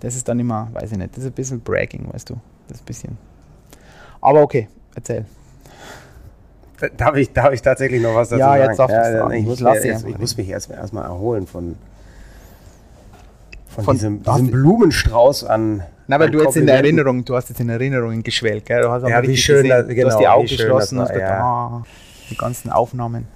das 0.01 0.17
ist 0.17 0.29
dann 0.29 0.39
immer, 0.39 0.69
weiß 0.75 0.93
ich 0.93 0.99
nicht, 0.99 1.17
das 1.17 1.25
ist 1.25 1.31
ein 1.31 1.33
bisschen 1.33 1.61
Bragging, 1.61 2.13
weißt 2.13 2.29
du. 2.31 2.37
Das 2.69 2.83
bisschen. 2.83 3.17
Aber 4.21 4.43
okay, 4.43 4.69
Erzähl. 4.99 5.27
Darf 6.97 7.17
ich, 7.17 7.33
darf 7.33 7.53
ich 7.53 7.63
tatsächlich 7.63 8.03
noch 8.03 8.17
was 8.17 8.31
dazu 8.31 8.41
ja, 8.41 8.49
sagen? 8.49 8.63
Jetzt 8.65 8.79
darf 8.79 8.91
ja, 8.91 9.31
ich, 9.31 9.45
muss 9.45 9.61
mir, 9.61 9.85
jetzt, 9.85 10.07
ich 10.07 10.19
muss 10.19 10.37
mich 10.37 10.49
erstmal 10.49 10.79
erst 10.79 10.93
erholen 10.93 11.47
von, 11.47 11.77
von, 13.69 13.85
von 13.85 13.95
diesem, 13.95 14.23
diesem 14.25 14.51
Blumenstrauß 14.51 15.45
an. 15.45 15.85
Na, 16.11 16.19
weil 16.19 16.31
du 16.31 16.41
jetzt 16.43 16.57
in 16.57 16.67
der 16.67 16.77
Erinnerung, 16.77 17.23
du 17.23 17.37
hast 17.37 17.51
jetzt 17.51 17.61
in 17.61 17.69
Erinnerungen 17.69 18.23
geschwellt, 18.23 18.65
gell? 18.65 18.81
Du 18.81 18.91
hast 18.91 19.07
ja, 19.07 19.23
wie 19.23 19.37
schön, 19.37 19.63
gesehen, 19.63 19.87
das, 19.87 19.89
genau, 19.89 20.03
du 20.03 20.11
hast 20.11 20.21
die 20.21 20.29
Augen 20.29 20.47
geschlossen, 20.47 21.01
hast 21.01 21.15
ja. 21.15 21.81
oh, 21.83 21.87
die 22.31 22.37
ganzen 22.37 22.71
Aufnahmen. 22.71 23.29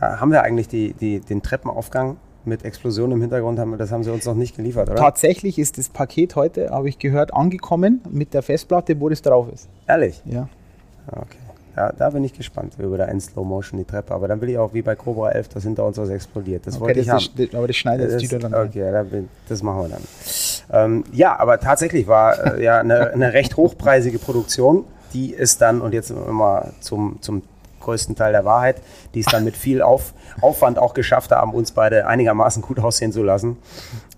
Ja, 0.00 0.20
haben 0.20 0.30
wir 0.30 0.42
eigentlich 0.42 0.68
die, 0.68 0.94
die, 0.94 1.18
den 1.18 1.42
Treppenaufgang 1.42 2.16
mit 2.44 2.64
Explosion 2.64 3.10
im 3.10 3.20
Hintergrund 3.20 3.58
haben, 3.58 3.76
das 3.76 3.90
haben 3.90 4.04
sie 4.04 4.12
uns 4.12 4.24
noch 4.24 4.34
nicht 4.34 4.56
geliefert, 4.56 4.88
oder? 4.88 4.98
Tatsächlich 4.98 5.58
ist 5.58 5.78
das 5.78 5.88
Paket 5.88 6.36
heute, 6.36 6.70
habe 6.70 6.88
ich 6.88 7.00
gehört, 7.00 7.34
angekommen 7.34 8.00
mit 8.08 8.32
der 8.32 8.42
Festplatte, 8.42 8.98
wo 9.00 9.08
das 9.08 9.20
drauf 9.20 9.48
ist. 9.52 9.68
Ehrlich? 9.88 10.22
Ja. 10.24 10.48
Okay. 11.10 11.38
Ja, 11.76 11.92
da 11.92 12.10
bin 12.10 12.24
ich 12.24 12.32
gespannt 12.32 12.74
über 12.78 12.98
da 12.98 13.04
in 13.06 13.20
Slow 13.20 13.46
Motion 13.46 13.78
die 13.78 13.84
Treppe. 13.84 14.12
Aber 14.14 14.28
dann 14.28 14.40
will 14.40 14.50
ich 14.50 14.58
auch 14.58 14.74
wie 14.74 14.82
bei 14.82 14.94
Cobra 14.96 15.30
11, 15.30 15.48
dass 15.48 15.62
hinter 15.62 15.86
uns 15.86 15.98
was 15.98 16.08
explodiert. 16.08 16.66
Das 16.66 16.74
okay, 16.74 16.84
wollte 16.84 17.00
ich 17.00 17.06
das 17.06 17.28
haben. 17.28 17.42
Ist, 17.42 17.54
aber 17.54 17.66
das 17.66 17.76
schneidet 17.76 18.12
das, 18.12 18.40
dann. 18.40 18.54
Okay, 18.54 18.90
da 18.90 19.02
bin, 19.02 19.28
das 19.48 19.62
machen 19.62 19.82
wir 19.82 19.88
dann. 19.88 20.02
Ähm, 20.72 21.04
ja, 21.12 21.38
aber 21.38 21.60
tatsächlich 21.60 22.06
war 22.06 22.56
äh, 22.56 22.64
ja 22.64 22.80
eine, 22.80 23.10
eine 23.10 23.32
recht 23.32 23.56
hochpreisige 23.56 24.18
Produktion, 24.18 24.84
die 25.12 25.32
ist 25.32 25.60
dann, 25.60 25.80
und 25.80 25.94
jetzt 25.94 26.10
immer 26.10 26.68
zum, 26.80 27.18
zum 27.20 27.42
größten 27.80 28.14
Teil 28.14 28.32
der 28.32 28.44
Wahrheit, 28.44 28.76
die 29.14 29.20
es 29.20 29.26
dann 29.26 29.44
mit 29.44 29.56
viel 29.56 29.82
Auf, 29.82 30.12
Aufwand 30.40 30.78
auch 30.78 30.94
geschafft 30.94 31.32
haben, 31.32 31.54
uns 31.54 31.72
beide 31.72 32.06
einigermaßen 32.06 32.62
gut 32.62 32.78
aussehen 32.78 33.12
zu 33.12 33.22
lassen. 33.22 33.56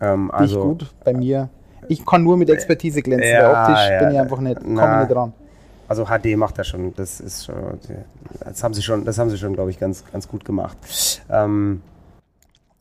Ähm, 0.01 0.31
also, 0.31 0.57
ich 0.57 0.63
gut, 0.63 0.95
bei 1.05 1.15
mir. 1.15 1.49
Ich 1.89 2.07
kann 2.07 2.23
nur 2.23 2.37
mit 2.37 2.49
Expertise 2.49 3.03
glänzen, 3.03 3.31
ja, 3.31 3.69
optisch 3.69 3.89
ja, 3.91 3.99
bin 3.99 4.11
ich 4.13 4.21
einfach 4.21 4.39
nicht, 4.39 4.61
komme 4.61 4.99
nicht 5.01 5.11
dran. 5.11 5.33
Also 5.93 6.07
HD 6.07 6.39
macht 6.39 6.59
das 6.59 6.69
schon, 6.69 6.95
das 6.95 7.21
ist 7.21 7.45
schon, 7.45 7.79
das 8.41 8.65
haben 8.65 8.73
sie 8.73 8.81
schon, 8.81 9.05
das 9.05 9.19
haben 9.19 9.29
sie 9.29 9.37
schon, 9.37 9.53
glaube 9.53 9.71
ich, 9.71 9.79
ganz, 9.79 10.05
ganz 10.11 10.27
gut 10.27 10.43
gemacht. 10.43 10.79
Ähm, 11.29 11.83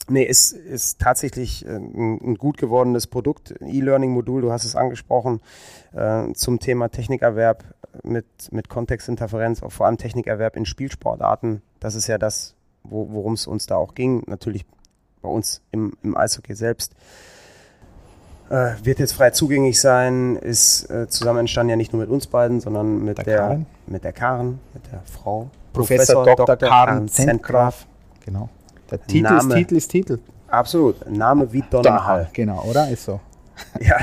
Nee, 0.08 0.24
ist, 0.24 0.54
ist 0.54 1.00
tatsächlich 1.00 1.66
äh, 1.66 1.76
ein, 1.76 2.20
ein 2.22 2.36
gut 2.36 2.58
gewordenes 2.58 3.08
Produkt. 3.08 3.54
E-Learning-Modul, 3.60 4.42
du 4.42 4.52
hast 4.54 4.64
es 4.64 4.78
angesprochen, 4.78 5.42
äh, 5.94 6.32
zum 6.34 6.60
Thema 6.60 6.88
Technikerwerb 6.88 7.66
mit, 8.04 8.26
mit 8.52 8.70
Kontextinterferenz, 8.70 9.62
auch 9.62 9.74
vor 9.74 9.88
allem 9.88 9.98
Technikerwerb 9.98 10.56
in 10.56 10.66
Spielsportarten. 10.66 11.62
Das 11.82 11.96
ist 11.96 12.08
ja 12.08 12.18
das, 12.18 12.56
wo, 12.84 13.12
worum 13.12 13.34
es 13.34 13.46
uns 13.46 13.68
da 13.68 13.76
auch 13.76 13.94
ging. 13.94 14.24
Natürlich 14.28 14.66
bei 15.22 15.30
uns 15.30 15.62
im, 15.72 15.94
im 16.02 16.16
Eishockey 16.16 16.56
selbst. 16.56 16.96
Äh, 18.52 18.74
wird 18.84 19.00
jetzt 19.00 19.14
frei 19.14 19.30
zugänglich 19.30 19.80
sein, 19.80 20.36
ist 20.36 20.90
äh, 20.90 21.08
zusammen 21.08 21.40
entstanden 21.40 21.70
ja 21.70 21.76
nicht 21.78 21.94
nur 21.94 22.02
mit 22.02 22.10
uns 22.10 22.28
beiden, 22.28 22.60
sondern 22.60 23.02
mit 23.02 23.18
der, 23.20 23.24
der 23.24 23.62
mit 23.88 24.04
der 24.04 24.12
Karen, 24.12 24.60
mit 24.74 24.84
der 24.92 25.02
Frau. 25.06 25.50
Professor, 25.72 26.26
Professor 26.26 26.46
Dr. 26.46 26.58
Dr. 26.58 26.70
Karen 26.70 27.08
Zentgraf. 27.08 27.86
Genau. 28.26 28.50
Der 28.92 29.02
Titel 29.08 29.24
Name, 29.24 29.54
ist 29.54 29.56
Titel 29.56 29.76
ist 29.78 29.88
Titel. 29.88 30.20
Absolut. 30.50 31.10
Name 31.10 31.54
wie 31.54 31.64
Donnerhall. 31.70 32.28
Genau, 32.34 32.62
oder? 32.64 32.90
Ist 32.90 33.06
so. 33.06 33.22
Ja. 33.80 33.98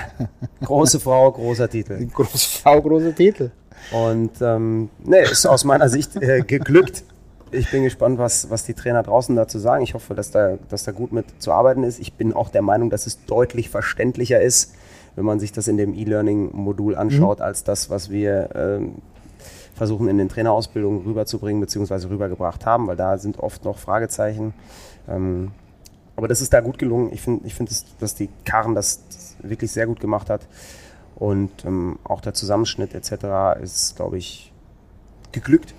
Große 0.65 0.99
Frau, 0.99 1.31
großer 1.31 1.69
Titel. 1.69 2.07
Große 2.07 2.61
Frau, 2.61 2.81
großer 2.81 3.15
Titel. 3.15 3.51
Und 3.93 4.31
ähm, 4.41 4.89
ne, 5.05 5.19
ist 5.19 5.45
aus 5.47 5.65
meiner 5.65 5.91
Sicht 5.91 6.17
äh, 6.17 6.41
geglückt. 6.41 7.03
Ich 7.51 7.71
bin 7.71 7.83
gespannt, 7.83 8.19
was, 8.19 8.51
was 8.51 8.65
die 8.65 8.75
Trainer 8.75 9.03
draußen 9.03 9.35
dazu 9.35 9.59
sagen. 9.59 9.83
Ich 9.83 9.95
hoffe, 9.95 10.15
dass 10.15 10.31
da, 10.31 10.59
dass 10.69 10.85
da 10.85 10.93
gut 10.93 11.13
mit 11.13 11.27
zu 11.41 11.53
arbeiten 11.53 11.83
ist. 11.83 11.99
Ich 11.99 12.13
bin 12.13 12.33
auch 12.33 12.51
der 12.51 12.63
Meinung, 12.63 12.91
dass 12.91 13.07
es 13.07 13.25
deutlich 13.25 13.71
verständlicher 13.71 14.41
ist, 14.41 14.75
wenn 15.17 15.25
man 15.25 15.41
sich 15.41 15.53
das 15.53 15.67
in 15.69 15.77
dem 15.77 15.95
E-Learning-Modul 15.95 16.95
anschaut, 16.95 17.39
mhm. 17.39 17.45
als 17.45 17.65
das, 17.65 17.91
was 17.91 18.11
wir 18.11 18.51
ähm, 18.55 18.97
versuchen 19.75 20.09
in 20.09 20.19
den 20.19 20.29
Trainerausbildungen 20.29 21.03
rüberzubringen 21.03 21.61
bzw. 21.61 22.09
rübergebracht 22.09 22.67
haben, 22.67 22.87
weil 22.87 22.97
da 22.97 23.17
sind 23.17 23.39
oft 23.39 23.65
noch 23.65 23.79
Fragezeichen. 23.79 24.53
Ähm, 25.09 25.53
aber 26.17 26.29
das 26.29 26.41
ist 26.41 26.53
da 26.53 26.61
gut 26.61 26.79
gelungen. 26.79 27.13
Ich 27.13 27.23
finde, 27.23 27.47
ich 27.47 27.55
find, 27.55 27.71
dass 28.01 28.15
die 28.15 28.29
Karen 28.45 28.75
das 28.75 29.01
wirklich 29.41 29.71
sehr 29.71 29.87
gut 29.87 30.01
gemacht 30.01 30.29
hat. 30.29 30.47
Und 31.15 31.65
ähm, 31.65 31.99
auch 32.05 32.21
der 32.21 32.35
Zusammenschnitt 32.35 32.95
etc. 32.95 33.61
ist, 33.63 33.97
glaube 33.97 34.19
ich, 34.19 34.53
geglückt. 35.33 35.75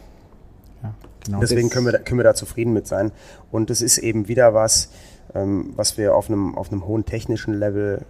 Ja, 0.81 0.93
genau 1.25 1.39
Deswegen 1.39 1.69
können 1.69 1.85
wir, 1.85 1.93
da, 1.93 1.99
können 1.99 2.19
wir 2.19 2.23
da 2.23 2.33
zufrieden 2.33 2.73
mit 2.73 2.87
sein. 2.87 3.11
Und 3.51 3.69
es 3.69 3.81
ist 3.81 3.97
eben 3.97 4.27
wieder 4.27 4.53
was, 4.53 4.89
ähm, 5.35 5.73
was 5.75 5.97
wir 5.97 6.15
auf 6.15 6.29
einem, 6.29 6.57
auf 6.57 6.71
einem 6.71 6.85
hohen 6.85 7.05
technischen 7.05 7.53
Level 7.53 8.05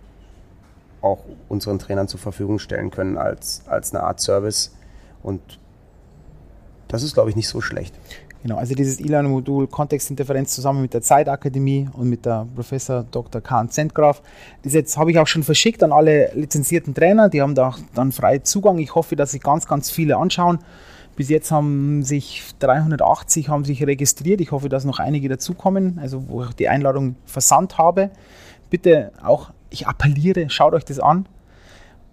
auch 1.01 1.19
unseren 1.47 1.79
Trainern 1.79 2.07
zur 2.07 2.19
Verfügung 2.19 2.59
stellen 2.59 2.91
können 2.91 3.17
als, 3.17 3.63
als 3.67 3.93
eine 3.93 4.03
Art 4.03 4.19
Service. 4.19 4.71
Und 5.23 5.41
das 6.87 7.03
ist, 7.03 7.13
glaube 7.13 7.29
ich, 7.29 7.35
nicht 7.35 7.47
so 7.47 7.61
schlecht. 7.61 7.95
Genau, 8.41 8.55
also 8.55 8.73
dieses 8.73 9.01
E-Learning-Modul 9.01 9.67
Kontextinterferenz 9.67 10.55
zusammen 10.55 10.81
mit 10.81 10.93
der 10.93 11.01
Zeitakademie 11.01 11.89
und 11.91 12.09
mit 12.09 12.25
der 12.25 12.47
Professor 12.55 13.03
Dr. 13.03 13.41
Kahn 13.41 13.69
Zentgraf. 13.69 14.21
Das 14.63 14.73
jetzt 14.73 14.97
habe 14.97 15.11
ich 15.11 15.19
auch 15.19 15.27
schon 15.27 15.43
verschickt 15.43 15.83
an 15.83 15.91
alle 15.91 16.31
lizenzierten 16.33 16.93
Trainer, 16.93 17.27
die 17.27 17.41
haben 17.41 17.53
da 17.53 17.75
dann 17.93 18.13
frei 18.13 18.39
Zugang. 18.39 18.77
Ich 18.77 18.95
hoffe, 18.95 19.17
dass 19.17 19.31
sich 19.31 19.41
ganz, 19.41 19.67
ganz 19.67 19.91
viele 19.91 20.15
anschauen. 20.15 20.59
Bis 21.19 21.27
jetzt 21.27 21.51
haben 21.51 22.01
sich 22.03 22.45
380 22.59 23.49
haben 23.49 23.65
sich 23.65 23.85
registriert. 23.85 24.39
Ich 24.39 24.53
hoffe, 24.53 24.69
dass 24.69 24.85
noch 24.85 24.99
einige 24.99 25.27
dazukommen, 25.27 25.99
also 26.01 26.29
wo 26.29 26.45
ich 26.45 26.53
die 26.53 26.69
Einladung 26.69 27.17
versandt 27.25 27.77
habe. 27.77 28.09
Bitte 28.69 29.11
auch, 29.21 29.51
ich 29.69 29.85
appelliere, 29.85 30.49
schaut 30.49 30.73
euch 30.73 30.85
das 30.85 30.99
an 30.99 31.27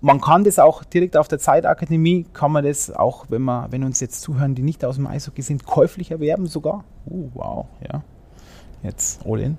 man 0.00 0.20
kann 0.20 0.44
das 0.44 0.59
auch 0.59 0.84
direkt 0.84 1.16
auf 1.16 1.28
der 1.28 1.38
Zeitakademie, 1.38 2.26
kann 2.32 2.52
man 2.52 2.64
das 2.64 2.90
auch, 2.90 3.26
wenn 3.28 3.42
man, 3.42 3.72
wenn 3.72 3.82
uns 3.84 4.00
jetzt 4.00 4.20
zuhören, 4.22 4.54
die 4.54 4.62
nicht 4.62 4.84
aus 4.84 4.96
dem 4.96 5.07
Eishockey 5.07 5.42
sind, 5.42 5.64
käuflich 5.64 6.11
erwerben 6.11 6.46
sogar. 6.46 6.84
Uh, 7.07 7.30
wow, 7.34 7.66
ja. 7.82 8.02
Jetzt 8.82 9.24
all 9.26 9.40
in. 9.40 9.57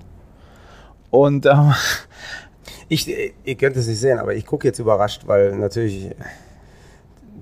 Und 1.09 1.45
ähm, 1.45 1.73
ich, 2.87 3.07
ihr 3.07 3.55
könnt 3.55 3.75
es 3.77 3.87
nicht 3.87 3.99
sehen, 3.99 4.19
aber 4.19 4.35
ich 4.35 4.45
gucke 4.45 4.67
jetzt 4.67 4.79
überrascht, 4.79 5.23
weil 5.25 5.55
natürlich 5.57 6.11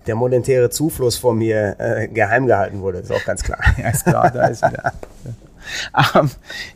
der 0.08 0.16
monetäre 0.16 0.70
Zufluss 0.70 1.18
von 1.18 1.38
mir 1.38 1.76
äh, 1.80 2.08
geheim 2.08 2.46
gehalten 2.46 2.82
wurde, 2.82 3.00
ist 3.00 3.12
auch 3.12 3.24
ganz 3.26 3.44
klar. 3.44 3.60
ja, 3.78 3.90
ist 3.90 4.06
klar, 4.06 4.32
da 4.32 4.48
ist 4.48 4.62
wieder. 4.62 4.94
ähm, 6.16 6.30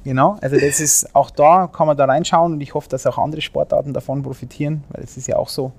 genau, 0.03 0.37
also 0.41 0.57
das 0.57 0.79
ist 0.79 1.15
auch 1.15 1.29
da, 1.29 1.67
kann 1.71 1.87
man 1.87 1.95
da 1.95 2.05
reinschauen 2.05 2.53
und 2.53 2.61
ich 2.61 2.73
hoffe, 2.73 2.89
dass 2.89 3.05
auch 3.05 3.17
andere 3.17 3.41
Sportarten 3.41 3.93
davon 3.93 4.23
profitieren, 4.23 4.83
weil 4.89 5.03
es 5.03 5.17
ist 5.17 5.27
ja 5.27 5.35
auch 5.35 5.49
so, 5.49 5.71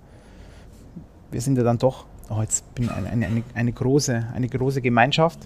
wir 1.30 1.40
sind 1.40 1.56
ja 1.58 1.64
dann 1.64 1.78
doch, 1.78 2.06
oh, 2.28 2.40
jetzt 2.40 2.74
bin 2.74 2.88
eine, 2.88 3.08
eine, 3.08 3.26
eine, 3.26 3.42
eine, 3.54 3.72
große, 3.72 4.26
eine 4.34 4.48
große 4.48 4.80
Gemeinschaft. 4.80 5.40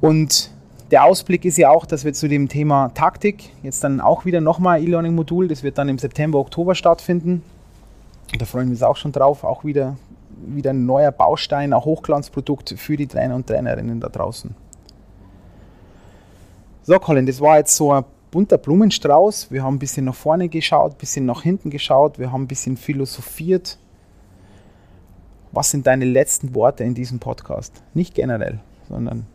Und 0.00 0.50
der 0.90 1.04
Ausblick 1.04 1.44
ist 1.44 1.56
ja 1.56 1.70
auch, 1.70 1.86
dass 1.86 2.04
wir 2.04 2.12
zu 2.12 2.28
dem 2.28 2.48
Thema 2.48 2.90
Taktik 2.94 3.50
jetzt 3.62 3.82
dann 3.84 4.00
auch 4.00 4.24
wieder 4.26 4.40
nochmal 4.40 4.82
E-Learning-Modul, 4.82 5.48
das 5.48 5.62
wird 5.62 5.78
dann 5.78 5.88
im 5.88 5.98
September, 5.98 6.38
Oktober 6.38 6.74
stattfinden. 6.74 7.42
Da 8.38 8.46
freuen 8.46 8.66
wir 8.66 8.72
uns 8.72 8.82
auch 8.82 8.96
schon 8.96 9.12
drauf, 9.12 9.44
auch 9.44 9.64
wieder, 9.64 9.96
wieder 10.46 10.70
ein 10.70 10.86
neuer 10.86 11.12
Baustein, 11.12 11.72
ein 11.72 11.84
Hochglanzprodukt 11.84 12.74
für 12.76 12.96
die 12.96 13.06
Trainer 13.06 13.36
und 13.36 13.46
Trainerinnen 13.46 14.00
da 14.00 14.08
draußen. 14.08 14.54
So, 16.82 16.98
Colin, 16.98 17.26
das 17.26 17.40
war 17.40 17.58
jetzt 17.58 17.76
so 17.76 17.92
ein 17.92 18.04
bunter 18.30 18.58
Blumenstrauß. 18.58 19.50
Wir 19.52 19.62
haben 19.62 19.76
ein 19.76 19.78
bisschen 19.78 20.04
nach 20.04 20.14
vorne 20.14 20.48
geschaut, 20.48 20.92
ein 20.92 20.98
bisschen 20.98 21.26
nach 21.26 21.42
hinten 21.42 21.70
geschaut, 21.70 22.18
wir 22.18 22.32
haben 22.32 22.42
ein 22.42 22.48
bisschen 22.48 22.76
philosophiert. 22.76 23.78
Was 25.52 25.70
sind 25.70 25.86
deine 25.86 26.04
letzten 26.04 26.54
Worte 26.54 26.82
in 26.82 26.94
diesem 26.94 27.20
Podcast? 27.20 27.82
Nicht 27.94 28.14
generell, 28.14 28.58
sondern 28.88 29.26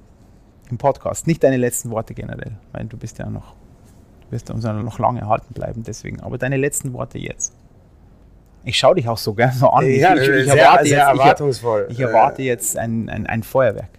im 0.69 0.77
Podcast. 0.77 1.27
Nicht 1.27 1.43
deine 1.43 1.55
letzten 1.55 1.91
Worte 1.91 2.13
generell, 2.13 2.57
weil 2.73 2.85
du 2.85 2.97
bist 2.97 3.17
ja 3.19 3.29
noch, 3.29 3.53
du 4.25 4.31
wirst 4.31 4.51
uns 4.51 4.65
ja 4.65 4.73
noch 4.73 4.99
lange 4.99 5.21
erhalten 5.21 5.53
bleiben, 5.53 5.83
deswegen. 5.83 6.19
Aber 6.19 6.37
deine 6.37 6.57
letzten 6.57 6.91
Worte 6.91 7.17
jetzt. 7.17 7.53
Ich 8.63 8.77
schaue 8.77 8.95
dich 8.95 9.07
auch 9.07 9.17
so 9.17 9.33
gerne 9.33 9.53
so 9.53 9.67
an. 9.69 9.85
Ja, 9.85 10.15
ich, 10.15 10.21
ich, 10.21 10.29
ich, 10.29 10.51
sehr, 10.51 10.63
erwarte, 10.63 10.85
sehr 10.85 10.97
jetzt, 10.97 11.07
erwartungsvoll. 11.07 11.87
ich 11.89 11.99
erwarte 11.99 12.41
jetzt 12.41 12.77
ein, 12.77 13.09
ein, 13.09 13.25
ein 13.25 13.43
Feuerwerk. 13.43 13.89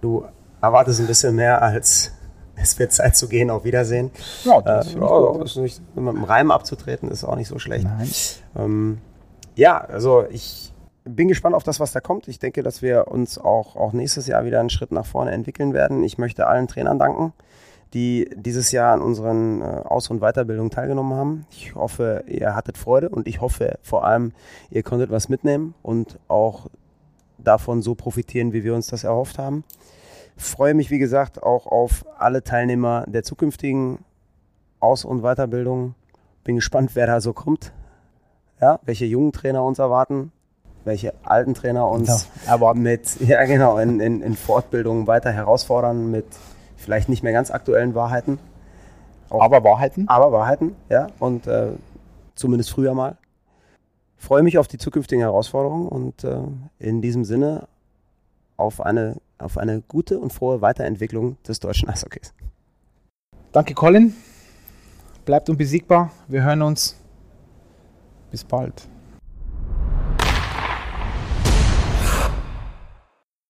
Du 0.00 0.24
erwartest 0.60 1.00
ein 1.00 1.06
bisschen 1.06 1.34
mehr 1.34 1.60
als 1.62 2.12
es 2.56 2.78
wird 2.78 2.92
Zeit 2.92 3.16
zu 3.16 3.28
gehen, 3.28 3.50
auf 3.50 3.64
Wiedersehen. 3.64 4.10
Ja, 4.44 4.60
das 4.60 4.94
äh, 4.94 4.98
ja, 4.98 5.42
ist 5.42 5.56
nicht, 5.56 5.80
mit 5.94 6.14
dem 6.14 6.24
Reim 6.24 6.50
abzutreten 6.50 7.10
ist 7.10 7.22
auch 7.24 7.36
nicht 7.36 7.48
so 7.48 7.58
schlecht. 7.58 7.86
Ähm, 8.56 8.98
ja, 9.54 9.78
also 9.78 10.24
ich 10.30 10.72
bin 11.04 11.28
gespannt 11.28 11.54
auf 11.54 11.62
das, 11.62 11.80
was 11.80 11.92
da 11.92 12.00
kommt. 12.00 12.28
Ich 12.28 12.38
denke, 12.38 12.62
dass 12.62 12.82
wir 12.82 13.08
uns 13.08 13.38
auch, 13.38 13.76
auch 13.76 13.92
nächstes 13.92 14.26
Jahr 14.26 14.44
wieder 14.44 14.60
einen 14.60 14.70
Schritt 14.70 14.90
nach 14.90 15.06
vorne 15.06 15.32
entwickeln 15.32 15.72
werden. 15.72 16.02
Ich 16.02 16.18
möchte 16.18 16.46
allen 16.46 16.66
Trainern 16.66 16.98
danken, 16.98 17.32
die 17.94 18.28
dieses 18.34 18.72
Jahr 18.72 18.94
an 18.94 19.00
unseren 19.00 19.62
äh, 19.62 19.64
Aus- 19.64 20.10
und 20.10 20.20
Weiterbildungen 20.20 20.70
teilgenommen 20.70 21.14
haben. 21.14 21.46
Ich 21.50 21.74
hoffe, 21.74 22.24
ihr 22.26 22.54
hattet 22.54 22.78
Freude 22.78 23.08
und 23.08 23.28
ich 23.28 23.40
hoffe 23.40 23.78
vor 23.82 24.04
allem, 24.04 24.32
ihr 24.70 24.82
konntet 24.82 25.10
was 25.10 25.28
mitnehmen 25.28 25.74
und 25.82 26.18
auch 26.28 26.68
davon 27.38 27.82
so 27.82 27.94
profitieren, 27.94 28.52
wie 28.52 28.64
wir 28.64 28.74
uns 28.74 28.88
das 28.88 29.04
erhofft 29.04 29.38
haben. 29.38 29.64
Freue 30.36 30.74
mich, 30.74 30.90
wie 30.90 30.98
gesagt, 30.98 31.42
auch 31.42 31.66
auf 31.66 32.04
alle 32.18 32.42
Teilnehmer 32.42 33.04
der 33.06 33.22
zukünftigen 33.22 34.00
Aus- 34.80 35.04
und 35.04 35.22
Weiterbildung. 35.22 35.94
Bin 36.44 36.56
gespannt, 36.56 36.90
wer 36.94 37.06
da 37.06 37.20
so 37.20 37.32
kommt. 37.32 37.72
Ja, 38.60 38.80
welche 38.84 39.04
jungen 39.04 39.32
Trainer 39.32 39.64
uns 39.64 39.78
erwarten, 39.78 40.32
welche 40.84 41.14
alten 41.24 41.54
Trainer 41.54 41.88
uns 41.88 42.28
ja, 42.46 42.74
mit, 42.74 43.20
ja 43.20 43.44
genau, 43.44 43.78
in, 43.78 44.00
in, 44.00 44.22
in 44.22 44.34
Fortbildungen 44.34 45.06
weiter 45.06 45.30
herausfordern 45.30 46.10
mit 46.10 46.26
vielleicht 46.86 47.08
nicht 47.08 47.24
mehr 47.24 47.32
ganz 47.32 47.50
aktuellen 47.50 47.94
Wahrheiten. 47.96 48.38
Auch, 49.28 49.42
aber 49.42 49.64
Wahrheiten? 49.64 50.08
Aber 50.08 50.30
Wahrheiten, 50.30 50.76
ja. 50.88 51.08
Und 51.18 51.48
äh, 51.48 51.72
zumindest 52.36 52.70
früher 52.70 52.94
mal. 52.94 53.18
Freue 54.16 54.44
mich 54.44 54.56
auf 54.56 54.68
die 54.68 54.78
zukünftigen 54.78 55.20
Herausforderungen 55.20 55.88
und 55.88 56.22
äh, 56.22 56.38
in 56.78 57.02
diesem 57.02 57.24
Sinne 57.24 57.66
auf 58.56 58.80
eine 58.80 59.16
auf 59.38 59.58
eine 59.58 59.82
gute 59.82 60.18
und 60.18 60.32
frohe 60.32 60.62
Weiterentwicklung 60.62 61.36
des 61.42 61.60
deutschen 61.60 61.90
Eishockeys. 61.90 62.32
Danke, 63.52 63.74
Colin. 63.74 64.14
Bleibt 65.26 65.50
unbesiegbar. 65.50 66.10
Wir 66.28 66.44
hören 66.44 66.62
uns. 66.62 66.96
Bis 68.30 68.44
bald. 68.44 68.88